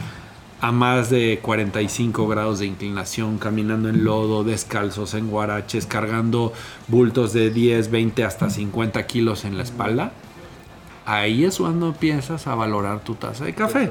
a 0.61 0.73
más 0.73 1.09
de 1.09 1.39
45 1.41 2.27
grados 2.27 2.59
de 2.59 2.67
inclinación, 2.67 3.39
caminando 3.39 3.89
en 3.89 4.03
lodo, 4.03 4.43
descalzos, 4.43 5.15
en 5.15 5.29
guaraches, 5.29 5.87
cargando 5.87 6.53
bultos 6.89 7.33
de 7.33 7.51
10, 7.51 7.91
20 7.91 8.25
hasta 8.25 8.51
50 8.51 9.07
kilos 9.07 9.45
en 9.45 9.57
la 9.57 9.63
espalda, 9.63 10.13
ahí 11.09 11.45
es 11.45 11.59
cuando 11.59 11.89
empiezas 11.89 12.47
a 12.47 12.55
valorar 12.55 13.01
tu 13.01 13.15
taza 13.15 13.45
de 13.45 13.55
café. 13.55 13.91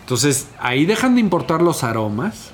Entonces, 0.00 0.48
ahí 0.58 0.86
dejan 0.86 1.14
de 1.14 1.20
importar 1.20 1.60
los 1.62 1.84
aromas, 1.84 2.52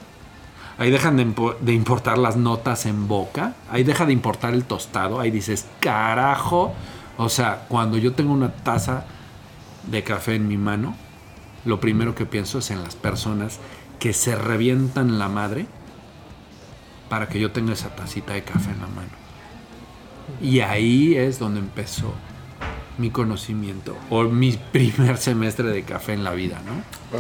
Ahí 0.81 0.91
dejan 0.91 1.19
de, 1.19 1.75
importar 1.75 2.17
las 2.17 2.39
notas 2.39 2.87
en 2.87 3.07
boca. 3.07 3.53
Ahí 3.71 3.85
deja 3.85 4.07
de 4.07 4.15
importar 4.15 4.55
el 4.55 4.65
tostado. 4.65 5.21
Ahí 5.21 5.31
dices, 5.31 5.67
carajo. 5.79 6.73
O 7.19 7.29
sea, 7.29 7.67
cuando 7.69 7.99
yo 7.99 8.15
tengo 8.15 8.33
una 8.33 8.51
taza 8.51 9.05
de 9.91 10.03
café 10.03 10.37
en 10.37 10.49
mi 10.49 10.57
mano, 10.57 10.97
lo 11.67 11.81
primero 11.81 12.15
que 12.15 12.25
pienso 12.25 12.61
es 12.61 12.71
en 12.71 12.83
las 12.83 12.97
personas 12.97 13.59
que 13.99 14.15
se 14.15 14.35
revientan 14.35 15.19
la 15.19 15.29
madre 15.29 15.67
para 17.11 17.29
que 17.29 17.39
yo 17.39 17.53
tenga 17.53 17.75
esa 17.75 17.95
tacita 17.95 18.33
de 18.33 18.43
café 18.43 18.71
en 18.71 18.81
la 18.81 18.87
mano. 18.87 19.11
Y 20.41 20.61
ahí 20.61 21.15
es 21.15 21.39
donde 21.39 21.61
empezó 21.61 22.15
mi 23.01 23.11
conocimiento 23.11 23.97
o 24.11 24.25
mi 24.25 24.53
primer 24.73 25.17
semestre 25.17 25.69
de 25.69 25.83
café 25.83 26.13
en 26.13 26.23
la 26.23 26.33
vida, 26.33 26.61
¿no? 26.65 27.19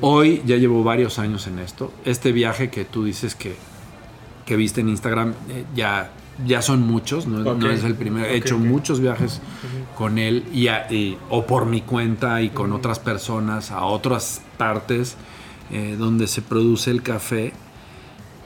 Hoy 0.00 0.42
ya 0.44 0.56
llevo 0.56 0.82
varios 0.82 1.18
años 1.18 1.46
en 1.46 1.58
esto. 1.60 1.92
Este 2.04 2.32
viaje 2.32 2.70
que 2.70 2.84
tú 2.84 3.04
dices 3.04 3.34
que, 3.34 3.54
que 4.44 4.56
viste 4.56 4.80
en 4.80 4.88
Instagram 4.88 5.34
eh, 5.50 5.64
ya, 5.74 6.10
ya 6.44 6.62
son 6.62 6.82
muchos, 6.82 7.26
no, 7.26 7.70
es 7.70 7.84
el 7.84 7.94
primero. 7.94 8.26
He 8.26 8.36
hecho 8.36 8.58
muchos 8.58 9.00
viajes 9.00 9.40
con 9.96 10.18
él 10.18 10.44
y, 10.52 11.16
o 11.30 11.46
por 11.46 11.66
mi 11.66 11.82
cuenta 11.82 12.42
y 12.42 12.48
con 12.50 12.72
otras 12.72 12.98
personas 12.98 13.70
a 13.70 13.84
otras 13.84 14.42
partes 14.56 15.16
eh, 15.70 15.96
donde 15.98 16.26
se 16.26 16.42
produce 16.42 16.90
el 16.90 17.02
café 17.02 17.52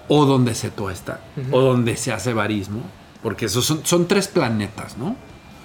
o 0.08 0.26
donde 0.26 0.54
se 0.54 0.70
tuesta 0.70 1.20
o 1.50 1.60
donde 1.60 1.96
se 1.96 2.12
hace 2.12 2.34
barismo. 2.34 2.82
Porque 3.22 3.46
esos 3.46 3.64
son, 3.64 3.86
son 3.86 4.08
tres 4.08 4.26
planetas, 4.26 4.98
¿no? 4.98 5.16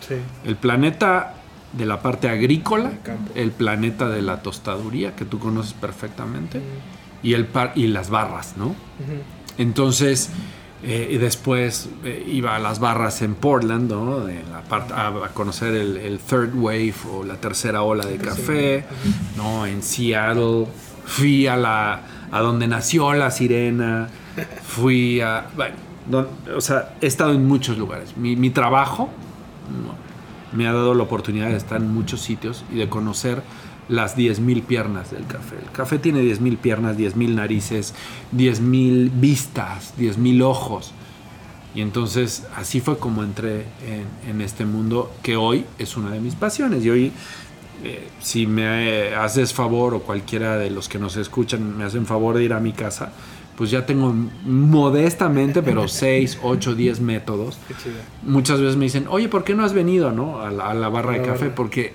Sí. 0.07 0.15
El 0.45 0.55
planeta 0.55 1.33
de 1.73 1.85
la 1.85 2.01
parte 2.01 2.29
agrícola, 2.29 2.91
el 3.35 3.51
planeta 3.51 4.09
de 4.09 4.21
la 4.21 4.41
tostaduría, 4.41 5.15
que 5.15 5.25
tú 5.25 5.39
conoces 5.39 5.73
perfectamente, 5.73 6.61
y, 7.23 7.33
el 7.33 7.47
y 7.75 7.87
las 7.87 8.09
barras, 8.09 8.55
¿no? 8.57 8.75
Entonces, 9.57 10.29
eh, 10.83 11.09
y 11.11 11.17
después 11.17 11.89
eh, 12.03 12.23
iba 12.31 12.55
a 12.55 12.59
las 12.59 12.79
barras 12.79 13.21
en 13.21 13.35
Portland, 13.35 13.91
¿no? 13.91 14.21
De 14.21 14.43
la 14.51 14.61
parte, 14.61 14.93
a, 14.93 15.11
conocer 15.33 15.73
el, 15.73 16.19
third 16.19 16.55
wave 16.55 16.93
o 17.11 17.23
la 17.23 17.35
tercera 17.35 17.81
ola 17.81 18.05
de 18.05 18.17
café, 18.17 18.85
¿no? 19.35 19.65
En 19.65 19.83
Seattle, 19.83 20.67
fui 21.05 21.47
a 21.47 21.57
la 21.57 22.01
a 22.31 22.41
donde 22.41 22.67
nació 22.67 23.13
la 23.13 23.31
sirena, 23.31 24.09
fui 24.63 25.21
a, 25.21 25.47
bueno, 25.55 26.27
o 26.55 26.61
sea, 26.61 26.95
he 27.01 27.07
estado 27.07 27.33
en 27.33 27.47
muchos 27.47 27.77
lugares. 27.77 28.17
Mi, 28.17 28.35
mi 28.35 28.49
trabajo, 28.49 29.09
me 30.53 30.67
ha 30.67 30.73
dado 30.73 30.93
la 30.93 31.03
oportunidad 31.03 31.49
de 31.49 31.57
estar 31.57 31.81
en 31.81 31.93
muchos 31.93 32.21
sitios 32.21 32.63
y 32.71 32.77
de 32.77 32.89
conocer 32.89 33.43
las 33.89 34.17
10.000 34.17 34.63
piernas 34.63 35.11
del 35.11 35.25
café. 35.25 35.55
El 35.61 35.71
café 35.71 35.99
tiene 35.99 36.21
10.000 36.21 36.57
piernas, 36.57 36.97
10.000 36.97 37.35
narices, 37.35 37.93
10.000 38.35 39.11
vistas, 39.13 39.93
10.000 39.97 40.43
ojos. 40.43 40.93
Y 41.73 41.81
entonces 41.81 42.45
así 42.55 42.79
fue 42.81 42.97
como 42.97 43.23
entré 43.23 43.65
en, 44.27 44.41
este 44.41 44.65
mundo 44.65 45.13
que 45.21 45.37
hoy 45.37 45.65
es 45.77 45.95
una 45.95 46.11
de 46.11 46.19
mis 46.19 46.35
pasiones. 46.35 46.83
Y 46.83 46.89
hoy, 46.89 47.11
eh, 47.83 48.07
si 48.19 48.47
me 48.47 49.13
haces 49.15 49.53
favor 49.53 49.93
o 49.93 49.99
cualquiera 50.01 50.57
de 50.57 50.71
los 50.71 50.89
que 50.89 50.97
nos 50.97 51.15
escuchan 51.17 51.77
me 51.77 51.83
hacen 51.83 52.05
favor 52.05 52.35
de 52.35 52.43
ir 52.43 52.53
a 52.53 52.59
mi 52.59 52.73
casa, 52.73 53.11
pues 53.57 53.71
ya 53.71 53.87
tengo 53.87 54.13
modestamente, 54.45 55.63
pero 55.63 55.87
6, 55.87 56.39
8, 56.43 56.75
10 56.75 57.01
métodos. 57.01 57.57
Muchas 58.21 58.61
veces 58.61 58.77
me 58.77 58.85
dicen, 58.85 59.07
oye, 59.09 59.29
¿por 59.29 59.43
qué 59.43 59.55
no 59.55 59.65
has 59.65 59.73
venido 59.73 60.11
¿no? 60.11 60.41
A, 60.41 60.51
la, 60.51 60.89
barra 60.89 61.13
de 61.13 61.23
café? 61.23 61.49
Porque 61.49 61.93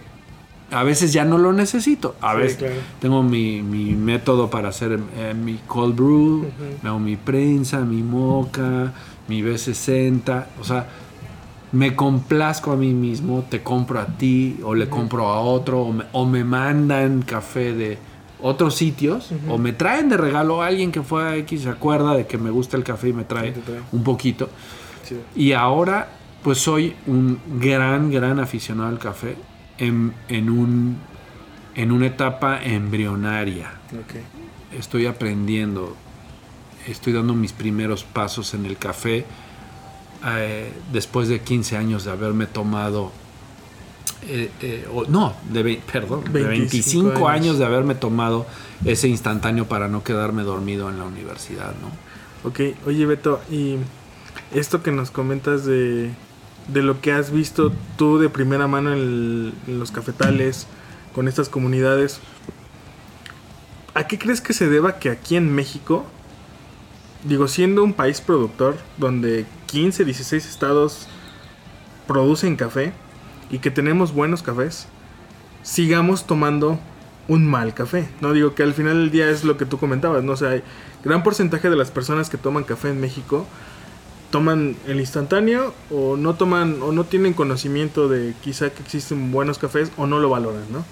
a 0.73 0.83
veces 0.83 1.13
ya 1.13 1.25
no 1.25 1.39
lo 1.39 1.53
necesito. 1.53 2.17
A 2.21 2.35
veces 2.35 2.69
tengo 3.01 3.23
mi, 3.23 3.63
método 3.63 4.51
para 4.51 4.71
hacer 4.71 4.99
eh, 5.17 5.35
mi 5.35 5.61
cold 5.69 5.95
brew, 5.95 6.47
mi 6.99 7.15
prensa, 7.17 7.81
mi 7.83 8.03
moca, 8.03 8.93
mi 9.29 9.41
B60. 9.41 10.47
O 10.61 10.65
sea, 10.65 10.89
me 11.71 11.95
complazco 11.95 12.73
a 12.73 12.77
mí 12.77 12.93
mismo, 12.93 13.45
te 13.49 13.63
compro 13.63 14.01
a 14.01 14.07
ti 14.07 14.59
o 14.65 14.75
le 14.75 14.89
compro 14.89 15.29
a 15.29 15.41
otro 15.41 15.83
o 15.83 15.93
me, 15.93 16.05
o 16.11 16.27
me 16.27 16.43
mandan 16.43 17.23
café 17.23 17.73
de 17.73 17.99
otros 18.43 18.75
sitios 18.75 19.31
o 19.49 19.57
me 19.59 19.73
traen 19.73 20.09
de 20.09 20.17
regalo 20.17 20.63
a 20.63 20.67
alguien 20.67 20.93
que 20.93 21.03
fue 21.03 21.23
a 21.23 21.37
X, 21.37 21.63
se 21.63 21.69
acuerda 21.69 22.15
de 22.15 22.27
que 22.27 22.39
me 22.39 22.51
gusta 22.51 22.77
el 22.77 22.85
café 22.85 23.09
y 23.09 23.13
me 23.13 23.25
trae, 23.25 23.55
un 23.93 24.03
poquito. 24.03 24.49
Y 25.35 25.53
ahora 25.53 26.09
pues 26.43 26.59
soy 26.59 26.95
un 27.07 27.39
gran, 27.61 28.11
gran 28.11 28.41
aficionado 28.41 28.89
al 28.89 28.99
café 28.99 29.37
en, 29.79 30.13
en 30.29 30.51
un, 30.51 30.97
en 31.75 31.93
una 31.93 32.07
etapa 32.07 32.63
embrionaria. 32.63 33.71
Estoy 34.77 35.07
aprendiendo, 35.07 35.97
estoy 36.87 37.13
dando 37.13 37.35
mis 37.35 37.53
primeros 37.53 38.05
pasos 38.05 38.55
en 38.55 38.67
el 38.67 38.77
café 38.77 39.25
eh, 40.27 40.73
después 40.93 41.29
de 41.29 41.41
15 41.41 41.77
años 41.77 42.05
de 42.05 42.11
haberme 42.11 42.47
tomado 42.47 43.13
eh, 44.29 44.51
eh, 44.61 44.87
no, 45.09 45.35
de, 45.51 45.63
ve- 45.63 45.83
perdón, 45.93 46.25
de 46.33 46.43
25 46.45 47.09
25 47.09 47.29
años. 47.29 47.41
años 47.43 47.59
de 47.59 47.65
haberme 47.65 47.95
tomado 47.95 48.47
ese 48.85 49.09
instantáneo 49.09 49.67
para 49.67 49.89
no 49.89 50.03
quedarme 50.05 50.43
dormido 50.43 50.89
en 50.91 50.99
la 50.99 51.05
universidad, 51.05 51.73
¿no? 51.81 52.49
Ok, 52.49 52.61
oye 52.87 53.07
Beto, 53.07 53.41
y 53.51 53.77
esto 54.55 54.83
que 54.83 54.91
nos 54.93 55.11
comentas 55.11 55.65
de, 55.65 56.11
de 56.69 56.83
lo 56.83 57.01
que 57.01 57.13
has 57.13 57.31
visto 57.31 57.73
tú 57.97 58.19
de 58.19 58.29
primera 58.29 58.67
mano 58.67 58.93
en, 58.93 58.99
el- 58.99 59.55
en 59.69 59.79
los 59.79 59.91
cafetales, 59.93 60.67
con 61.15 61.29
estas 61.29 61.49
comunidades, 61.49 62.21
¿a 63.95 64.07
qué 64.07 64.19
crees 64.19 64.41
que 64.41 64.53
se 64.53 64.69
deba 64.69 64.99
que 64.99 65.11
aquí 65.11 65.37
en 65.37 65.55
México, 65.55 66.05
digo, 67.25 67.49
siendo 67.49 67.85
un 67.85 67.93
país 67.93 68.21
productor, 68.21 68.77
donde 68.99 69.45
15, 69.67 70.05
16 70.05 70.47
estados 70.47 71.07
producen 72.07 72.57
café 72.57 72.93
y 73.53 73.61
que 73.61 73.71
tenemos 73.71 74.13
buenos 74.13 74.43
cafés, 74.43 74.89
sigamos 75.63 76.27
tomando 76.27 76.81
un 77.29 77.47
mal 77.47 77.73
café. 77.73 78.09
No 78.21 78.33
digo 78.33 78.57
que 78.57 78.65
al 78.65 78.75
final 78.75 78.95
del 78.95 79.11
día 79.13 79.31
es 79.31 79.45
lo 79.45 79.57
que 79.57 79.67
tú 79.67 79.79
comentabas, 79.79 80.25
no 80.25 80.33
o 80.33 80.37
sea, 80.37 80.61
gran 81.05 81.23
porcentaje 81.23 81.71
de 81.71 81.77
las 81.77 81.93
personas 81.93 82.29
que 82.29 82.37
toman 82.37 82.65
café 82.65 82.89
en 82.89 83.01
México 83.01 83.47
toman 84.31 84.77
el 84.87 84.99
instantáneo 84.99 85.75
o 85.91 86.17
no 86.17 86.37
toman 86.37 86.81
o 86.83 86.91
no 86.91 87.05
tienen 87.05 87.35
conocimiento 87.35 88.09
de 88.09 88.33
quizá 88.43 88.71
que 88.71 88.83
existen 88.83 89.31
buenos 89.31 89.59
cafés 89.59 89.93
o 89.99 90.07
no 90.07 90.21
lo 90.21 90.31
valoran, 90.31 90.65
¿no? 90.73 90.87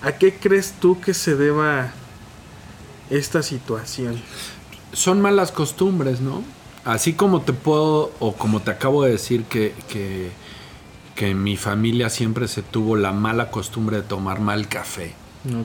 ¿A 0.00 0.12
qué 0.12 0.32
crees 0.32 0.72
tú 0.80 0.98
que 0.98 1.12
se 1.12 1.36
deba 1.36 1.92
esta 3.10 3.42
situación? 3.42 4.18
son 4.96 5.20
malas 5.20 5.52
costumbres, 5.52 6.20
¿no? 6.20 6.42
Así 6.84 7.12
como 7.12 7.42
te 7.42 7.52
puedo, 7.52 8.12
o 8.18 8.32
como 8.32 8.62
te 8.62 8.70
acabo 8.70 9.04
de 9.04 9.12
decir, 9.12 9.44
que, 9.44 9.74
que, 9.88 10.30
que 11.16 11.30
en 11.30 11.42
mi 11.42 11.56
familia 11.56 12.08
siempre 12.10 12.46
se 12.46 12.62
tuvo 12.62 12.94
la 12.96 13.10
mala 13.12 13.50
costumbre 13.50 13.96
de 13.96 14.02
tomar 14.04 14.38
mal 14.40 14.68
café. 14.68 15.14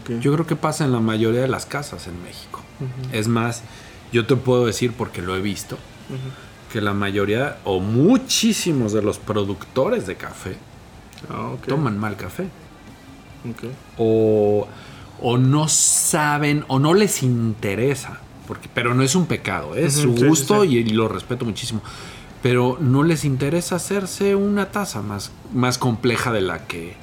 Okay. 0.02 0.20
Yo 0.20 0.34
creo 0.34 0.48
que 0.48 0.56
pasa 0.56 0.86
en 0.86 0.92
la 0.92 1.00
mayoría 1.00 1.42
de 1.42 1.48
las 1.48 1.66
casas 1.68 2.08
en 2.08 2.22
México. 2.24 2.62
Es 3.12 3.28
más, 3.28 3.62
yo 4.12 4.26
te 4.26 4.36
puedo 4.36 4.66
decir 4.66 4.94
porque 4.94 5.22
lo 5.22 5.36
he 5.36 5.42
visto, 5.42 5.78
que 6.74 6.82
la 6.82 6.94
mayoría 6.94 7.58
o 7.64 7.80
muchísimos 7.80 8.94
de 8.94 9.02
los 9.04 9.20
productores 9.20 10.08
de 10.08 10.16
café 10.16 10.56
Ah, 11.30 11.52
toman 11.68 12.00
mal 12.00 12.16
café. 12.18 12.46
ok. 13.48 13.72
o, 14.00 14.68
o 15.22 15.38
no 15.38 15.68
saben 15.68 16.66
o 16.68 16.80
no 16.80 16.94
les 16.96 17.22
interesa, 17.22 18.20
porque, 18.48 18.68
pero 18.74 18.96
no 18.96 19.04
es 19.04 19.14
un 19.14 19.28
pecado, 19.28 19.76
es 19.76 19.98
Ujú, 19.98 20.04
su 20.04 20.14
sí, 20.14 20.20
sí, 20.22 20.28
gusto 20.28 20.64
sí. 20.64 20.70
Y, 20.70 20.78
y 20.78 20.90
lo 20.90 21.08
respeto 21.08 21.46
muchísimo, 21.46 21.82
pero 22.42 22.78
no 22.80 23.04
les 23.04 23.24
interesa 23.26 23.76
hacerse 23.76 24.36
una 24.36 24.72
taza 24.72 25.02
más, 25.02 25.32
más 25.54 25.78
compleja 25.78 26.32
de 26.32 26.42
la 26.42 26.66
que 26.68 26.96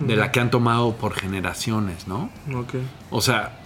de 0.00 0.16
la 0.16 0.32
que 0.32 0.40
han 0.40 0.50
tomado 0.50 0.96
por 0.96 1.14
generaciones, 1.14 2.08
¿no? 2.08 2.28
Ok. 2.52 2.74
O 3.10 3.20
sea, 3.20 3.56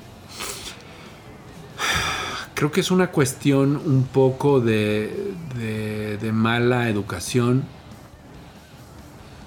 creo 2.54 2.70
que 2.70 2.80
es 2.80 2.90
una 2.90 3.08
cuestión 3.08 3.80
un 3.84 4.04
poco 4.04 4.60
de, 4.60 5.32
de- 5.58 6.18
de 6.18 6.32
mala 6.32 6.88
educación, 6.88 7.64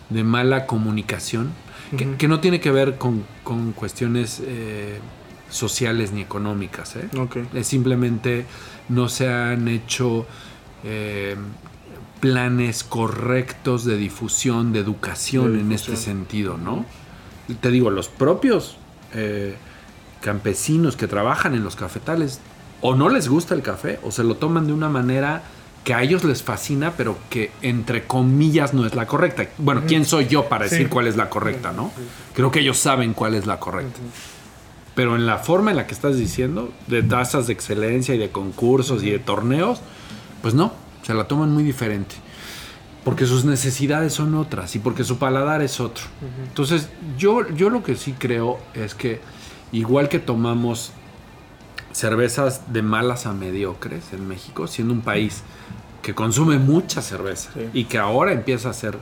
de 0.10 0.24
mala 0.24 0.66
comunicación, 0.66 1.52
que, 2.18 2.28
no 2.30 2.40
tiene 2.40 2.62
que 2.62 2.72
ver 2.72 2.98
con, 2.98 3.26
con 3.44 3.74
cuestiones 3.74 4.42
eh, 4.46 5.00
sociales 5.50 6.14
ni 6.14 6.22
económicas. 6.22 6.96
¿eh? 6.96 7.10
Ok. 7.18 7.38
Es 7.54 7.68
simplemente 7.68 8.46
no 8.88 9.10
se 9.10 9.28
han 9.32 9.68
hecho 9.68 10.26
eh, 10.84 11.36
planes 12.20 12.84
correctos 12.84 13.84
de 13.86 13.98
difusión, 13.98 14.74
de 14.74 14.80
educación, 14.80 15.54
De 15.54 15.60
en 15.62 15.72
este 15.72 15.96
sentido, 15.96 16.58
¿no? 16.58 16.86
Te 17.60 17.72
digo, 17.72 17.90
los 17.90 18.08
propios 18.08 18.78
eh, 19.14 19.56
campesinos 20.22 20.96
que 20.96 21.08
trabajan 21.08 21.54
en 21.56 21.64
los 21.64 21.76
cafetales 21.76 22.40
o 22.82 22.96
no 22.96 23.10
les 23.10 23.28
gusta 23.28 23.54
el 23.56 23.62
café 23.62 24.00
o 24.04 24.12
se 24.12 24.24
lo 24.24 24.36
toman 24.36 24.68
de 24.68 24.74
una 24.74 24.90
manera 24.90 25.44
que 25.84 25.96
a 25.96 26.04
ellos 26.04 26.24
les 26.24 26.44
fascina, 26.44 26.94
pero 26.96 27.18
que 27.32 27.52
entre 27.64 28.04
comillas 28.06 28.74
no 28.76 28.86
es 28.86 28.94
la 28.94 29.08
correcta. 29.08 29.48
Bueno, 29.58 29.82
¿quién 29.88 30.06
soy 30.06 30.28
yo 30.28 30.48
para 30.48 30.66
Sí. 30.68 30.76
decir 30.76 30.90
cuál 30.90 31.08
es 31.08 31.18
la 31.18 31.28
correcta, 31.30 31.74
no? 31.74 31.92
Creo 32.36 32.52
que 32.52 32.60
ellos 32.60 32.78
saben 32.78 33.14
cuál 33.14 33.34
es 33.34 33.48
la 33.48 33.60
correcta. 33.60 34.00
Pero 34.94 35.16
en 35.16 35.26
la 35.26 35.40
forma 35.40 35.72
en 35.72 35.78
la 35.78 35.88
que 35.88 35.96
estás 35.96 36.18
diciendo, 36.18 36.72
de 36.86 37.02
tasas 37.02 37.48
de 37.48 37.54
excelencia 37.54 38.14
y 38.14 38.20
de 38.20 38.30
concursos 38.30 39.02
y 39.04 39.10
de 39.10 39.18
torneos, 39.18 39.82
pues 40.42 40.54
no, 40.54 40.72
se 41.04 41.14
la 41.14 41.26
toman 41.26 41.52
muy 41.52 41.64
diferente. 41.64 42.16
Porque 43.04 43.26
sus 43.26 43.46
necesidades 43.46 44.14
son 44.14 44.36
otras 44.36 44.76
y 44.76 44.80
porque 44.80 45.04
su 45.04 45.18
paladar 45.18 45.62
es 45.64 45.80
otro. 45.80 46.04
Entonces, 46.48 46.88
yo, 47.18 47.50
yo 47.50 47.70
lo 47.72 47.82
que 47.82 47.96
sí 47.96 48.14
creo 48.18 48.60
es 48.76 48.94
que, 48.94 49.20
igual 49.72 50.08
que 50.08 50.20
tomamos 50.20 50.92
cervezas 51.92 52.72
de 52.72 52.82
malas 52.84 53.26
a 53.26 53.34
mediocres 53.34 54.14
en 54.14 54.28
México, 54.28 54.68
siendo 54.68 54.94
un 54.94 55.02
país 55.02 55.42
que 56.02 56.14
consume 56.16 56.58
mucha 56.58 57.02
cerveza 57.02 57.50
Sí. 57.54 57.62
y 57.74 57.84
que 57.86 57.98
ahora 57.98 58.32
empieza 58.32 58.70
a 58.70 58.72
hacer, 58.72 58.98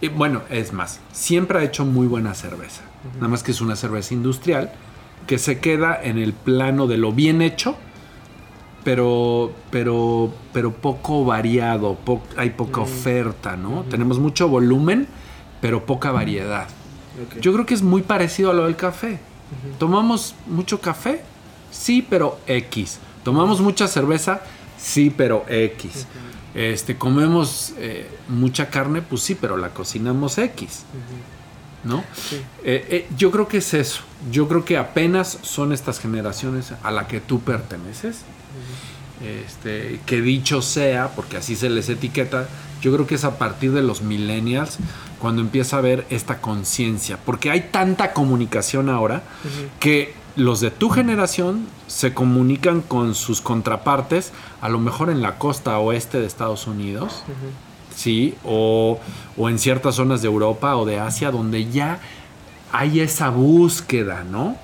y 0.00 0.08
bueno, 0.08 0.42
es 0.50 0.72
más, 0.72 1.00
siempre 1.12 1.58
ha 1.58 1.64
hecho 1.64 1.84
muy 1.84 2.06
buena 2.06 2.34
cerveza, 2.34 2.82
nada 3.16 3.28
más 3.28 3.42
que 3.42 3.50
es 3.50 3.60
una 3.60 3.74
cerveza 3.74 4.14
industrial 4.14 4.70
que 5.26 5.38
se 5.38 5.58
queda 5.58 5.98
en 6.02 6.16
el 6.18 6.32
plano 6.32 6.86
de 6.86 6.96
lo 6.96 7.12
bien 7.12 7.42
hecho, 7.42 7.76
pero, 8.88 9.52
pero, 9.70 10.32
pero 10.54 10.72
poco 10.72 11.22
variado, 11.22 11.94
po- 11.96 12.22
hay 12.38 12.48
poca 12.50 12.80
oferta, 12.80 13.54
¿no? 13.54 13.82
Tenemos 13.90 14.18
mucho 14.18 14.48
volumen, 14.48 15.06
pero 15.60 15.84
poca 15.84 16.10
variedad. 16.10 16.68
Yo 17.38 17.52
creo 17.52 17.66
que 17.66 17.74
es 17.74 17.82
muy 17.82 18.00
parecido 18.00 18.50
a 18.50 18.54
lo 18.54 18.64
del 18.64 18.76
café. 18.76 19.18
¿Tomamos 19.78 20.34
mucho 20.46 20.80
café? 20.80 21.20
Sí, 21.70 22.00
pero 22.08 22.38
X. 22.46 22.98
¿Tomamos 23.24 23.60
mucha 23.60 23.88
cerveza? 23.88 24.40
Sí, 24.78 25.12
pero 25.14 25.44
X. 25.50 26.06
Este, 26.54 26.96
¿Comemos 26.96 27.74
eh, 27.76 28.08
mucha 28.28 28.70
carne? 28.70 29.02
Pues 29.02 29.20
sí, 29.20 29.34
pero 29.34 29.58
la 29.58 29.68
cocinamos 29.68 30.38
X. 30.38 30.84
¿No? 31.84 32.02
Sí. 32.14 32.36
Eh, 32.64 32.86
eh, 32.88 33.08
yo 33.18 33.30
creo 33.30 33.48
que 33.48 33.58
es 33.58 33.74
eso. 33.74 34.00
Yo 34.30 34.48
creo 34.48 34.64
que 34.64 34.78
apenas 34.78 35.38
son 35.42 35.74
estas 35.74 36.00
generaciones 36.00 36.72
a 36.82 36.90
la 36.90 37.06
que 37.06 37.20
tú 37.20 37.40
perteneces. 37.40 38.22
Este, 39.24 40.00
que 40.06 40.20
dicho 40.20 40.62
sea, 40.62 41.10
porque 41.16 41.38
así 41.38 41.56
se 41.56 41.68
les 41.68 41.88
etiqueta, 41.88 42.48
yo 42.80 42.92
creo 42.94 43.06
que 43.06 43.16
es 43.16 43.24
a 43.24 43.36
partir 43.36 43.72
de 43.72 43.82
los 43.82 44.02
millennials 44.02 44.78
cuando 45.18 45.42
empieza 45.42 45.76
a 45.76 45.78
haber 45.80 46.06
esta 46.10 46.40
conciencia. 46.40 47.18
Porque 47.24 47.50
hay 47.50 47.68
tanta 47.72 48.12
comunicación 48.12 48.88
ahora 48.88 49.22
que 49.80 50.14
los 50.36 50.60
de 50.60 50.70
tu 50.70 50.88
generación 50.88 51.66
se 51.88 52.14
comunican 52.14 52.80
con 52.80 53.16
sus 53.16 53.40
contrapartes, 53.40 54.32
a 54.60 54.68
lo 54.68 54.78
mejor 54.78 55.10
en 55.10 55.20
la 55.20 55.36
costa 55.38 55.78
oeste 55.78 56.20
de 56.20 56.26
Estados 56.26 56.68
Unidos, 56.68 57.24
¿sí? 57.94 58.36
O, 58.44 59.00
o 59.36 59.48
en 59.48 59.58
ciertas 59.58 59.96
zonas 59.96 60.22
de 60.22 60.28
Europa 60.28 60.76
o 60.76 60.86
de 60.86 61.00
Asia 61.00 61.32
donde 61.32 61.68
ya 61.68 61.98
hay 62.70 63.00
esa 63.00 63.30
búsqueda, 63.30 64.24
¿no? 64.30 64.56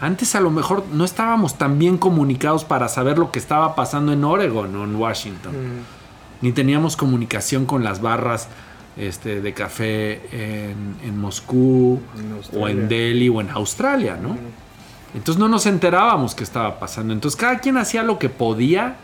Antes 0.00 0.34
a 0.34 0.40
lo 0.40 0.50
mejor 0.50 0.84
no 0.92 1.04
estábamos 1.04 1.58
tan 1.58 1.78
bien 1.78 1.98
comunicados 1.98 2.64
para 2.64 2.88
saber 2.88 3.18
lo 3.18 3.30
que 3.30 3.38
estaba 3.38 3.74
pasando 3.74 4.12
en 4.12 4.24
Oregon 4.24 4.74
o 4.76 4.84
en 4.84 4.96
Washington. 4.96 5.52
Ni 6.40 6.52
teníamos 6.52 6.96
comunicación 6.96 7.66
con 7.66 7.84
las 7.84 8.00
barras 8.00 8.48
este, 8.96 9.40
de 9.40 9.52
café 9.52 10.20
en, 10.32 10.96
en 11.04 11.18
Moscú 11.18 12.00
En 12.18 12.60
o 12.60 12.68
en 12.68 12.88
Delhi 12.88 13.28
o 13.28 13.40
en 13.40 13.50
Australia, 13.50 14.18
¿no? 14.20 14.36
Entonces 15.12 15.40
no 15.40 15.48
nos 15.48 15.66
enterábamos 15.66 16.34
qué 16.34 16.44
estaba 16.44 16.78
pasando. 16.78 17.12
Entonces 17.12 17.38
cada 17.38 17.58
quien 17.58 17.76
hacía 17.76 18.02
lo 18.02 18.18
que 18.18 18.28
podía, 18.28 18.96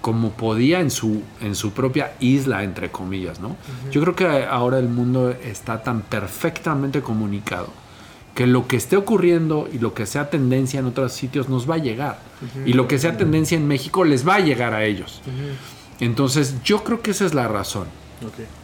como 0.00 0.30
podía 0.30 0.80
en 0.80 0.90
su, 0.90 1.22
en 1.40 1.54
su 1.54 1.72
propia 1.72 2.14
isla, 2.18 2.62
entre 2.62 2.90
comillas, 2.90 3.40
¿no? 3.40 3.56
Yo 3.90 4.00
creo 4.00 4.16
que 4.16 4.44
ahora 4.44 4.78
el 4.78 4.88
mundo 4.88 5.30
está 5.30 5.82
tan 5.82 6.00
perfectamente 6.00 7.02
comunicado 7.02 7.83
que 8.34 8.46
lo 8.46 8.66
que 8.66 8.76
esté 8.76 8.96
ocurriendo 8.96 9.68
y 9.72 9.78
lo 9.78 9.94
que 9.94 10.06
sea 10.06 10.28
tendencia 10.28 10.80
en 10.80 10.86
otros 10.86 11.12
sitios 11.12 11.48
nos 11.48 11.70
va 11.70 11.76
a 11.76 11.78
llegar. 11.78 12.18
Y 12.66 12.72
lo 12.72 12.88
que 12.88 12.98
sea 12.98 13.16
tendencia 13.16 13.56
en 13.56 13.66
México 13.68 14.04
les 14.04 14.26
va 14.26 14.36
a 14.36 14.40
llegar 14.40 14.74
a 14.74 14.84
ellos. 14.84 15.22
Entonces 16.00 16.56
yo 16.64 16.82
creo 16.82 17.00
que 17.00 17.12
esa 17.12 17.26
es 17.26 17.34
la 17.34 17.46
razón. 17.46 17.86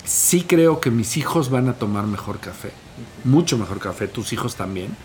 Sí 0.05 0.43
creo 0.43 0.81
que 0.81 0.91
mis 0.91 1.17
hijos 1.17 1.51
van 1.51 1.69
a 1.69 1.75
tomar 1.75 2.07
mejor 2.07 2.41
café. 2.41 2.73
Mucho 3.25 3.59
mejor 3.59 3.79
café, 3.79 4.09
tus 4.09 4.33
hijos 4.33 4.57
también. 4.57 4.97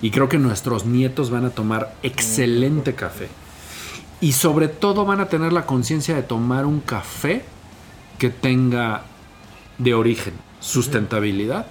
Y 0.00 0.10
creo 0.10 0.28
que 0.28 0.38
nuestros 0.38 0.86
nietos 0.86 1.30
van 1.30 1.44
a 1.44 1.50
tomar 1.50 1.96
excelente 2.02 2.94
café. 2.94 3.28
Y 4.20 4.32
sobre 4.32 4.68
todo 4.68 5.04
van 5.04 5.20
a 5.20 5.28
tener 5.28 5.52
la 5.52 5.66
conciencia 5.66 6.14
de 6.14 6.22
tomar 6.22 6.64
un 6.64 6.80
café 6.80 7.44
que 8.18 8.30
tenga 8.30 9.02
de 9.78 9.94
origen 9.94 10.34
sustentabilidad 10.60 11.66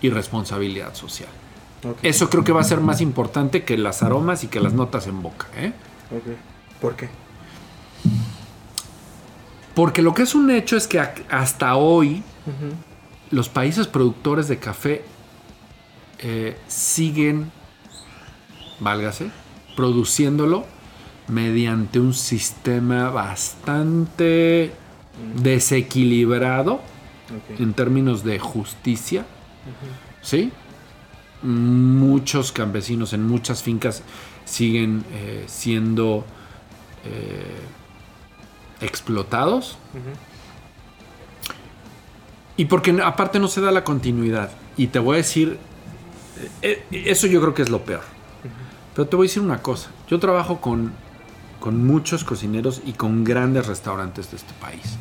y 0.00 0.10
responsabilidad 0.10 0.94
social. 0.94 1.28
Eso 2.02 2.28
creo 2.28 2.44
que 2.44 2.52
va 2.52 2.60
a 2.60 2.64
ser 2.64 2.80
más 2.80 3.00
importante 3.00 3.64
que 3.64 3.78
las 3.78 4.02
aromas 4.02 4.44
y 4.44 4.48
que 4.48 4.60
las 4.60 4.72
notas 4.74 5.06
en 5.06 5.22
boca. 5.22 5.46
¿eh? 5.56 5.72
¿Por 6.80 6.94
qué? 6.96 7.08
Porque 9.74 10.02
lo 10.02 10.14
que 10.14 10.22
es 10.22 10.34
un 10.34 10.50
hecho 10.50 10.76
es 10.76 10.86
que 10.86 11.00
hasta 11.30 11.76
hoy 11.76 12.22
los 13.30 13.48
países 13.48 13.86
productores 13.86 14.48
de 14.48 14.58
café 14.58 15.04
eh, 16.18 16.58
siguen, 16.68 17.50
válgase, 18.80 19.30
produciéndolo 19.76 20.66
mediante 21.28 22.00
un 22.00 22.12
sistema 22.12 23.08
bastante 23.10 24.72
desequilibrado 25.42 26.74
Ok. 27.30 27.60
en 27.60 27.72
términos 27.74 28.24
de 28.24 28.40
justicia. 28.40 29.24
¿Sí? 30.20 30.50
Muchos 31.42 32.52
campesinos 32.52 33.12
en 33.12 33.26
muchas 33.26 33.62
fincas 33.62 34.02
siguen 34.44 35.04
eh, 35.12 35.44
siendo 35.46 36.24
eh, 37.04 37.60
explotados. 38.80 39.76
Y 42.56 42.66
porque 42.66 43.00
aparte 43.02 43.38
no 43.38 43.48
se 43.48 43.60
da 43.60 43.70
la 43.70 43.84
continuidad. 43.84 44.50
Y 44.76 44.88
te 44.88 44.98
voy 44.98 45.14
a 45.14 45.16
decir, 45.18 45.58
eh, 46.62 46.84
eh, 46.90 47.04
eso 47.06 47.26
yo 47.26 47.40
creo 47.40 47.54
que 47.54 47.62
es 47.62 47.70
lo 47.70 47.84
peor. 47.84 48.02
Pero 48.94 49.08
te 49.08 49.16
voy 49.16 49.26
a 49.26 49.28
decir 49.28 49.42
una 49.42 49.62
cosa. 49.62 49.90
Yo 50.08 50.18
trabajo 50.18 50.60
con, 50.60 50.92
con 51.58 51.86
muchos 51.86 52.24
cocineros 52.24 52.82
y 52.84 52.92
con 52.92 53.24
grandes 53.24 53.66
restaurantes 53.66 54.30
de 54.30 54.36
este 54.36 54.52
país. 54.60 54.98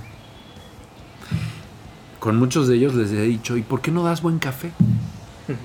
Con 2.19 2.37
muchos 2.37 2.67
de 2.67 2.75
ellos 2.75 2.95
les 2.95 3.11
he 3.11 3.21
dicho, 3.23 3.57
¿y 3.57 3.61
por 3.61 3.81
qué 3.81 3.91
no 3.91 4.03
das 4.03 4.21
buen 4.21 4.39
café? 4.39 4.71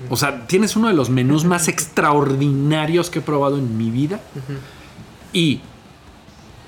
O 0.09 0.17
sea, 0.17 0.47
tienes 0.47 0.75
uno 0.75 0.87
de 0.87 0.93
los 0.93 1.09
menús 1.09 1.45
más 1.45 1.67
extraordinarios 1.67 3.09
que 3.09 3.19
he 3.19 3.21
probado 3.21 3.57
en 3.57 3.77
mi 3.77 3.89
vida. 3.91 4.19
Y 5.33 5.61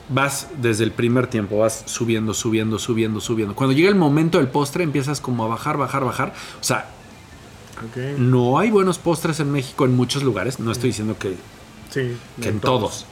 vas 0.09 0.47
desde 0.61 0.83
el 0.83 0.91
primer 0.91 1.27
tiempo, 1.27 1.57
vas 1.59 1.83
subiendo, 1.85 2.33
subiendo, 2.33 2.79
subiendo, 2.79 3.19
subiendo. 3.21 3.55
Cuando 3.55 3.73
llega 3.75 3.89
el 3.89 3.95
momento 3.95 4.37
del 4.37 4.47
postre, 4.47 4.83
empiezas 4.83 5.19
como 5.21 5.43
a 5.43 5.47
bajar, 5.47 5.77
bajar, 5.77 6.03
bajar. 6.05 6.33
O 6.59 6.63
sea, 6.63 6.89
no 8.17 8.57
hay 8.57 8.71
buenos 8.71 8.97
postres 8.97 9.39
en 9.39 9.51
México 9.51 9.85
en 9.85 9.95
muchos 9.95 10.23
lugares. 10.23 10.59
No 10.59 10.71
estoy 10.71 10.89
diciendo 10.89 11.17
que, 11.17 11.35
Sí. 11.89 12.17
que 12.41 12.49
en 12.49 12.59
todos. 12.59 13.05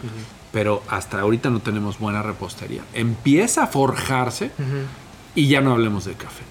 Pero 0.52 0.84
hasta 0.90 1.20
ahorita 1.20 1.50
no 1.50 1.60
tenemos 1.60 2.00
buena 2.00 2.22
repostería. 2.24 2.84
Empieza 2.94 3.64
a 3.64 3.68
forjarse 3.68 4.52
y 5.36 5.48
ya 5.48 5.62
no 5.62 5.72
hablemos 5.74 6.06
de 6.06 6.14
café. 6.14 6.44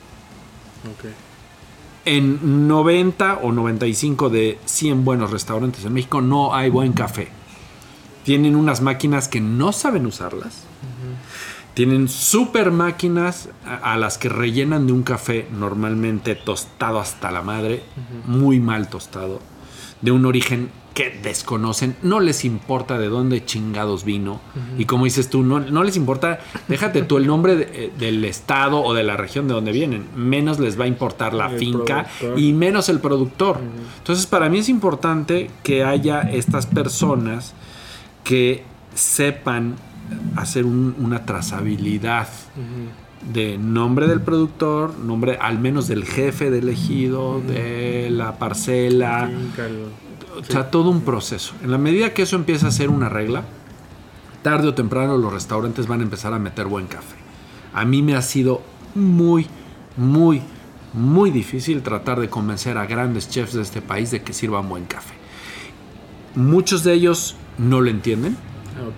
En 2.04 2.68
90 2.68 3.38
o 3.42 3.52
95 3.52 4.28
de 4.28 4.58
100 4.66 5.04
buenos 5.04 5.30
restaurantes 5.30 5.84
en 5.84 5.94
México 5.94 6.20
no 6.20 6.54
hay 6.54 6.68
buen 6.68 6.92
café. 6.92 7.28
Tienen 8.24 8.56
unas 8.56 8.82
máquinas 8.82 9.28
que 9.28 9.40
no 9.40 9.72
saben 9.72 10.06
usarlas. 10.06 10.64
Tienen 11.72 12.08
super 12.08 12.70
máquinas 12.70 13.48
a, 13.66 13.94
a 13.94 13.96
las 13.96 14.18
que 14.18 14.28
rellenan 14.28 14.86
de 14.86 14.92
un 14.92 15.02
café 15.02 15.48
normalmente 15.50 16.34
tostado 16.34 17.00
hasta 17.00 17.30
la 17.32 17.42
madre, 17.42 17.82
muy 18.26 18.60
mal 18.60 18.88
tostado, 18.88 19.40
de 20.00 20.12
un 20.12 20.24
origen 20.24 20.70
que 20.94 21.10
desconocen, 21.22 21.96
no 22.02 22.20
les 22.20 22.44
importa 22.44 22.98
de 22.98 23.08
dónde 23.08 23.44
chingados 23.44 24.04
vino. 24.04 24.40
Y 24.78 24.84
como 24.84 25.04
dices 25.06 25.28
tú, 25.28 25.42
no, 25.42 25.58
no 25.58 25.82
les 25.82 25.96
importa, 25.96 26.38
déjate 26.68 27.02
tú 27.02 27.16
el 27.16 27.26
nombre 27.26 27.56
de- 27.56 27.64
eh, 27.86 27.92
del 27.98 28.24
estado 28.24 28.80
o 28.80 28.94
de 28.94 29.02
la 29.02 29.16
región 29.16 29.48
de 29.48 29.54
donde 29.54 29.72
vienen, 29.72 30.06
menos 30.14 30.60
les 30.60 30.78
va 30.78 30.84
a 30.84 30.86
importar 30.86 31.34
la 31.34 31.50
El 31.50 31.58
finca 31.58 32.04
productor. 32.20 32.38
y 32.38 32.52
menos 32.52 32.88
el 32.88 33.00
productor. 33.00 33.58
Entonces 33.98 34.26
para 34.26 34.48
mí 34.48 34.58
es 34.58 34.68
importante 34.68 35.50
que 35.64 35.82
haya 35.82 36.20
estas 36.22 36.66
personas 36.66 37.54
que 38.22 38.62
sepan 38.94 39.74
hacer 40.36 40.64
un- 40.64 40.94
una 41.00 41.26
trazabilidad 41.26 42.28
de 43.32 43.58
nombre 43.58 44.06
del 44.06 44.20
productor, 44.20 44.96
nombre 44.98 45.38
al 45.40 45.58
menos 45.58 45.88
del 45.88 46.04
jefe 46.04 46.50
de 46.50 46.58
elegido, 46.60 47.40
de 47.40 48.10
la 48.10 48.38
parcela, 48.38 49.28
o 50.40 50.44
sea, 50.44 50.70
todo 50.70 50.90
un 50.90 51.02
proceso. 51.02 51.54
En 51.62 51.70
la 51.70 51.78
medida 51.78 52.12
que 52.14 52.22
eso 52.22 52.36
empieza 52.36 52.68
a 52.68 52.70
ser 52.70 52.90
una 52.90 53.08
regla, 53.08 53.42
tarde 54.42 54.68
o 54.68 54.74
temprano 54.74 55.16
los 55.16 55.32
restaurantes 55.32 55.86
van 55.86 56.00
a 56.00 56.04
empezar 56.04 56.32
a 56.34 56.38
meter 56.38 56.66
buen 56.66 56.86
café. 56.86 57.16
A 57.72 57.84
mí 57.84 58.02
me 58.02 58.14
ha 58.14 58.22
sido 58.22 58.62
muy, 58.94 59.46
muy, 59.96 60.42
muy 60.92 61.30
difícil 61.30 61.82
tratar 61.82 62.20
de 62.20 62.28
convencer 62.28 62.78
a 62.78 62.86
grandes 62.86 63.28
chefs 63.28 63.54
de 63.54 63.62
este 63.62 63.80
país 63.82 64.10
de 64.10 64.22
que 64.22 64.32
sirvan 64.32 64.68
buen 64.68 64.84
café. 64.84 65.14
Muchos 66.34 66.84
de 66.84 66.92
ellos 66.94 67.36
no 67.58 67.80
lo 67.80 67.90
entienden 67.90 68.36
Ah, 68.76 68.88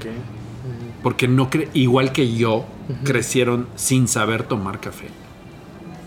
porque 1.03 1.29
no 1.29 1.51
cre- 1.51 1.69
igual 1.75 2.13
que 2.13 2.35
yo 2.35 2.65
crecieron 3.05 3.67
sin 3.77 4.09
saber 4.09 4.43
tomar 4.45 4.81
café. 4.81 5.09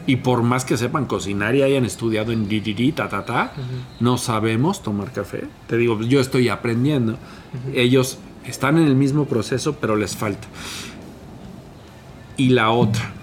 Y 0.08 0.18
por 0.18 0.42
más 0.42 0.66
que 0.66 0.78
sepan 0.78 1.06
cocinar 1.06 1.56
y 1.56 1.62
hayan 1.62 1.86
estudiado 1.86 2.32
en 2.32 2.48
diriri, 2.48 2.92
ta, 2.92 3.10
ta, 3.10 3.26
ta, 3.26 3.54
no 4.00 4.18
sabemos 4.18 4.82
tomar 4.82 5.12
café. 5.12 5.44
Te 5.68 5.78
digo, 5.78 6.02
yo 6.02 6.20
estoy 6.20 6.50
aprendiendo. 6.50 7.18
Ellos 7.74 8.18
están 8.46 8.78
en 8.78 8.88
el 8.88 8.96
mismo 8.96 9.26
proceso, 9.26 9.76
pero 9.80 9.96
les 9.96 10.16
falta. 10.16 10.48
Y 12.38 12.50
la 12.50 12.72
otra. 12.72 13.14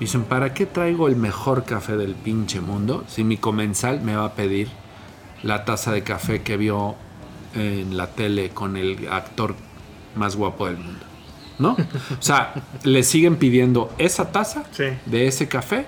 Dicen, 0.00 0.24
¿para 0.24 0.52
qué 0.52 0.66
traigo 0.66 1.08
el 1.08 1.16
mejor 1.16 1.64
café 1.64 1.96
del 1.96 2.14
pinche 2.14 2.60
mundo 2.60 3.04
si 3.06 3.24
mi 3.24 3.36
comensal 3.36 4.00
me 4.00 4.16
va 4.16 4.26
a 4.26 4.34
pedir 4.34 4.68
la 5.42 5.64
taza 5.64 5.92
de 5.92 6.02
café 6.02 6.42
que 6.42 6.56
vio 6.56 6.96
en 7.54 7.96
la 7.96 8.08
tele 8.08 8.50
con 8.50 8.76
el 8.76 9.08
actor 9.08 9.54
más 10.16 10.36
guapo 10.36 10.66
del 10.66 10.78
mundo? 10.78 11.03
¿No? 11.58 11.72
O 11.72 12.22
sea, 12.22 12.54
le 12.82 13.02
siguen 13.04 13.36
pidiendo 13.36 13.92
esa 13.98 14.32
taza 14.32 14.64
Sí. 14.72 14.84
de 15.06 15.26
ese 15.28 15.46
café. 15.48 15.86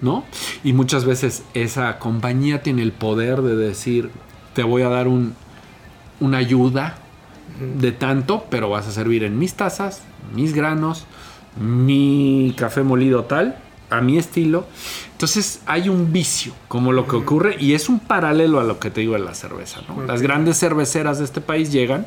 ¿no? 0.00 0.24
Y 0.62 0.72
muchas 0.72 1.04
veces 1.04 1.42
esa 1.54 1.98
compañía 1.98 2.62
tiene 2.62 2.82
el 2.82 2.92
poder 2.92 3.42
de 3.42 3.56
decir, 3.56 4.10
te 4.54 4.62
voy 4.62 4.82
a 4.82 4.88
dar 4.88 5.08
un, 5.08 5.34
una 6.20 6.38
ayuda 6.38 6.96
de 7.76 7.92
tanto, 7.92 8.46
pero 8.50 8.70
vas 8.70 8.86
a 8.86 8.92
servir 8.92 9.24
en 9.24 9.38
mis 9.38 9.54
tazas, 9.54 10.02
mis 10.34 10.54
granos, 10.54 11.06
mi 11.60 12.54
café 12.56 12.82
molido 12.82 13.24
tal, 13.24 13.56
a 13.90 14.00
mi 14.00 14.16
estilo. 14.18 14.66
Entonces 15.12 15.60
hay 15.66 15.88
un 15.88 16.12
vicio, 16.12 16.52
como 16.68 16.92
lo 16.92 17.06
que 17.06 17.16
ocurre, 17.16 17.56
y 17.60 17.74
es 17.74 17.88
un 17.88 18.00
paralelo 18.00 18.60
a 18.60 18.64
lo 18.64 18.78
que 18.78 18.90
te 18.90 19.00
digo 19.02 19.12
de 19.14 19.20
la 19.20 19.34
cerveza, 19.34 19.80
¿no? 19.88 20.02
Las 20.04 20.22
grandes 20.22 20.58
cerveceras 20.58 21.18
de 21.18 21.24
este 21.24 21.40
país 21.40 21.70
llegan 21.72 22.06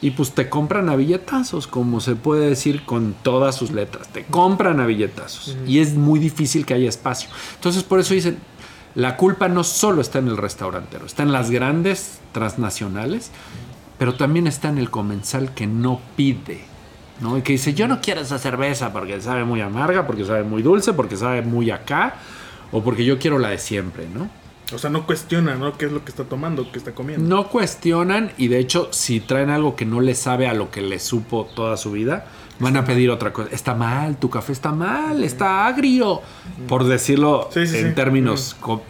y 0.00 0.12
pues 0.12 0.32
te 0.32 0.48
compran 0.48 0.88
a 0.88 0.96
billetazos, 0.96 1.66
como 1.66 2.00
se 2.00 2.14
puede 2.14 2.48
decir 2.48 2.84
con 2.84 3.14
todas 3.22 3.56
sus 3.56 3.72
letras. 3.72 4.08
Te 4.08 4.24
compran 4.24 4.80
a 4.80 4.86
billetazos. 4.86 5.56
Y 5.66 5.80
es 5.80 5.94
muy 5.94 6.20
difícil 6.20 6.64
que 6.64 6.74
haya 6.74 6.88
espacio. 6.88 7.28
Entonces 7.56 7.82
por 7.82 7.98
eso 7.98 8.14
dicen, 8.14 8.38
la 8.94 9.16
culpa 9.16 9.48
no 9.48 9.64
solo 9.64 10.00
está 10.00 10.20
en 10.20 10.28
el 10.28 10.36
restaurantero, 10.36 11.06
está 11.06 11.24
en 11.24 11.32
las 11.32 11.50
grandes 11.50 12.20
transnacionales, 12.32 13.30
pero 13.98 14.14
también 14.14 14.46
está 14.46 14.68
en 14.68 14.78
el 14.78 14.90
comensal 14.90 15.52
que 15.52 15.66
no 15.66 16.00
pide. 16.16 16.64
¿no? 17.20 17.36
Y 17.36 17.42
que 17.42 17.52
dice, 17.52 17.74
yo 17.74 17.88
no 17.88 18.00
quiero 18.00 18.20
esa 18.20 18.38
cerveza 18.38 18.92
porque 18.92 19.20
sabe 19.20 19.44
muy 19.44 19.60
amarga, 19.60 20.06
porque 20.06 20.24
sabe 20.24 20.44
muy 20.44 20.62
dulce, 20.62 20.92
porque 20.92 21.16
sabe 21.16 21.42
muy 21.42 21.70
acá, 21.70 22.14
o 22.70 22.82
porque 22.82 23.04
yo 23.04 23.18
quiero 23.18 23.38
la 23.38 23.48
de 23.48 23.58
siempre, 23.58 24.06
¿no? 24.08 24.28
O 24.72 24.78
sea, 24.78 24.90
no 24.90 25.06
cuestiona, 25.06 25.54
¿no? 25.54 25.78
¿Qué 25.78 25.86
es 25.86 25.92
lo 25.92 26.04
que 26.04 26.10
está 26.10 26.24
tomando, 26.24 26.70
qué 26.70 26.78
está 26.78 26.92
comiendo? 26.94 27.26
No 27.26 27.48
cuestionan 27.48 28.32
y 28.36 28.48
de 28.48 28.58
hecho 28.58 28.88
si 28.92 29.20
traen 29.20 29.48
algo 29.50 29.74
que 29.76 29.86
no 29.86 30.00
le 30.00 30.14
sabe 30.14 30.46
a 30.46 30.52
lo 30.52 30.70
que 30.70 30.82
le 30.82 30.98
supo 30.98 31.46
toda 31.54 31.76
su 31.78 31.92
vida, 31.92 32.26
van 32.60 32.76
a 32.76 32.84
pedir 32.84 33.08
otra 33.10 33.32
cosa. 33.32 33.48
Está 33.50 33.74
mal, 33.74 34.18
tu 34.18 34.28
café 34.28 34.52
está 34.52 34.72
mal, 34.72 35.24
está 35.24 35.66
agrio, 35.66 36.20
por 36.68 36.84
decirlo 36.84 37.48
Sí, 37.52 37.66
sí, 37.66 37.78
en 37.78 37.88
sí. 37.90 37.94
términos 37.94 38.56
co- 38.60 38.82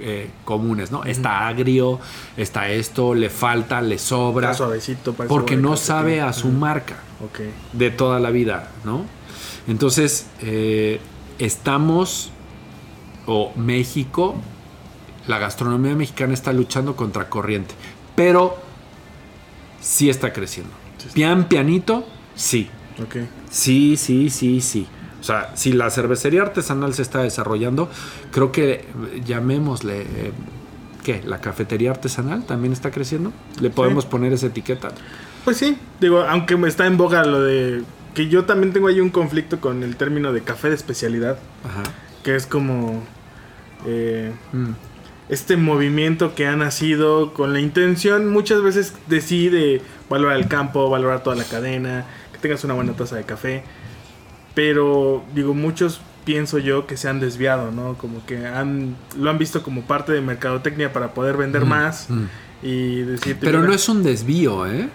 eh, 0.00 0.30
comunes, 0.44 0.90
¿no? 0.90 1.04
Está 1.04 1.46
agrio, 1.46 2.00
está 2.36 2.68
esto, 2.68 3.14
le 3.14 3.30
falta, 3.30 3.80
le 3.82 3.98
sobra, 3.98 4.50
Está 4.50 4.64
suavecito. 4.64 5.12
parece 5.12 5.28
porque 5.28 5.56
no 5.56 5.76
sabe 5.76 6.20
a 6.22 6.32
su 6.32 6.48
marca 6.48 6.96
Ok. 7.24 7.40
de 7.74 7.90
toda 7.90 8.18
la 8.18 8.30
vida, 8.30 8.70
¿no? 8.84 9.04
Entonces, 9.68 10.26
eh, 10.40 10.98
estamos, 11.38 12.30
o 13.26 13.52
México, 13.56 14.34
la 15.26 15.38
gastronomía 15.38 15.94
mexicana 15.94 16.34
está 16.34 16.52
luchando 16.52 16.96
contra 16.96 17.28
corriente, 17.28 17.74
pero 18.14 18.56
sí 19.80 20.08
está 20.10 20.32
creciendo. 20.32 20.72
Pian 21.14 21.44
pianito, 21.48 22.06
sí. 22.34 22.68
Sí, 23.50 23.96
sí, 23.96 24.28
sí, 24.30 24.60
sí. 24.60 24.86
O 25.20 25.22
sea, 25.22 25.52
si 25.54 25.72
la 25.72 25.90
cervecería 25.90 26.42
artesanal 26.42 26.94
se 26.94 27.02
está 27.02 27.22
desarrollando, 27.22 27.90
creo 28.30 28.52
que 28.52 28.72
eh, 28.72 28.84
llamémosle, 29.24 30.02
eh, 30.02 30.32
¿qué? 31.02 31.22
¿La 31.24 31.40
cafetería 31.40 31.90
artesanal 31.90 32.44
también 32.44 32.72
está 32.72 32.90
creciendo? 32.90 33.32
¿Le 33.60 33.70
podemos 33.70 34.06
poner 34.06 34.32
esa 34.32 34.46
etiqueta? 34.46 34.88
Pues 35.44 35.56
sí, 35.58 35.76
digo, 36.00 36.20
aunque 36.22 36.56
me 36.56 36.68
está 36.68 36.86
en 36.86 36.96
boga 36.96 37.24
lo 37.24 37.42
de 37.42 37.82
que 38.14 38.28
yo 38.28 38.44
también 38.44 38.72
tengo 38.72 38.88
ahí 38.88 39.00
un 39.00 39.10
conflicto 39.10 39.60
con 39.60 39.82
el 39.82 39.96
término 39.96 40.32
de 40.32 40.42
café 40.42 40.68
de 40.68 40.74
especialidad, 40.74 41.38
Ajá. 41.64 41.82
que 42.22 42.34
es 42.36 42.46
como 42.46 43.02
eh, 43.86 44.32
Mm. 44.52 44.70
Este 45.30 45.56
movimiento 45.56 46.34
que 46.34 46.46
ha 46.46 46.56
nacido 46.56 47.32
con 47.32 47.52
la 47.52 47.60
intención 47.60 48.28
muchas 48.28 48.62
veces 48.62 48.94
de 49.06 49.20
sí 49.20 49.48
de 49.48 49.80
valorar 50.08 50.36
el 50.36 50.48
campo, 50.48 50.90
valorar 50.90 51.22
toda 51.22 51.36
la 51.36 51.44
cadena, 51.44 52.04
que 52.32 52.38
tengas 52.38 52.64
una 52.64 52.74
buena 52.74 52.92
taza 52.94 53.16
de 53.16 53.22
café, 53.24 53.62
pero 54.54 55.24
digo, 55.34 55.54
muchos 55.54 56.00
pienso 56.24 56.58
yo 56.58 56.86
que 56.86 56.96
se 56.96 57.08
han 57.08 57.20
desviado, 57.20 57.70
¿no? 57.70 57.94
Como 57.94 58.26
que 58.26 58.44
han 58.46 58.96
lo 59.16 59.30
han 59.30 59.38
visto 59.38 59.62
como 59.62 59.82
parte 59.82 60.12
de 60.12 60.20
mercadotecnia 60.20 60.92
para 60.92 61.14
poder 61.14 61.36
vender 61.36 61.64
más 61.64 62.10
mm. 62.10 62.24
y 62.62 63.00
decir... 63.02 63.38
Pero 63.40 63.62
no 63.62 63.72
es 63.72 63.88
un 63.88 64.02
desvío, 64.02 64.66
¿eh? 64.66 64.88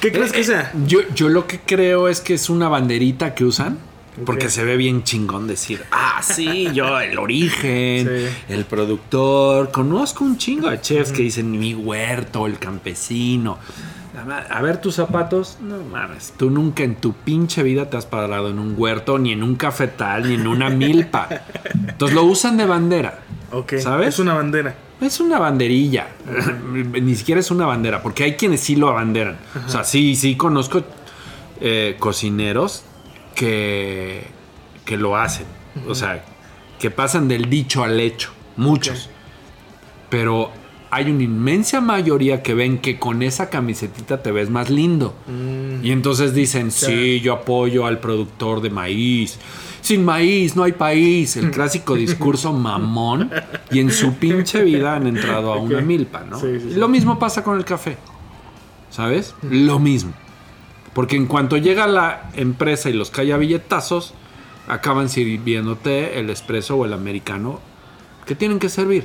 ¿Qué 0.00 0.12
crees 0.12 0.32
que 0.32 0.44
sea? 0.44 0.72
Yo, 0.86 1.00
yo 1.14 1.28
lo 1.28 1.46
que 1.46 1.60
creo 1.60 2.08
es 2.08 2.20
que 2.20 2.34
es 2.34 2.50
una 2.50 2.68
banderita 2.68 3.34
que 3.34 3.44
usan. 3.44 3.78
Porque 4.24 4.50
se 4.50 4.64
ve 4.64 4.76
bien 4.76 5.02
chingón 5.04 5.46
decir, 5.46 5.84
ah, 5.90 6.20
sí, 6.22 6.68
yo, 6.72 7.00
el 7.00 7.18
origen, 7.18 8.30
el 8.48 8.64
productor. 8.64 9.70
Conozco 9.70 10.24
un 10.24 10.36
chingo 10.36 10.70
de 10.70 10.80
chefs 10.80 11.12
que 11.12 11.22
dicen 11.22 11.50
mi 11.50 11.74
huerto, 11.74 12.46
el 12.46 12.58
campesino. 12.58 13.58
A 14.50 14.62
ver 14.62 14.80
tus 14.80 14.96
zapatos, 14.96 15.58
no 15.60 15.78
mames. 15.78 16.34
Tú 16.36 16.50
nunca 16.50 16.82
en 16.82 16.96
tu 16.96 17.12
pinche 17.12 17.62
vida 17.62 17.88
te 17.88 17.96
has 17.96 18.06
parado 18.06 18.50
en 18.50 18.58
un 18.58 18.74
huerto, 18.76 19.18
ni 19.18 19.32
en 19.32 19.42
un 19.42 19.54
cafetal, 19.54 20.28
ni 20.28 20.34
en 20.34 20.46
una 20.46 20.70
milpa. 20.70 21.28
Entonces 21.88 22.14
lo 22.14 22.24
usan 22.24 22.56
de 22.56 22.66
bandera. 22.66 23.20
Ok. 23.52 23.74
¿Sabes? 23.78 24.08
Es 24.08 24.18
una 24.18 24.34
bandera. 24.34 24.74
Es 25.00 25.20
una 25.20 25.38
banderilla. 25.38 26.08
Ni 26.72 27.14
siquiera 27.14 27.40
es 27.40 27.50
una 27.52 27.66
bandera, 27.66 28.02
porque 28.02 28.24
hay 28.24 28.34
quienes 28.34 28.60
sí 28.60 28.74
lo 28.74 28.88
abanderan. 28.88 29.36
O 29.66 29.70
sea, 29.70 29.84
sí, 29.84 30.16
sí 30.16 30.36
conozco 30.36 30.82
eh, 31.60 31.96
cocineros 31.98 32.84
que, 33.38 34.24
que 34.84 34.96
lo 34.96 35.16
hacen. 35.16 35.46
O 35.86 35.94
sea, 35.94 36.24
que 36.80 36.90
pasan 36.90 37.28
del 37.28 37.48
dicho 37.48 37.84
al 37.84 38.00
hecho. 38.00 38.32
Muchos. 38.56 39.10
Pero 40.10 40.50
hay 40.90 41.08
una 41.08 41.22
inmensa 41.22 41.80
mayoría 41.80 42.42
que 42.42 42.54
ven 42.54 42.78
que 42.78 42.98
con 42.98 43.22
esa 43.22 43.48
camisetita 43.48 44.24
te 44.24 44.32
ves 44.32 44.50
más 44.50 44.70
lindo. 44.70 45.14
Mm. 45.28 45.84
Y 45.84 45.92
entonces 45.92 46.34
dicen, 46.34 46.72
sí, 46.72 47.20
yo 47.20 47.32
apoyo 47.32 47.86
al 47.86 48.00
productor 48.00 48.60
de 48.60 48.70
maíz. 48.70 49.38
Sin 49.82 50.04
maíz 50.04 50.56
no 50.56 50.64
hay 50.64 50.72
país. 50.72 51.36
El 51.36 51.50
clásico 51.52 51.94
discurso 51.94 52.52
mamón. 52.52 53.30
Y 53.70 53.78
en 53.78 53.92
su 53.92 54.14
pinche 54.14 54.64
vida 54.64 54.96
han 54.96 55.06
entrado 55.06 55.52
a 55.52 55.58
una 55.58 55.80
milpa, 55.80 56.24
¿no? 56.28 56.40
Lo 56.42 56.88
mismo 56.88 57.20
pasa 57.20 57.44
con 57.44 57.56
el 57.56 57.64
café. 57.64 57.96
¿Sabes? 58.90 59.36
Lo 59.48 59.78
mismo. 59.78 60.12
Porque 60.98 61.14
en 61.14 61.26
cuanto 61.26 61.56
llega 61.56 61.86
la 61.86 62.28
empresa 62.34 62.90
y 62.90 62.92
los 62.92 63.12
calla 63.12 63.36
billetazos, 63.36 64.14
acaban 64.66 65.08
sirviéndote 65.08 66.18
el 66.18 66.28
espresso 66.28 66.74
o 66.74 66.84
el 66.84 66.92
americano 66.92 67.60
que 68.26 68.34
tienen 68.34 68.58
que 68.58 68.68
servir. 68.68 69.04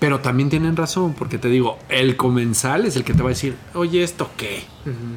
Pero 0.00 0.20
también 0.20 0.48
tienen 0.48 0.76
razón, 0.76 1.12
porque 1.12 1.36
te 1.36 1.50
digo, 1.50 1.78
el 1.90 2.16
comensal 2.16 2.86
es 2.86 2.96
el 2.96 3.04
que 3.04 3.12
te 3.12 3.22
va 3.22 3.28
a 3.28 3.34
decir, 3.34 3.54
oye, 3.74 4.02
¿esto 4.02 4.30
qué? 4.38 4.64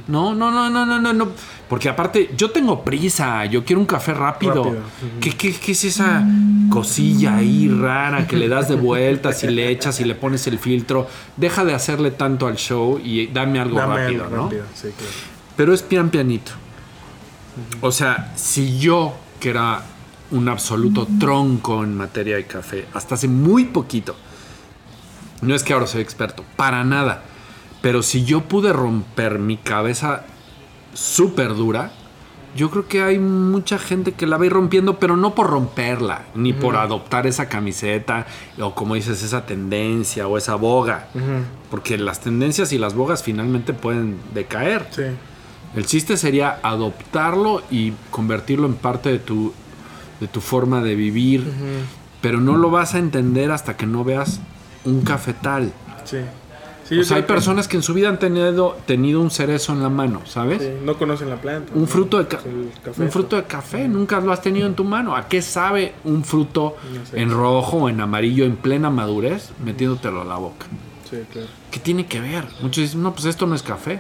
No, 0.10 0.36
no, 0.36 0.52
no, 0.52 0.70
no, 0.70 0.86
no, 0.86 1.00
no, 1.00 1.14
no. 1.14 1.30
Porque 1.70 1.88
aparte, 1.88 2.32
yo 2.36 2.52
tengo 2.52 2.84
prisa, 2.84 3.46
yo 3.46 3.64
quiero 3.64 3.80
un 3.80 3.86
café 3.88 4.14
rápido. 4.14 4.76
¿Qué, 5.22 5.32
qué, 5.38 5.54
qué, 5.54 5.72
es 5.72 5.86
esa 5.86 6.28
cosilla 6.70 7.38
ahí 7.38 7.70
rara 7.70 8.28
que 8.28 8.36
le 8.36 8.50
das 8.50 8.68
de 8.68 8.76
vueltas 8.76 9.42
y 9.46 9.48
le 9.48 9.70
echas 9.70 10.02
y 10.02 10.04
le 10.04 10.16
pones 10.16 10.48
el 10.48 10.60
filtro? 10.60 11.08
Deja 11.38 11.64
de 11.64 11.74
hacerle 11.74 12.12
tanto 12.12 12.46
al 12.46 12.58
show 12.58 13.00
y 13.02 13.28
dame 13.28 13.62
algo 13.62 13.80
rápido, 13.80 14.28
¿no? 14.30 14.50
Pero 15.60 15.74
es 15.74 15.82
pian 15.82 16.10
pianito. 16.10 16.54
O 17.82 17.92
sea, 17.92 18.32
si 18.38 18.80
yo, 18.80 19.18
que 19.42 19.50
era 19.50 19.82
un 20.32 20.48
absoluto 20.48 21.06
tronco 21.20 21.84
en 21.84 21.98
materia 21.98 22.38
de 22.38 22.46
café, 22.46 22.88
hasta 22.94 23.16
hace 23.16 23.28
muy 23.28 23.66
poquito, 23.66 24.16
no 25.42 25.54
es 25.54 25.64
que 25.64 25.74
ahora 25.74 25.86
soy 25.86 26.02
experto, 26.02 26.46
para 26.56 26.86
nada. 26.86 27.24
Pero 27.82 28.04
si 28.04 28.24
yo 28.24 28.46
pude 28.46 28.72
romper 28.72 29.38
mi 29.38 29.58
cabeza 29.58 30.24
súper 30.94 31.54
dura, 31.56 31.92
yo 32.56 32.72
creo 32.72 32.88
que 32.88 33.02
hay 33.02 33.20
mucha 33.20 33.80
gente 33.80 34.14
que 34.14 34.28
la 34.28 34.38
va 34.38 34.44
a 34.44 34.46
ir 34.46 34.54
rompiendo, 34.54 34.98
pero 34.98 35.18
no 35.18 35.36
por 35.36 35.48
romperla, 35.48 36.24
ni 36.36 36.54
por 36.54 36.78
adoptar 36.78 37.28
esa 37.28 37.50
camiseta, 37.50 38.28
o 38.62 38.74
como 38.74 38.96
dices, 38.96 39.22
esa 39.24 39.46
tendencia 39.46 40.26
o 40.26 40.38
esa 40.38 40.56
boga. 40.56 41.10
Porque 41.70 41.98
las 41.98 42.22
tendencias 42.22 42.72
y 42.72 42.78
las 42.78 42.94
bogas 42.94 43.24
finalmente 43.24 43.74
pueden 43.74 44.22
decaer. 44.34 44.88
Sí. 44.92 45.04
El 45.76 45.86
chiste 45.86 46.18
sería 46.18 46.60
adoptarlo 46.64 47.62
y 47.70 47.94
convertirlo 48.10 48.68
en 48.68 48.76
parte 48.76 49.10
de 49.10 49.20
tu, 49.20 49.54
de 50.20 50.28
tu 50.28 50.42
forma 50.42 50.82
de 50.82 50.96
vivir. 50.96 51.52
Pero 52.22 52.42
no 52.42 52.58
lo 52.58 52.70
vas 52.70 52.96
a 52.96 53.00
entender 53.00 53.52
hasta 53.52 53.78
que 53.78 53.86
no 53.86 54.04
veas 54.04 54.42
un 54.84 55.02
cafetal. 55.02 55.72
Sí. 56.06 56.98
o 56.98 57.04
sea, 57.04 57.18
hay 57.18 57.24
personas 57.24 57.68
que 57.68 57.78
en 57.78 57.84
su 57.84 57.94
vida 57.94 58.10
han 58.10 58.18
tenido, 58.18 58.78
tenido 58.88 59.22
un 59.22 59.30
cerezo 59.30 59.74
en 59.74 59.84
la 59.84 59.90
mano, 59.90 60.22
¿sabes? 60.26 60.62
Sí, 60.64 60.70
no 60.84 60.98
conocen 60.98 61.30
la 61.30 61.40
planta. 61.40 61.72
Un 61.76 61.88
fruto 61.88 62.18
de 62.18 62.28
café. 62.28 62.50
Un 62.98 63.12
fruto 63.12 63.36
de 63.36 63.44
café, 63.44 63.88
nunca 63.88 64.20
lo 64.20 64.32
has 64.34 64.42
tenido 64.42 64.66
en 64.66 64.74
tu 64.74 64.84
mano. 64.84 65.16
¿A 65.16 65.28
qué 65.28 65.42
sabe 65.42 65.94
un 66.04 66.24
fruto 66.24 66.76
en 67.14 67.30
rojo 67.30 67.78
o 67.78 67.90
en 67.90 68.02
amarillo 68.02 68.44
en 68.44 68.56
plena 68.56 68.90
madurez 68.90 69.52
metiéndotelo 69.64 70.22
a 70.22 70.26
la 70.26 70.38
boca? 70.38 70.66
Sí, 71.10 71.18
claro. 71.32 71.48
¿Qué 71.72 71.80
tiene 71.80 72.08
que 72.08 72.20
ver? 72.20 72.46
Muchos 72.62 72.84
dicen, 72.84 73.04
no, 73.04 73.14
pues 73.14 73.26
esto 73.26 73.46
no 73.46 73.56
es 73.56 73.64
café. 73.64 74.00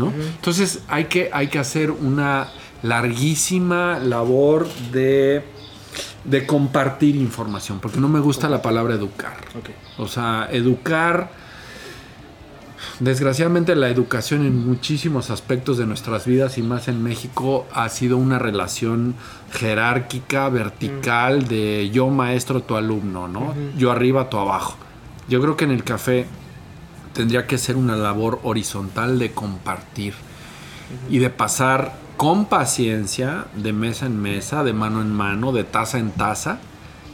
¿No? 0.00 0.12
Entonces 0.12 0.80
hay 0.88 1.04
que, 1.04 1.30
hay 1.32 1.48
que 1.48 1.58
hacer 1.58 1.90
una 1.90 2.48
larguísima 2.82 3.98
labor 3.98 4.66
de 4.90 5.44
de 6.24 6.46
compartir 6.46 7.16
información, 7.16 7.80
porque 7.80 7.98
no 7.98 8.08
me 8.08 8.20
gusta 8.20 8.48
la 8.48 8.62
palabra 8.62 8.94
educar. 8.94 9.38
O 9.98 10.06
sea, 10.06 10.48
educar, 10.52 11.30
desgraciadamente 12.98 13.74
la 13.74 13.88
educación 13.88 14.44
en 14.44 14.66
muchísimos 14.66 15.30
aspectos 15.30 15.78
de 15.78 15.86
nuestras 15.86 16.26
vidas 16.26 16.58
y 16.58 16.62
más 16.62 16.88
en 16.88 17.02
México 17.02 17.66
ha 17.72 17.88
sido 17.88 18.16
una 18.16 18.38
relación 18.38 19.14
jerárquica, 19.52 20.48
vertical, 20.48 21.48
de 21.48 21.90
yo 21.90 22.08
maestro, 22.08 22.62
tu 22.62 22.76
alumno, 22.76 23.28
¿no? 23.28 23.54
Yo 23.76 23.90
arriba, 23.90 24.28
tú 24.28 24.38
abajo. 24.38 24.76
Yo 25.28 25.40
creo 25.40 25.56
que 25.56 25.64
en 25.64 25.70
el 25.70 25.84
café 25.84 26.26
tendría 27.12 27.46
que 27.46 27.58
ser 27.58 27.76
una 27.76 27.96
labor 27.96 28.40
horizontal 28.42 29.18
de 29.18 29.32
compartir 29.32 30.14
y 31.08 31.18
de 31.18 31.30
pasar 31.30 31.98
con 32.16 32.46
paciencia, 32.46 33.46
de 33.56 33.72
mesa 33.72 34.06
en 34.06 34.20
mesa, 34.20 34.62
de 34.62 34.72
mano 34.72 35.00
en 35.00 35.12
mano, 35.12 35.52
de 35.52 35.64
taza 35.64 35.98
en 35.98 36.10
taza. 36.10 36.58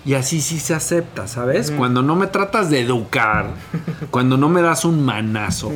Y 0.05 0.15
así 0.15 0.41
sí 0.41 0.61
se 0.61 0.75
acepta, 0.75 1.27
¿sabes? 1.27 1.71
Cuando 1.71 2.03
no 2.03 2.15
me 2.15 2.29
tratas 2.29 2.71
de 2.71 2.81
educar, 2.81 3.55
cuando 4.11 4.37
no 4.37 4.49
me 4.49 4.63
das 4.63 4.85
un 4.85 5.05
manazo, 5.05 5.73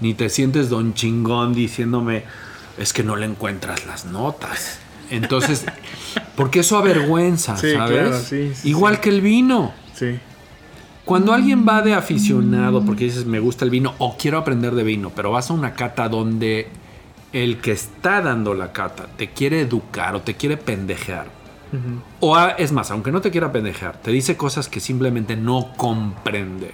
ni 0.00 0.14
te 0.14 0.28
sientes 0.28 0.68
don 0.70 0.94
chingón 0.94 1.54
diciéndome, 1.54 2.24
es 2.78 2.92
que 2.92 3.02
no 3.02 3.16
le 3.16 3.26
encuentras 3.26 3.86
las 3.86 4.04
notas. 4.06 4.78
Entonces, 5.10 5.64
porque 6.36 6.60
eso 6.60 6.78
avergüenza, 6.78 7.56
¿sabes? 7.56 8.32
Igual 8.64 9.00
que 9.00 9.10
el 9.10 9.20
vino. 9.20 9.72
Sí. 9.94 10.18
Cuando 11.04 11.34
alguien 11.34 11.66
va 11.68 11.82
de 11.82 11.92
aficionado, 11.92 12.84
porque 12.84 13.04
dices, 13.04 13.26
me 13.26 13.38
gusta 13.38 13.64
el 13.64 13.70
vino 13.70 13.94
o 13.98 14.16
quiero 14.16 14.38
aprender 14.38 14.74
de 14.74 14.84
vino, 14.84 15.12
pero 15.14 15.30
vas 15.30 15.50
a 15.50 15.54
una 15.54 15.74
cata 15.74 16.08
donde 16.08 16.68
el 17.32 17.58
que 17.58 17.72
está 17.72 18.22
dando 18.22 18.54
la 18.54 18.72
cata 18.72 19.06
te 19.16 19.30
quiere 19.30 19.60
educar 19.60 20.14
o 20.14 20.22
te 20.22 20.34
quiere 20.34 20.56
pendejear, 20.56 21.26
o 22.20 22.38
es 22.38 22.72
más, 22.72 22.90
aunque 22.90 23.10
no 23.10 23.20
te 23.20 23.30
quiera 23.30 23.50
pendejear, 23.52 24.00
te 24.00 24.12
dice 24.12 24.36
cosas 24.36 24.68
que 24.68 24.80
simplemente 24.80 25.36
no 25.36 25.72
comprendes. 25.76 26.72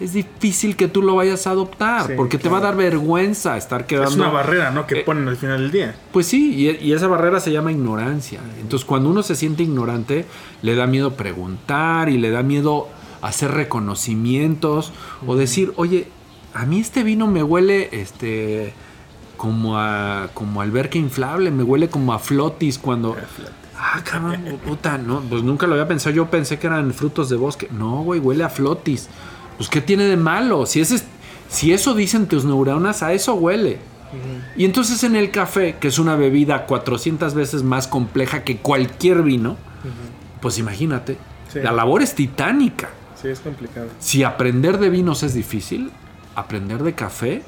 Es 0.00 0.14
difícil 0.14 0.74
que 0.74 0.88
tú 0.88 1.02
lo 1.02 1.14
vayas 1.16 1.46
a 1.46 1.50
adoptar, 1.50 2.16
porque 2.16 2.38
te 2.38 2.48
va 2.48 2.58
a 2.58 2.60
dar 2.60 2.76
vergüenza 2.76 3.56
estar 3.56 3.86
quedando. 3.86 4.10
Es 4.10 4.16
una 4.16 4.30
barrera, 4.30 4.70
¿no? 4.70 4.86
Que 4.86 5.00
eh, 5.00 5.02
ponen 5.04 5.28
al 5.28 5.36
final 5.36 5.60
del 5.60 5.70
día. 5.70 5.94
Pues 6.12 6.26
sí, 6.26 6.76
y, 6.80 6.92
esa 6.92 7.06
barrera 7.06 7.38
se 7.38 7.52
llama 7.52 7.70
ignorancia. 7.70 8.40
Entonces, 8.60 8.84
cuando 8.86 9.10
uno 9.10 9.22
se 9.22 9.36
siente 9.36 9.62
ignorante, 9.62 10.24
le 10.62 10.74
da 10.74 10.86
miedo 10.86 11.14
preguntar 11.14 12.08
y 12.08 12.18
le 12.18 12.30
da 12.30 12.42
miedo 12.42 12.88
hacer 13.22 13.52
reconocimientos 13.52 14.92
o 15.26 15.36
decir, 15.36 15.72
oye, 15.76 16.08
a 16.54 16.66
mí 16.66 16.80
este 16.80 17.02
vino 17.02 17.26
me 17.26 17.42
huele, 17.42 17.88
este 17.92 18.74
como 19.36 19.78
a 19.78 20.28
como 20.34 20.60
alberca 20.60 20.98
inflable, 20.98 21.50
me 21.50 21.62
huele 21.62 21.88
como 21.88 22.12
a 22.12 22.18
flotis 22.18 22.78
cuando 22.78 23.16
Ah, 23.84 24.00
cabrón, 24.04 24.60
puta, 24.64 24.96
no, 24.96 25.20
pues 25.22 25.42
nunca 25.42 25.66
lo 25.66 25.72
había 25.72 25.88
pensado, 25.88 26.14
yo 26.14 26.30
pensé 26.30 26.58
que 26.58 26.68
eran 26.68 26.92
frutos 26.92 27.28
de 27.28 27.36
bosque. 27.36 27.68
No, 27.72 28.02
güey, 28.04 28.20
huele 28.20 28.44
a 28.44 28.48
flotis. 28.48 29.08
Pues 29.56 29.68
qué 29.68 29.80
tiene 29.80 30.04
de 30.04 30.16
malo? 30.16 30.66
Si 30.66 30.80
ese 30.80 31.02
si 31.48 31.72
eso 31.72 31.94
dicen 31.94 32.26
tus 32.26 32.44
neuronas, 32.44 33.02
a 33.02 33.12
eso 33.12 33.34
huele. 33.34 33.78
Y 34.56 34.64
entonces 34.64 35.04
en 35.04 35.16
el 35.16 35.30
café, 35.30 35.76
que 35.80 35.88
es 35.88 35.98
una 35.98 36.16
bebida 36.16 36.66
400 36.66 37.34
veces 37.34 37.62
más 37.62 37.86
compleja 37.88 38.44
que 38.44 38.58
cualquier 38.58 39.22
vino, 39.22 39.56
pues 40.40 40.58
imagínate, 40.58 41.18
la 41.54 41.72
labor 41.72 42.02
es 42.02 42.14
titánica. 42.14 42.90
Sí, 43.22 43.28
es 43.28 43.40
complicado. 43.40 43.88
Si 44.00 44.24
aprender 44.24 44.78
de 44.78 44.90
vinos 44.90 45.22
es 45.22 45.32
difícil, 45.32 45.90
aprender 46.34 46.82
de 46.82 46.94
café 46.94 47.42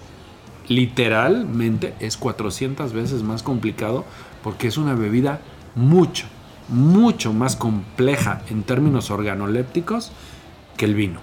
literalmente 0.69 1.95
es 2.01 2.17
400 2.17 2.93
veces 2.93 3.23
más 3.23 3.43
complicado 3.43 4.05
porque 4.43 4.69
es 4.69 4.79
una 4.79 4.95
bebida 4.95 5.41
mucho, 5.75 6.27
mucho 6.69 7.33
más 7.33 7.57
compleja 7.57 8.43
en 8.49 8.63
términos 8.63 9.11
organolépticos 9.11 10.13
que 10.77 10.85
el 10.85 10.95
vino. 10.95 11.21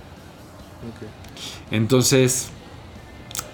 Entonces, 1.72 2.49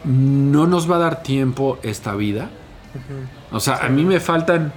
no 0.04 0.68
nos 0.68 0.90
va 0.90 0.96
a 0.96 1.00
dar 1.00 1.24
tiempo 1.24 1.80
esta 1.84 2.16
vida. 2.16 2.50
O 3.52 3.60
sea, 3.60 3.78
a 3.78 3.90
mí 3.90 4.04
me 4.04 4.20
faltan 4.20 4.74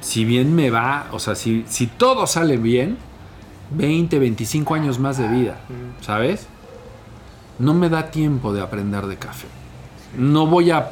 si 0.00 0.24
bien 0.24 0.54
me 0.54 0.70
va, 0.70 1.06
o 1.12 1.18
sea, 1.18 1.34
si, 1.34 1.64
si 1.68 1.86
todo 1.86 2.26
sale 2.26 2.56
bien, 2.56 2.98
20, 3.76 4.18
25 4.18 4.74
años 4.74 4.98
más 4.98 5.18
de 5.18 5.28
vida, 5.28 5.58
¿sabes? 6.00 6.46
No 7.58 7.74
me 7.74 7.88
da 7.88 8.10
tiempo 8.10 8.52
de 8.52 8.60
aprender 8.60 9.06
de 9.06 9.16
café. 9.16 9.46
No 10.16 10.46
voy 10.46 10.70
a, 10.70 10.90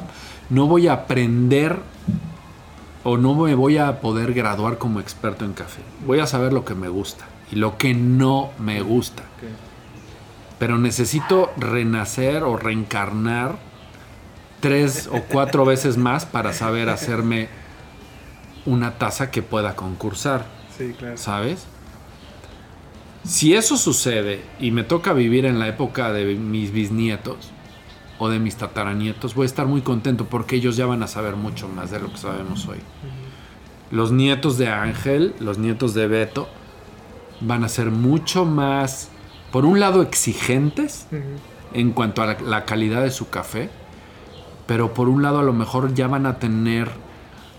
no 0.49 0.67
voy 0.67 0.87
a 0.87 0.93
aprender 0.93 1.79
o 3.03 3.17
no 3.17 3.35
me 3.35 3.53
voy 3.55 3.77
a 3.77 3.99
poder 3.99 4.33
graduar 4.33 4.77
como 4.77 4.99
experto 4.99 5.45
en 5.45 5.53
café. 5.53 5.81
Voy 6.05 6.19
a 6.19 6.27
saber 6.27 6.53
lo 6.53 6.63
que 6.63 6.75
me 6.75 6.87
gusta 6.87 7.25
y 7.51 7.55
lo 7.57 7.77
que 7.77 7.93
no 7.93 8.51
me 8.59 8.81
gusta. 8.81 9.23
Pero 10.57 10.77
necesito 10.77 11.51
renacer 11.57 12.43
o 12.43 12.55
reencarnar 12.55 13.57
tres 14.61 15.09
o 15.11 15.21
cuatro 15.29 15.65
veces 15.65 15.97
más 15.97 16.25
para 16.25 16.53
saber 16.53 16.87
hacerme 16.87 17.49
una 18.65 18.97
taza 18.97 19.29
que 19.29 19.41
pueda 19.41 19.75
concursar. 19.75 20.45
Sí, 20.77 20.95
claro. 20.97 21.17
¿Sabes? 21.17 21.67
Si 23.23 23.53
eso 23.53 23.77
sucede 23.77 24.43
y 24.59 24.71
me 24.71 24.83
toca 24.83 25.13
vivir 25.13 25.45
en 25.45 25.57
la 25.57 25.69
época 25.69 26.11
de 26.11 26.35
mis 26.35 26.73
bisnietos 26.73 27.51
o 28.19 28.27
de 28.27 28.37
mis 28.39 28.57
tataranietos, 28.57 29.33
voy 29.33 29.43
a 29.43 29.45
estar 29.45 29.65
muy 29.65 29.81
contento 29.81 30.25
porque 30.25 30.57
ellos 30.57 30.75
ya 30.75 30.85
van 30.85 31.03
a 31.03 31.07
saber 31.07 31.37
mucho 31.37 31.69
más 31.69 31.89
de 31.89 32.01
lo 32.01 32.11
que 32.11 32.17
sabemos 32.17 32.67
hoy. 32.67 32.79
Los 33.91 34.11
nietos 34.11 34.57
de 34.57 34.67
Ángel, 34.67 35.35
los 35.39 35.57
nietos 35.57 35.93
de 35.93 36.07
Beto, 36.07 36.49
van 37.39 37.63
a 37.63 37.69
ser 37.69 37.91
mucho 37.91 38.43
más, 38.43 39.09
por 39.51 39.65
un 39.65 39.79
lado, 39.79 40.01
exigentes 40.01 41.07
en 41.73 41.91
cuanto 41.91 42.23
a 42.23 42.25
la, 42.25 42.37
la 42.41 42.65
calidad 42.65 43.03
de 43.03 43.11
su 43.11 43.29
café, 43.29 43.69
pero 44.67 44.93
por 44.93 45.07
un 45.07 45.21
lado 45.23 45.39
a 45.39 45.43
lo 45.43 45.53
mejor 45.53 45.93
ya 45.93 46.07
van 46.07 46.25
a 46.25 46.39
tener 46.39 46.91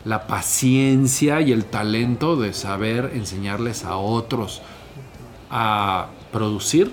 la 0.05 0.27
paciencia 0.27 1.41
y 1.41 1.53
el 1.53 1.65
talento 1.65 2.37
de 2.37 2.53
saber 2.53 3.13
enseñarles 3.15 3.85
a 3.85 3.97
otros 3.97 4.61
a 5.51 6.09
producir, 6.33 6.93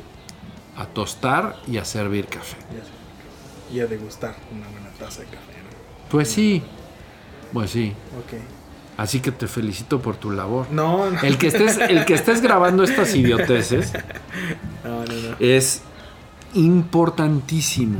a 0.75 0.85
tostar 0.85 1.57
y 1.67 1.77
a 1.77 1.85
servir 1.85 2.27
café. 2.27 2.57
Y 3.73 3.79
a 3.79 3.87
degustar 3.87 4.35
una 4.51 4.67
buena 4.69 4.89
taza 4.99 5.21
de 5.21 5.27
café. 5.27 5.37
¿no? 5.37 6.09
Pues 6.09 6.29
sí, 6.29 6.61
pues 7.53 7.71
sí. 7.71 7.93
Ok. 8.17 8.39
Así 8.97 9.19
que 9.19 9.31
te 9.31 9.47
felicito 9.47 10.01
por 10.01 10.17
tu 10.17 10.31
labor. 10.31 10.67
No, 10.71 11.09
no. 11.09 11.21
El 11.21 11.37
que 11.37 11.47
estés, 11.47 11.77
el 11.77 12.05
que 12.05 12.13
estés 12.13 12.41
grabando 12.41 12.83
estas 12.83 13.15
idioteces 13.15 13.93
No, 14.83 15.03
es 15.39 15.81
importantísimo. 16.53 17.99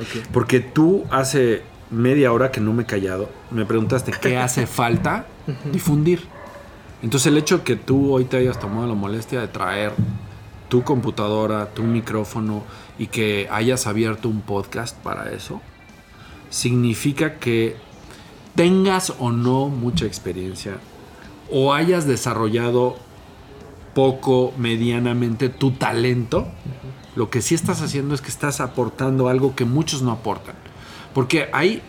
Ok. 0.00 0.26
Porque 0.32 0.60
tú 0.60 1.04
hace 1.10 1.62
media 1.90 2.32
hora 2.32 2.50
que 2.50 2.60
no 2.60 2.72
me 2.72 2.82
he 2.82 2.86
callado, 2.86 3.30
me 3.50 3.64
preguntaste 3.64 4.12
qué 4.12 4.36
hace 4.36 4.66
falta 4.66 5.26
difundir. 5.72 6.26
Entonces 7.02 7.28
el 7.28 7.38
hecho 7.38 7.64
que 7.64 7.76
tú 7.76 8.12
hoy 8.12 8.24
te 8.24 8.36
hayas 8.36 8.58
tomado 8.58 8.86
la 8.86 8.94
molestia 8.94 9.40
de 9.40 9.48
traer 9.48 9.92
tu 10.68 10.82
computadora, 10.82 11.72
tu 11.72 11.82
micrófono 11.82 12.62
y 12.98 13.06
que 13.06 13.48
hayas 13.50 13.86
abierto 13.86 14.28
un 14.28 14.40
podcast 14.40 14.96
para 14.98 15.30
eso, 15.30 15.60
significa 16.50 17.38
que 17.38 17.76
tengas 18.54 19.14
o 19.18 19.30
no 19.30 19.68
mucha 19.68 20.04
experiencia 20.06 20.78
o 21.50 21.72
hayas 21.72 22.06
desarrollado 22.06 22.96
poco, 23.94 24.52
medianamente 24.56 25.48
tu 25.48 25.72
talento, 25.72 26.46
lo 27.16 27.30
que 27.30 27.42
sí 27.42 27.54
estás 27.54 27.82
haciendo 27.82 28.14
es 28.14 28.20
que 28.20 28.28
estás 28.28 28.60
aportando 28.60 29.28
algo 29.28 29.56
que 29.56 29.64
muchos 29.64 30.02
no 30.02 30.12
aportan. 30.12 30.54
Porque 31.14 31.48
hay, 31.52 31.82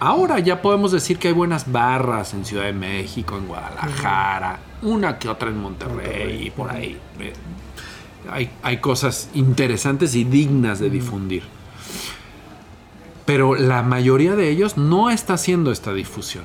ahora 0.00 0.38
ya 0.38 0.62
podemos 0.62 0.92
decir 0.92 1.18
que 1.18 1.28
hay 1.28 1.34
buenas 1.34 1.70
barras 1.70 2.34
en 2.34 2.44
Ciudad 2.44 2.64
de 2.64 2.72
México, 2.72 3.36
en 3.36 3.46
Guadalajara, 3.46 4.58
una 4.82 5.18
que 5.18 5.28
otra 5.28 5.48
en 5.50 5.58
Monterrey, 5.58 5.96
Monterrey, 5.96 6.46
y 6.46 6.50
por 6.50 6.70
ahí. 6.70 6.98
Eh, 7.20 7.32
Hay, 8.30 8.50
hay 8.62 8.78
cosas 8.78 9.30
interesantes 9.34 10.14
y 10.14 10.24
dignas 10.24 10.80
de 10.80 10.90
difundir. 10.90 11.44
Pero 13.24 13.54
la 13.54 13.82
mayoría 13.82 14.34
de 14.36 14.50
ellos 14.50 14.76
no 14.76 15.10
está 15.10 15.34
haciendo 15.34 15.70
esta 15.72 15.92
difusión. 15.92 16.44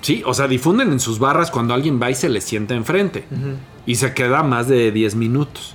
Sí, 0.00 0.22
o 0.26 0.32
sea, 0.34 0.46
difunden 0.48 0.92
en 0.92 1.00
sus 1.00 1.18
barras 1.18 1.50
cuando 1.50 1.74
alguien 1.74 2.00
va 2.00 2.10
y 2.10 2.14
se 2.14 2.28
les 2.28 2.44
sienta 2.44 2.74
enfrente. 2.74 3.24
Y 3.86 3.96
se 3.96 4.14
queda 4.14 4.42
más 4.42 4.68
de 4.68 4.92
10 4.92 5.14
minutos. 5.16 5.74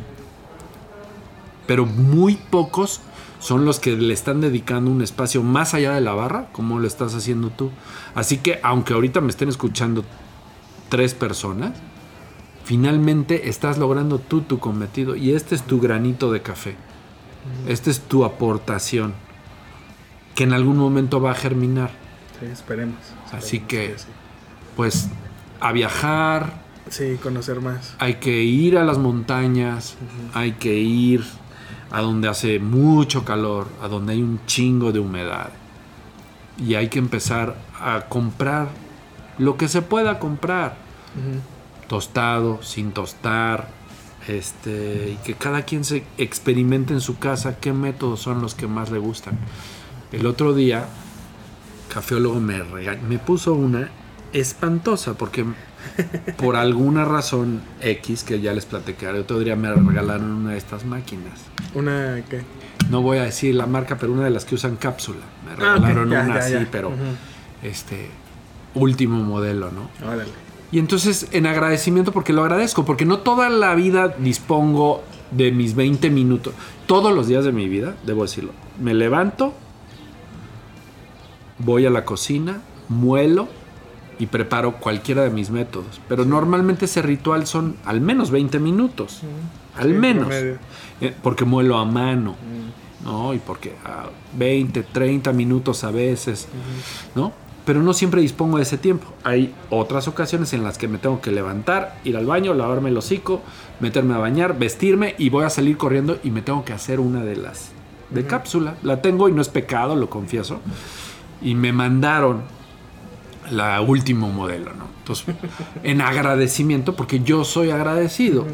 Pero 1.68 1.86
muy 1.86 2.36
pocos 2.36 3.02
son 3.44 3.66
los 3.66 3.80
que 3.80 3.92
le 3.98 4.14
están 4.14 4.40
dedicando 4.40 4.90
un 4.90 5.02
espacio 5.02 5.44
más 5.44 5.74
allá 5.74 5.92
de 5.94 6.00
la 6.02 6.14
barra, 6.14 6.48
como 6.54 6.80
lo 6.80 6.88
estás 6.88 7.14
haciendo 7.14 7.50
tú. 7.50 7.72
Así 8.16 8.38
que, 8.38 8.60
aunque 8.64 8.94
ahorita 8.94 9.20
me 9.20 9.30
estén 9.30 9.50
escuchando 9.50 10.06
tres 10.90 11.14
personas, 11.14 11.74
finalmente 12.64 13.50
estás 13.50 13.78
logrando 13.78 14.20
tú 14.20 14.42
tu 14.42 14.60
cometido. 14.60 15.16
Y 15.16 15.34
este 15.34 15.56
es 15.56 15.64
tu 15.64 15.80
granito 15.82 16.32
de 16.32 16.42
café. 16.42 16.76
Esta 17.68 17.90
es 17.92 18.00
tu 18.00 18.24
aportación. 18.24 19.14
Que 20.36 20.44
en 20.46 20.54
algún 20.54 20.78
momento 20.78 21.20
va 21.22 21.32
a 21.32 21.36
germinar. 21.36 21.92
Sí, 22.40 22.46
esperemos. 22.46 22.98
Así 23.32 23.60
que- 23.60 23.96
sí. 23.98 24.06
Pues 24.78 25.10
a 25.60 25.72
viajar, 25.74 26.64
Sí, 26.90 27.18
conocer 27.22 27.60
más. 27.62 27.96
hay 28.00 28.16
que 28.16 28.42
ir 28.44 28.78
a 28.78 28.84
las 28.84 28.98
montañas, 28.98 29.96
hay 30.34 30.54
que 30.54 30.74
ir 30.80 31.24
a 31.94 32.02
donde 32.02 32.28
hace 32.28 32.60
mucho 32.60 33.24
calor, 33.24 33.68
a 33.82 33.88
donde 33.88 34.14
hay 34.14 34.24
un 34.24 34.44
chingo 34.48 34.92
de 34.92 35.00
humedad. 35.00 35.52
Y 36.58 36.74
hay 36.74 36.90
que 36.90 36.98
empezar 36.98 37.56
a 37.80 38.06
comprar 38.10 38.70
lo 39.38 39.58
que 39.58 39.68
se 39.68 39.84
pueda 39.84 40.18
comprar. 40.18 40.76
Tostado, 41.88 42.64
sin 42.64 42.94
tostar. 42.94 43.70
Este, 44.28 45.12
y 45.14 45.24
que 45.24 45.36
cada 45.36 45.64
quien 45.64 45.84
se 45.84 46.04
experimente 46.18 46.94
en 46.94 47.02
su 47.02 47.20
casa 47.20 47.60
qué 47.60 47.74
métodos 47.74 48.22
son 48.22 48.42
los 48.42 48.56
que 48.56 48.66
más 48.66 48.90
le 48.90 48.98
gustan. 48.98 49.38
El 50.12 50.26
otro 50.26 50.56
día, 50.56 50.88
Cafeólogo 51.94 52.40
me, 52.40 52.64
me 53.08 53.20
puso 53.20 53.54
una 53.54 53.92
espantosa 54.32 55.14
porque 55.14 55.46
por 56.38 56.56
alguna 56.56 57.06
razón 57.06 57.62
X 57.82 58.24
que 58.24 58.42
ya 58.42 58.54
les 58.54 58.66
platiqué, 58.66 59.08
el 59.10 59.18
otro 59.18 59.38
día 59.38 59.56
me 59.56 59.72
regalaron 59.72 60.32
una 60.32 60.52
de 60.52 60.58
estas 60.58 60.86
máquinas. 60.86 61.53
Una 61.76 62.22
que. 62.30 62.42
No 62.90 63.02
voy 63.02 63.18
a 63.18 63.24
decir 63.24 63.56
la 63.56 63.66
marca, 63.66 63.98
pero 63.98 64.12
una 64.14 64.24
de 64.26 64.30
las 64.30 64.46
que 64.46 64.56
usan 64.56 64.76
cápsula. 64.76 65.22
Me 65.46 65.52
Ah, 65.64 65.76
regalaron 65.76 66.10
ya, 66.10 66.22
una 66.24 66.40
ya, 66.40 66.58
así, 66.58 66.68
pero 66.72 66.92
este 67.64 68.10
último 68.76 69.24
modelo, 69.24 69.72
¿no? 69.72 69.90
Órale. 70.06 70.32
Y 70.72 70.80
entonces, 70.80 71.28
en 71.32 71.46
agradecimiento, 71.46 72.12
porque 72.12 72.34
lo 72.34 72.42
agradezco, 72.42 72.84
porque 72.84 73.06
no 73.06 73.20
toda 73.20 73.50
la 73.50 73.74
vida 73.76 74.08
dispongo 74.18 75.04
de 75.32 75.52
mis 75.52 75.76
20 75.76 76.10
minutos. 76.10 76.54
Todos 76.88 77.14
los 77.14 77.28
días 77.28 77.46
de 77.46 77.52
mi 77.52 77.70
vida, 77.70 77.96
debo 78.06 78.24
decirlo. 78.24 78.52
Me 78.82 78.94
levanto, 78.94 79.54
voy 81.60 81.86
a 81.86 81.90
la 81.90 82.06
cocina, 82.06 82.62
muelo 82.90 83.48
y 84.20 84.28
preparo 84.28 84.78
cualquiera 84.80 85.24
de 85.24 85.30
mis 85.30 85.50
métodos. 85.52 86.02
Pero 86.08 86.26
normalmente 86.26 86.86
ese 86.86 87.02
ritual 87.02 87.46
son 87.48 87.76
al 87.86 88.02
menos 88.02 88.32
20 88.32 88.60
minutos. 88.60 89.22
Al 89.78 89.88
Sí, 89.90 89.94
menos. 89.94 90.28
promedio. 90.28 90.58
Eh, 91.02 91.14
Porque 91.22 91.46
muelo 91.46 91.78
a 91.78 91.86
mano. 91.86 92.32
Mm. 92.32 92.84
¿no? 93.04 93.34
Y 93.34 93.40
porque 93.40 93.74
a 93.86 94.06
20, 94.38 94.84
30 94.84 95.34
minutos 95.34 95.84
a 95.84 95.92
veces, 95.92 96.48
¿no? 97.16 97.34
Pero 97.66 97.82
no 97.82 97.94
siempre 97.94 98.22
dispongo 98.22 98.58
de 98.58 98.64
ese 98.64 98.78
tiempo. 98.78 99.08
Hay 99.24 99.54
otras 99.70 100.08
ocasiones 100.08 100.52
en 100.54 100.64
las 100.64 100.78
que 100.78 100.90
me 100.90 100.98
tengo 100.98 101.22
que 101.22 101.32
levantar, 101.32 101.98
ir 102.04 102.18
al 102.18 102.26
baño, 102.26 102.54
lavarme 102.54 102.90
el 102.90 102.98
hocico, 102.98 103.42
meterme 103.80 104.16
a 104.16 104.18
bañar, 104.18 104.58
vestirme 104.60 105.16
y 105.18 105.30
voy 105.30 105.46
a 105.46 105.50
salir 105.50 105.78
corriendo 105.78 106.20
y 106.24 106.32
me 106.32 106.42
tengo 106.42 106.66
que 106.66 106.74
hacer 106.74 107.00
una 107.00 107.24
de 107.24 107.38
las 107.38 107.72
de 108.10 108.26
cápsula. 108.26 108.76
La 108.84 109.02
tengo 109.02 109.30
y 109.30 109.32
no 109.32 109.42
es 109.42 109.50
pecado, 109.50 109.96
lo 109.96 110.10
confieso. 110.10 110.60
Y 111.42 111.56
me 111.56 111.72
mandaron 111.72 112.42
la 113.50 113.80
último 113.82 114.30
modelo, 114.30 114.74
¿no? 114.74 114.88
Entonces, 115.00 115.34
en 115.84 116.02
agradecimiento, 116.02 116.96
porque 116.96 117.22
yo 117.22 117.46
soy 117.46 117.72
agradecido. 117.72 118.46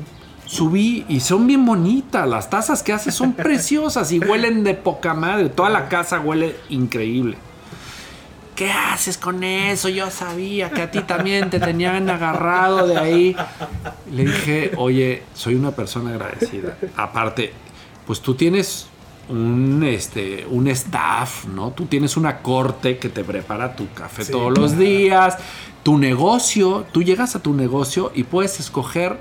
Subí 0.49 1.05
y 1.07 1.19
son 1.19 1.45
bien 1.45 1.63
bonitas. 1.63 2.27
Las 2.27 2.49
tazas 2.49 2.81
que 2.81 2.91
hace 2.91 3.11
son 3.11 3.33
preciosas 3.35 4.11
y 4.11 4.17
huelen 4.17 4.63
de 4.63 4.73
poca 4.73 5.13
madre. 5.13 5.49
Toda 5.49 5.69
la 5.69 5.87
casa 5.89 6.19
huele 6.19 6.55
increíble. 6.69 7.37
¿Qué 8.55 8.71
haces 8.71 9.19
con 9.19 9.43
eso? 9.43 9.89
Yo 9.89 10.09
sabía 10.09 10.71
que 10.71 10.81
a 10.81 10.91
ti 10.91 11.01
también 11.01 11.51
te 11.51 11.59
tenían 11.59 12.09
agarrado 12.09 12.87
de 12.87 12.97
ahí. 12.97 13.35
Le 14.11 14.25
dije, 14.25 14.71
oye, 14.75 15.21
soy 15.35 15.53
una 15.53 15.71
persona 15.71 16.09
agradecida. 16.09 16.75
Aparte, 16.97 17.53
pues 18.07 18.19
tú 18.19 18.33
tienes 18.33 18.87
un, 19.29 19.83
este, 19.83 20.47
un 20.49 20.67
staff, 20.67 21.45
¿no? 21.45 21.71
Tú 21.71 21.85
tienes 21.85 22.17
una 22.17 22.39
corte 22.39 22.97
que 22.97 23.09
te 23.09 23.23
prepara 23.23 23.75
tu 23.75 23.87
café 23.93 24.25
Sí, 24.25 24.31
todos 24.31 24.57
los 24.57 24.77
días. 24.77 25.37
Tu 25.83 25.99
negocio, 25.99 26.85
tú 26.91 27.03
llegas 27.03 27.35
a 27.35 27.43
tu 27.43 27.53
negocio 27.53 28.11
y 28.15 28.23
puedes 28.23 28.59
escoger 28.59 29.19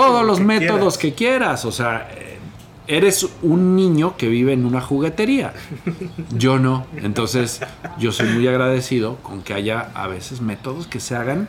todos 0.00 0.20
Lo 0.22 0.26
los 0.26 0.38
que 0.38 0.44
métodos 0.44 0.78
quieras. 0.78 0.98
que 0.98 1.14
quieras. 1.14 1.64
O 1.64 1.72
sea, 1.72 2.08
eh, 2.16 2.38
eres 2.86 3.28
un 3.42 3.76
niño 3.76 4.16
que 4.16 4.28
vive 4.28 4.52
en 4.52 4.64
una 4.64 4.80
juguetería. 4.80 5.52
Yo 6.36 6.58
no. 6.58 6.86
Entonces, 6.96 7.60
yo 7.98 8.12
soy 8.12 8.28
muy 8.30 8.48
agradecido 8.48 9.16
con 9.16 9.42
que 9.42 9.54
haya 9.54 9.90
a 9.94 10.06
veces 10.08 10.40
métodos 10.40 10.86
que 10.86 11.00
se 11.00 11.14
hagan 11.16 11.48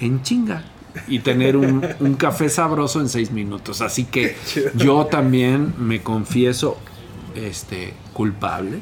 en 0.00 0.22
chinga 0.22 0.64
y 1.08 1.20
tener 1.20 1.56
un, 1.56 1.86
un 2.00 2.14
café 2.14 2.48
sabroso 2.48 3.00
en 3.00 3.08
seis 3.08 3.30
minutos. 3.30 3.80
Así 3.80 4.04
que 4.04 4.36
yo 4.76 5.06
también 5.06 5.74
me 5.78 6.02
confieso 6.02 6.76
este, 7.34 7.94
culpable. 8.12 8.80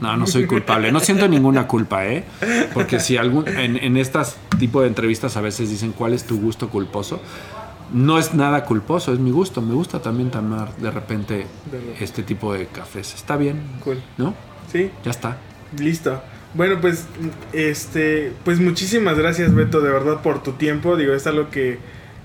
No, 0.00 0.16
no 0.16 0.26
soy 0.26 0.46
culpable. 0.46 0.92
No 0.92 1.00
siento 1.00 1.28
ninguna 1.28 1.66
culpa, 1.66 2.06
¿eh? 2.06 2.24
Porque 2.72 3.00
si 3.00 3.16
algún, 3.16 3.48
en, 3.48 3.76
en 3.76 3.96
estas 3.96 4.36
tipo 4.58 4.80
de 4.82 4.88
entrevistas 4.88 5.36
a 5.36 5.40
veces 5.40 5.70
dicen 5.70 5.92
cuál 5.92 6.12
es 6.12 6.24
tu 6.24 6.40
gusto 6.40 6.68
culposo. 6.68 7.20
No 7.92 8.18
es 8.18 8.32
nada 8.34 8.64
culposo, 8.64 9.12
es 9.12 9.18
mi 9.18 9.30
gusto. 9.30 9.60
Me 9.60 9.74
gusta 9.74 10.00
también 10.00 10.30
tomar 10.30 10.74
de 10.76 10.90
repente 10.90 11.46
este 12.00 12.22
tipo 12.22 12.52
de 12.52 12.66
cafés. 12.66 13.14
Está 13.14 13.36
bien. 13.36 13.60
Cool. 13.84 14.02
¿No? 14.18 14.34
Sí, 14.70 14.90
Ya 15.04 15.10
está. 15.10 15.36
listo. 15.78 16.20
Bueno, 16.54 16.80
pues, 16.82 17.06
este, 17.54 18.32
pues 18.44 18.60
muchísimas 18.60 19.16
gracias, 19.18 19.54
Beto, 19.54 19.80
de 19.80 19.90
verdad, 19.90 20.20
por 20.22 20.42
tu 20.42 20.52
tiempo. 20.52 20.96
Digo, 20.96 21.14
es 21.14 21.26
algo 21.26 21.48
que 21.50 21.78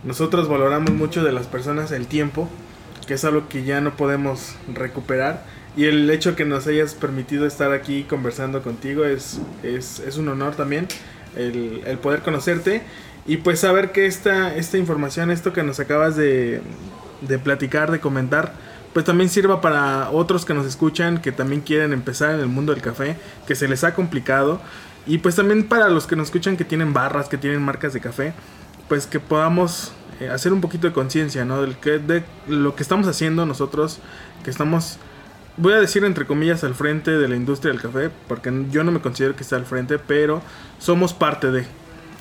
nosotros 0.04 0.50
valoramos 0.50 0.92
mucho 0.92 1.24
de 1.24 1.32
las 1.32 1.48
personas, 1.48 1.92
el 1.92 2.08
tiempo, 2.08 2.50
que 3.08 3.14
es 3.14 3.24
algo 3.24 3.48
que 3.48 3.64
ya 3.64 3.80
no 3.80 3.96
podemos 3.96 4.56
recuperar. 4.74 5.46
Y 5.78 5.86
el 5.86 6.10
hecho 6.10 6.36
que 6.36 6.44
nos 6.44 6.68
hayas 6.68 6.94
permitido 6.94 7.46
estar 7.46 7.72
aquí 7.72 8.04
conversando 8.04 8.62
contigo 8.64 9.06
es, 9.06 9.40
es, 9.64 10.00
es 10.00 10.18
un 10.18 10.28
honor 10.28 10.56
también, 10.56 10.88
el, 11.38 11.82
el 11.86 11.98
poder 11.98 12.22
conocerte. 12.22 12.82
Y 13.28 13.38
pues 13.38 13.60
saber 13.60 13.92
que 13.92 14.06
esta, 14.06 14.56
esta 14.56 14.78
información, 14.78 15.32
esto 15.32 15.54
que 15.54 15.62
nos 15.62 15.80
acabas 15.80 16.16
de, 16.16 16.62
de 17.22 17.40
platicar, 17.40 17.92
de 17.92 18.00
comentar, 18.00 18.54
pues 18.94 19.06
también 19.06 19.30
sirva 19.30 19.62
para 19.62 20.10
otros 20.12 20.46
que 20.46 20.54
nos 20.54 20.66
escuchan, 20.66 21.22
que 21.22 21.32
también 21.32 21.62
quieren 21.62 21.94
empezar 21.94 22.34
en 22.34 22.40
el 22.40 22.48
mundo 22.48 22.74
del 22.74 22.82
café, 22.82 23.18
que 23.46 23.54
se 23.54 23.68
les 23.68 23.84
ha 23.84 23.94
complicado. 23.94 24.60
Y 25.06 25.20
pues 25.20 25.36
también 25.36 25.68
para 25.68 25.90
los 25.90 26.08
que 26.08 26.16
nos 26.16 26.28
escuchan 26.28 26.58
que 26.58 26.66
tienen 26.66 26.94
barras, 26.94 27.30
que 27.30 27.38
tienen 27.38 27.62
marcas 27.62 27.94
de 27.94 28.00
café, 28.00 28.34
pues 28.88 29.08
que 29.08 29.20
podamos 29.20 29.94
eh, 30.20 30.30
hacer 30.30 30.52
un 30.52 30.62
poquito 30.62 30.88
de 30.88 30.94
conciencia, 30.94 31.46
¿no? 31.46 31.62
Del 31.62 31.78
que, 31.78 32.00
de 32.00 32.24
lo 32.48 32.76
que 32.76 32.82
estamos 32.82 33.08
haciendo 33.08 33.46
nosotros, 33.46 34.00
que 34.44 34.50
estamos, 34.50 34.98
voy 35.58 35.74
a 35.74 35.78
decir 35.78 36.04
entre 36.04 36.26
comillas, 36.26 36.64
al 36.64 36.74
frente 36.74 37.12
de 37.12 37.28
la 37.28 37.36
industria 37.36 37.72
del 37.72 37.82
café, 37.82 38.10
porque 38.28 38.52
yo 38.72 38.84
no 38.84 38.92
me 38.92 39.00
considero 39.00 39.36
que 39.36 39.44
esté 39.44 39.56
al 39.56 39.66
frente, 39.66 40.00
pero 40.00 40.42
somos 40.80 41.14
parte 41.14 41.52
de. 41.52 41.68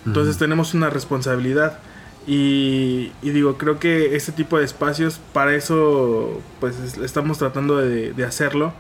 Entonces 0.07 0.39
tenemos 0.39 0.73
una 0.75 0.89
responsabilidad. 0.91 1.79
Y, 2.27 3.13
y 3.23 3.31
digo, 3.31 3.57
creo 3.57 3.79
que 3.79 4.17
este 4.17 4.33
tipo 4.33 4.59
de 4.59 4.65
espacios, 4.65 5.21
para 5.33 5.55
eso, 5.55 6.41
pues 6.61 6.77
es- 6.81 6.99
estamos 6.99 7.39
tratando 7.39 7.77
de, 7.77 8.13
de 8.13 8.25
hacerlo. 8.25 8.73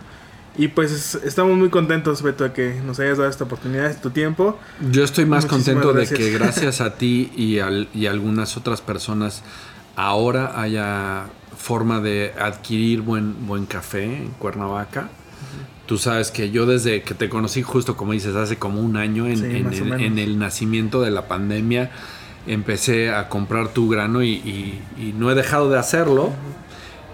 Y 0.59 0.68
pues 0.68 0.91
es- 0.91 1.14
estamos 1.24 1.57
muy 1.57 1.68
contentos, 1.68 2.22
Beto, 2.22 2.45
de 2.45 2.53
que 2.53 2.81
nos 2.85 2.99
hayas 2.99 3.18
dado 3.18 3.31
esta 3.31 3.45
oportunidad, 3.45 4.01
tu 4.01 4.11
tiempo. 4.11 4.59
Yo 4.91 5.05
estoy 5.05 5.27
más 5.27 5.45
Muchísimas 5.45 5.64
contento 5.85 5.93
gracias. 5.95 6.18
de 6.18 6.24
que 6.27 6.33
gracias 6.39 6.81
a 6.81 6.95
ti 6.97 7.31
y, 7.37 7.59
al- 7.61 7.89
y 7.95 8.07
algunas 8.07 8.57
otras 8.57 8.81
personas 8.81 9.43
ahora 9.97 10.61
haya 10.61 11.27
forma 11.57 12.01
de 12.01 12.33
adquirir 12.41 13.01
buen, 13.03 13.47
buen 13.47 13.66
café 13.66 14.05
en 14.05 14.29
Cuernavaca. 14.39 15.09
Tú 15.87 15.99
sabes 15.99 16.30
que 16.30 16.51
yo 16.51 16.66
desde 16.66 17.03
que 17.03 17.14
te 17.14 17.28
conocí 17.28 17.62
justo 17.62 17.97
como 17.97 18.12
dices 18.12 18.34
hace 18.37 18.57
como 18.57 18.80
un 18.80 18.97
año 18.97 19.26
en, 19.26 19.37
Sí, 19.39 19.45
el, 19.45 19.64
menos. 19.64 20.01
en 20.01 20.18
el 20.18 20.39
nacimiento 20.39 21.01
de 21.01 21.11
la 21.12 21.28
pandemia 21.28 21.91
empecé 22.47 23.11
a 23.11 23.28
comprar 23.28 23.68
tu 23.68 23.89
grano 23.89 24.22
y, 24.22 24.30
y- 24.30 24.80
y 24.99 25.14
no 25.16 25.30
he 25.30 25.34
dejado 25.34 25.70
de 25.70 25.78
hacerlo. 25.78 26.30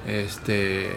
Este 0.07 0.91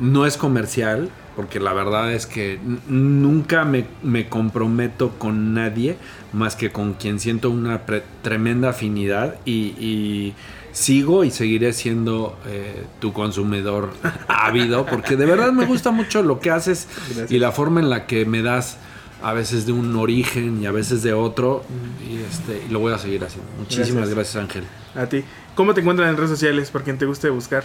no 0.00 0.26
es 0.26 0.36
comercial, 0.36 1.10
porque 1.36 1.60
la 1.60 1.72
verdad 1.72 2.12
es 2.12 2.26
que 2.26 2.58
nunca 2.88 3.64
me, 3.64 3.84
me 4.02 4.28
comprometo 4.28 5.10
con 5.18 5.54
nadie 5.54 5.96
más 6.32 6.56
que 6.56 6.70
con 6.70 6.94
quien 6.94 7.20
siento 7.20 7.50
una 7.50 7.82
tremenda 8.22 8.70
afinidad 8.70 9.36
y, 9.44 9.74
y 9.78 10.34
sigo 10.72 11.22
y 11.24 11.30
seguiré 11.30 11.72
siendo 11.72 12.36
eh, 12.46 12.84
tu 13.00 13.12
consumidor 13.12 13.92
ávido, 14.28 14.86
porque 14.86 15.16
de 15.16 15.26
verdad 15.26 15.52
me 15.52 15.66
gusta 15.66 15.90
mucho 15.90 16.22
lo 16.22 16.40
que 16.40 16.50
haces 16.50 16.88
Gracias. 17.08 17.30
y 17.30 17.38
la 17.38 17.52
forma 17.52 17.80
en 17.80 17.90
la 17.90 18.06
que 18.06 18.24
me 18.24 18.42
das 18.42 18.78
a 19.22 19.32
veces 19.34 19.66
de 19.66 19.72
un 19.72 19.94
origen 19.96 20.60
y 20.62 20.66
a 20.66 20.72
veces 20.72 21.02
de 21.02 21.12
otro 21.12 21.62
y 22.10 22.16
este 22.16 22.64
y 22.68 22.72
lo 22.72 22.80
voy 22.80 22.92
a 22.92 22.98
seguir 22.98 23.22
haciendo. 23.22 23.48
Muchísimas 23.58 24.08
Gracias. 24.10 24.14
gracias 24.14 24.36
Ángel. 24.36 24.64
A 24.94 25.06
ti. 25.06 25.22
¿Cómo 25.54 25.74
te 25.74 25.80
encuentran 25.80 26.08
en 26.08 26.16
redes 26.16 26.30
sociales? 26.30 26.70
Por 26.70 26.82
quien 26.82 26.98
te 26.98 27.06
guste 27.06 27.28
buscar. 27.30 27.64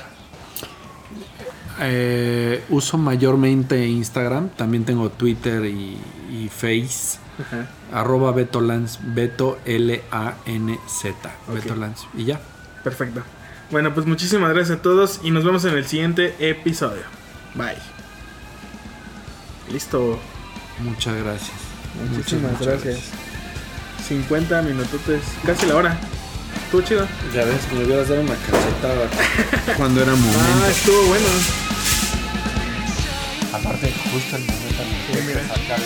Eh, 1.79 2.63
uso 2.69 2.97
mayormente 2.97 3.87
Instagram, 3.87 4.49
también 4.49 4.83
tengo 4.83 5.09
Twitter 5.09 5.65
y, 5.65 5.97
y 6.31 6.49
Face. 6.49 7.19
Ajá. 7.39 7.67
Arroba 7.93 8.31
Beto 8.31 8.61
Lanz, 8.61 8.99
Beto 9.13 9.59
L-A-N-Z. 9.65 11.31
Ok. 11.47 11.53
Beto 11.53 11.75
Lanz. 11.75 12.05
Y 12.17 12.25
ya. 12.25 12.41
Perfecto. 12.83 13.23
Bueno, 13.71 13.93
pues 13.93 14.05
muchísimas 14.05 14.53
gracias 14.53 14.79
a 14.79 14.81
todos 14.81 15.19
y 15.23 15.31
nos 15.31 15.43
vemos 15.43 15.65
en 15.65 15.75
el 15.77 15.85
siguiente 15.85 16.35
episodio. 16.39 17.01
Bye. 17.55 17.75
Listo. 19.71 20.19
Muchas 20.79 21.15
gracias. 21.23 21.51
Muchísimas 22.11 22.51
Muchas, 22.53 22.59
muchas 22.67 22.83
gracias. 22.83 23.05
50 24.07 24.61
minutotes, 24.61 25.21
casi 25.45 25.65
la 25.65 25.75
hora. 25.75 25.99
Estuvo 26.63 26.81
chido. 26.81 27.07
Ya 27.33 27.43
ves, 27.43 27.71
me 27.73 27.83
hubieras 27.83 28.07
dado 28.07 28.21
una 28.21 28.35
cachetada 28.35 29.09
cuando 29.77 30.01
era 30.01 30.13
Ah, 30.13 30.15
momento. 30.15 30.65
estuvo 30.69 31.01
bueno. 31.07 31.25
Aparte, 33.53 33.93
justo 34.13 34.35
el 34.35 34.45
momento 34.45 34.83
en 35.13 35.47
sacar 35.47 35.79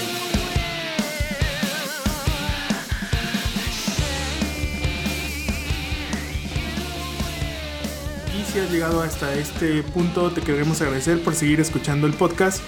si 8.51 8.59
has 8.59 8.69
llegado 8.69 9.01
hasta 9.01 9.33
este 9.35 9.81
punto, 9.81 10.29
te 10.31 10.41
queremos 10.41 10.81
agradecer 10.81 11.23
por 11.23 11.35
seguir 11.35 11.61
escuchando 11.61 12.05
el 12.05 12.13
podcast 12.13 12.61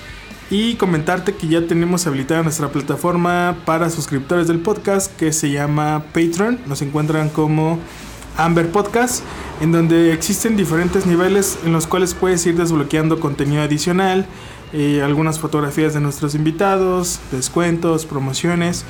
y 0.50 0.76
comentarte 0.76 1.36
que 1.36 1.48
ya 1.48 1.68
tenemos 1.68 2.08
habilitada 2.08 2.42
nuestra 2.42 2.70
plataforma 2.70 3.58
para 3.66 3.90
suscriptores 3.90 4.48
del 4.48 4.60
podcast 4.60 5.14
que 5.18 5.34
se 5.34 5.52
llama 5.52 6.06
Patreon. 6.14 6.60
Nos 6.68 6.82
encuentran 6.82 7.30
como 7.30 7.80
Amber 8.38 8.72
Podcast, 8.72 9.24
en 9.60 9.74
donde 9.74 10.14
existen 10.14 10.56
diferentes 10.56 11.06
niveles 11.06 11.60
en 11.66 11.74
los 11.74 11.86
cuales 11.86 12.14
puedes 12.14 12.46
ir 12.46 12.56
desbloqueando 12.56 13.20
contenido 13.20 13.62
adicional, 13.62 14.26
eh, 14.72 15.02
algunas 15.04 15.38
fotografías 15.40 15.94
de 15.94 16.00
nuestros 16.00 16.34
invitados, 16.34 17.20
descuentos, 17.30 18.06
promociones. 18.06 18.86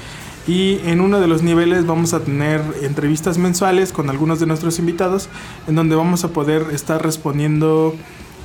Y 0.48 0.80
en 0.86 1.00
uno 1.00 1.20
de 1.20 1.28
los 1.28 1.42
niveles 1.42 1.86
vamos 1.86 2.14
a 2.14 2.20
tener 2.20 2.62
entrevistas 2.82 3.38
mensuales 3.38 3.94
con 3.94 4.10
algunos 4.10 4.40
de 4.40 4.46
nuestros 4.46 4.80
invitados, 4.80 5.30
en 5.68 5.76
donde 5.76 5.96
vamos 5.96 6.24
a 6.24 6.30
poder 6.30 6.68
estar 6.74 7.02
respondiendo 7.02 7.96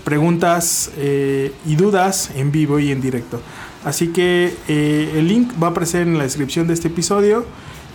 preguntas 0.05 0.91
eh, 0.97 1.53
y 1.67 1.77
dudas 1.77 2.31
en 2.35 2.53
vivo 2.53 2.79
y 2.79 2.93
en 2.93 3.01
directo. 3.01 3.41
Así 3.85 4.09
que 4.09 4.55
eh, 4.69 5.15
el 5.17 5.29
link 5.29 5.53
va 5.61 5.69
a 5.69 5.71
aparecer 5.71 6.03
en 6.03 6.19
la 6.19 6.25
descripción 6.25 6.67
de 6.67 6.75
este 6.75 6.89
episodio 6.89 7.45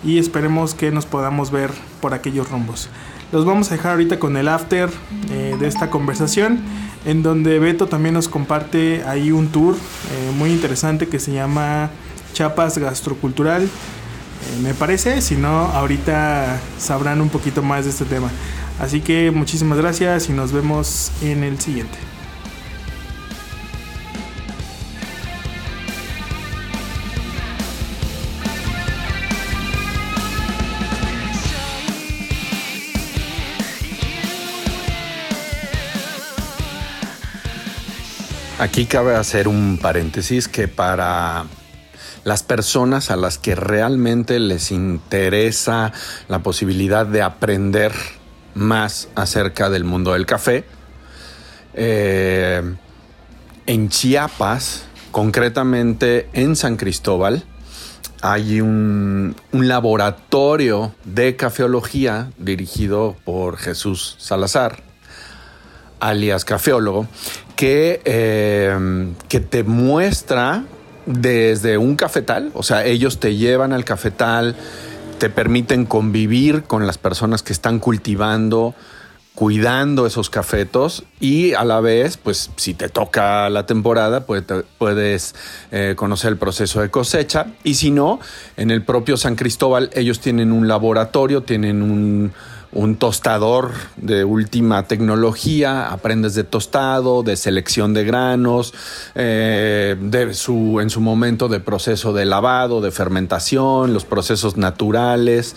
y 0.03 0.17
esperemos 0.17 0.75
que 0.75 0.91
nos 0.91 1.05
podamos 1.05 1.51
ver 1.51 1.71
por 2.01 2.13
aquellos 2.13 2.49
rumbos. 2.49 2.89
Los 3.31 3.45
vamos 3.45 3.71
a 3.71 3.75
dejar 3.75 3.93
ahorita 3.93 4.19
con 4.19 4.37
el 4.37 4.47
after 4.47 4.91
eh, 5.31 5.55
de 5.59 5.67
esta 5.67 5.89
conversación, 5.89 6.59
en 7.03 7.23
donde 7.23 7.57
Beto 7.57 7.87
también 7.87 8.13
nos 8.13 8.29
comparte 8.29 9.03
ahí 9.05 9.31
un 9.31 9.47
tour 9.47 9.75
eh, 9.75 10.31
muy 10.37 10.51
interesante 10.51 11.07
que 11.07 11.17
se 11.17 11.33
llama 11.33 11.89
Chapas 12.33 12.77
Gastrocultural. 12.77 13.63
Eh, 13.63 13.67
me 14.61 14.73
parece, 14.73 15.21
si 15.21 15.35
no, 15.35 15.67
ahorita 15.67 16.59
sabrán 16.77 17.21
un 17.21 17.29
poquito 17.29 17.61
más 17.61 17.85
de 17.85 17.91
este 17.91 18.05
tema. 18.05 18.29
Así 18.79 19.01
que 19.01 19.31
muchísimas 19.31 19.77
gracias 19.77 20.29
y 20.29 20.33
nos 20.33 20.51
vemos 20.51 21.11
en 21.21 21.43
el 21.43 21.59
siguiente. 21.59 21.97
Aquí 38.59 38.85
cabe 38.85 39.15
hacer 39.15 39.49
un 39.49 39.77
paréntesis 39.77 40.47
que 40.47 40.69
para 40.69 41.45
las 42.23 42.43
personas 42.43 43.11
a 43.11 43.15
las 43.15 43.37
que 43.37 43.55
realmente 43.55 44.39
les 44.39 44.71
interesa 44.71 45.91
la 46.27 46.39
posibilidad 46.39 47.05
de 47.05 47.21
aprender 47.21 47.91
más 48.53 49.09
acerca 49.15 49.69
del 49.69 49.83
mundo 49.83 50.13
del 50.13 50.25
café, 50.25 50.63
eh, 51.73 52.61
en 53.65 53.89
Chiapas, 53.89 54.85
concretamente 55.11 56.29
en 56.33 56.55
San 56.55 56.77
Cristóbal, 56.77 57.43
hay 58.21 58.61
un, 58.61 59.35
laboratorio 59.51 60.95
de 61.03 61.35
cafeología 61.35 62.31
dirigido 62.37 63.17
por 63.25 63.57
Jesús 63.57 64.15
Salazar 64.19 64.81
alias 65.99 66.43
cafeólogo, 66.43 67.07
que, 67.55 68.01
eh, 68.03 69.13
que 69.29 69.39
te 69.39 69.63
muestra 69.63 70.65
desde 71.05 71.77
un 71.77 71.95
cafetal, 71.95 72.51
o 72.53 72.63
sea, 72.63 72.85
ellos 72.85 73.19
te 73.19 73.35
llevan 73.35 73.73
al 73.73 73.85
cafetal, 73.85 74.55
te 75.19 75.29
permiten 75.29 75.85
convivir 75.85 76.63
con 76.63 76.87
las 76.87 76.97
personas 76.97 77.43
que 77.43 77.53
están 77.53 77.79
cultivando, 77.79 78.75
cuidando 79.35 80.05
esos 80.05 80.29
cafetos 80.29 81.05
y 81.19 81.53
a 81.53 81.63
la 81.63 81.79
vez, 81.79 82.17
pues 82.17 82.51
si 82.55 82.73
te 82.73 82.89
toca 82.89 83.49
la 83.49 83.65
temporada, 83.65 84.25
pues, 84.25 84.43
puedes 84.77 85.33
eh, 85.71 85.93
conocer 85.95 86.33
el 86.33 86.37
proceso 86.37 86.81
de 86.81 86.89
cosecha 86.89 87.47
y 87.63 87.75
si 87.75 87.89
no, 87.89 88.19
en 88.57 88.69
el 88.69 88.83
propio 88.83 89.17
San 89.17 89.35
Cristóbal 89.35 89.89
ellos 89.93 90.19
tienen 90.19 90.51
un 90.51 90.67
laboratorio, 90.67 91.41
tienen 91.41 91.81
un, 91.81 92.33
un 92.73 92.95
tostador 92.95 93.71
de 93.97 94.23
última 94.23 94.87
tecnología, 94.87 95.91
aprendes 95.91 96.33
de 96.33 96.43
tostado, 96.43 97.23
de 97.23 97.35
selección 97.35 97.93
de 97.93 98.03
granos, 98.03 98.73
eh, 99.15 99.95
de 99.99 100.33
su, 100.33 100.79
en 100.81 100.89
su 100.89 100.99
momento 100.99 101.47
de 101.47 101.59
proceso 101.59 102.13
de 102.13 102.25
lavado, 102.25 102.81
de 102.81 102.91
fermentación, 102.91 103.93
los 103.93 104.05
procesos 104.05 104.57
naturales. 104.57 105.55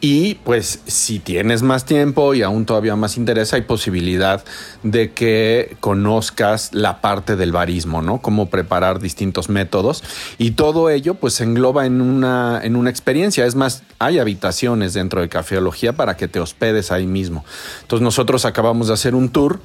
Y 0.00 0.36
pues 0.36 0.80
si 0.86 1.18
tienes 1.18 1.62
más 1.62 1.84
tiempo 1.84 2.32
y 2.34 2.42
aún 2.42 2.66
todavía 2.66 2.94
más 2.94 3.16
interés, 3.16 3.52
hay 3.52 3.62
posibilidad 3.62 4.44
de 4.84 5.12
que 5.12 5.76
conozcas 5.80 6.70
la 6.72 7.00
parte 7.00 7.34
del 7.34 7.50
barismo, 7.50 8.00
¿no? 8.00 8.20
Cómo 8.20 8.48
preparar 8.48 9.00
distintos 9.00 9.48
métodos. 9.48 10.04
Y 10.38 10.52
todo 10.52 10.88
ello 10.88 11.14
pues 11.14 11.34
se 11.34 11.44
engloba 11.44 11.84
en 11.84 12.00
una, 12.00 12.60
en 12.62 12.76
una 12.76 12.90
experiencia. 12.90 13.44
Es 13.44 13.56
más, 13.56 13.82
hay 13.98 14.20
habitaciones 14.20 14.94
dentro 14.94 15.20
de 15.20 15.28
cafeología 15.28 15.92
para 15.94 16.16
que 16.16 16.28
te 16.28 16.38
hospedes 16.38 16.92
ahí 16.92 17.06
mismo. 17.06 17.44
Entonces 17.82 18.04
nosotros 18.04 18.44
acabamos 18.44 18.88
de 18.88 18.94
hacer 18.94 19.16
un 19.16 19.30
tour 19.30 19.60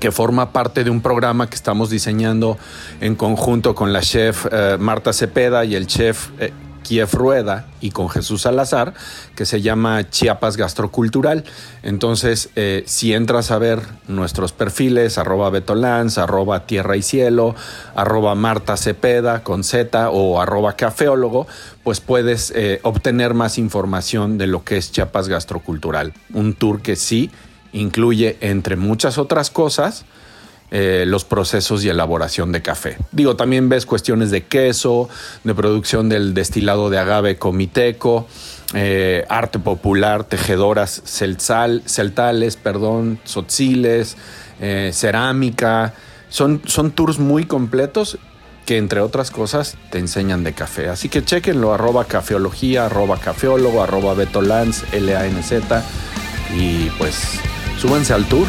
que 0.00 0.10
forma 0.10 0.52
parte 0.52 0.82
de 0.82 0.90
un 0.90 1.02
programa 1.02 1.50
que 1.50 1.54
estamos 1.54 1.90
diseñando 1.90 2.56
en 3.02 3.14
conjunto 3.14 3.74
con 3.74 3.92
la 3.92 4.00
chef 4.00 4.46
eh, 4.50 4.76
Marta 4.80 5.12
Cepeda 5.12 5.66
y 5.66 5.74
el 5.74 5.86
chef... 5.86 6.30
Eh, 6.38 6.52
Kiev 6.82 7.12
Rueda 7.12 7.66
y 7.80 7.90
con 7.90 8.08
Jesús 8.08 8.42
Salazar, 8.42 8.94
que 9.34 9.46
se 9.46 9.60
llama 9.60 10.08
Chiapas 10.08 10.56
Gastrocultural. 10.56 11.44
Entonces, 11.82 12.50
eh, 12.56 12.84
si 12.86 13.12
entras 13.12 13.50
a 13.50 13.58
ver 13.58 13.80
nuestros 14.08 14.52
perfiles, 14.52 15.18
arroba 15.18 15.50
Betolanz, 15.50 16.18
arroba 16.18 16.66
Tierra 16.66 16.96
y 16.96 17.02
Cielo, 17.02 17.54
arroba 17.94 18.34
Marta 18.34 18.76
Cepeda 18.76 19.42
con 19.42 19.64
Z 19.64 20.10
o 20.10 20.40
arroba 20.40 20.76
Cafeólogo, 20.76 21.46
pues 21.82 22.00
puedes 22.00 22.52
eh, 22.54 22.80
obtener 22.82 23.34
más 23.34 23.58
información 23.58 24.38
de 24.38 24.46
lo 24.46 24.64
que 24.64 24.76
es 24.76 24.92
Chiapas 24.92 25.28
Gastrocultural. 25.28 26.12
Un 26.32 26.54
tour 26.54 26.82
que 26.82 26.96
sí 26.96 27.30
incluye, 27.72 28.36
entre 28.40 28.76
muchas 28.76 29.18
otras 29.18 29.50
cosas, 29.50 30.04
eh, 30.74 31.04
los 31.06 31.26
procesos 31.26 31.84
y 31.84 31.90
elaboración 31.90 32.50
de 32.50 32.62
café. 32.62 32.96
Digo, 33.10 33.36
también 33.36 33.68
ves 33.68 33.84
cuestiones 33.84 34.30
de 34.30 34.46
queso, 34.46 35.10
de 35.44 35.54
producción 35.54 36.08
del 36.08 36.32
destilado 36.32 36.88
de 36.88 36.98
agave 36.98 37.36
comiteco, 37.36 38.26
eh, 38.72 39.26
arte 39.28 39.58
popular, 39.58 40.24
tejedoras 40.24 41.02
celtal, 41.04 41.82
celtales, 41.84 42.56
perdón, 42.56 43.18
sotziles, 43.24 44.16
eh, 44.62 44.92
cerámica. 44.94 45.92
Son, 46.30 46.62
son 46.64 46.90
tours 46.90 47.18
muy 47.18 47.44
completos 47.44 48.18
que 48.64 48.78
entre 48.78 49.00
otras 49.00 49.30
cosas 49.30 49.76
te 49.90 49.98
enseñan 49.98 50.42
de 50.42 50.54
café. 50.54 50.88
Así 50.88 51.10
que 51.10 51.22
chequenlo, 51.22 51.74
arroba 51.74 52.06
cafeología, 52.06 52.86
arroba 52.86 53.18
cafeólogo, 53.18 53.82
arroba 53.82 54.14
betolans, 54.14 54.84
L-A-N-Z 54.92 55.84
y 56.56 56.88
pues 56.96 57.40
súbanse 57.78 58.14
al 58.14 58.24
tour. 58.24 58.46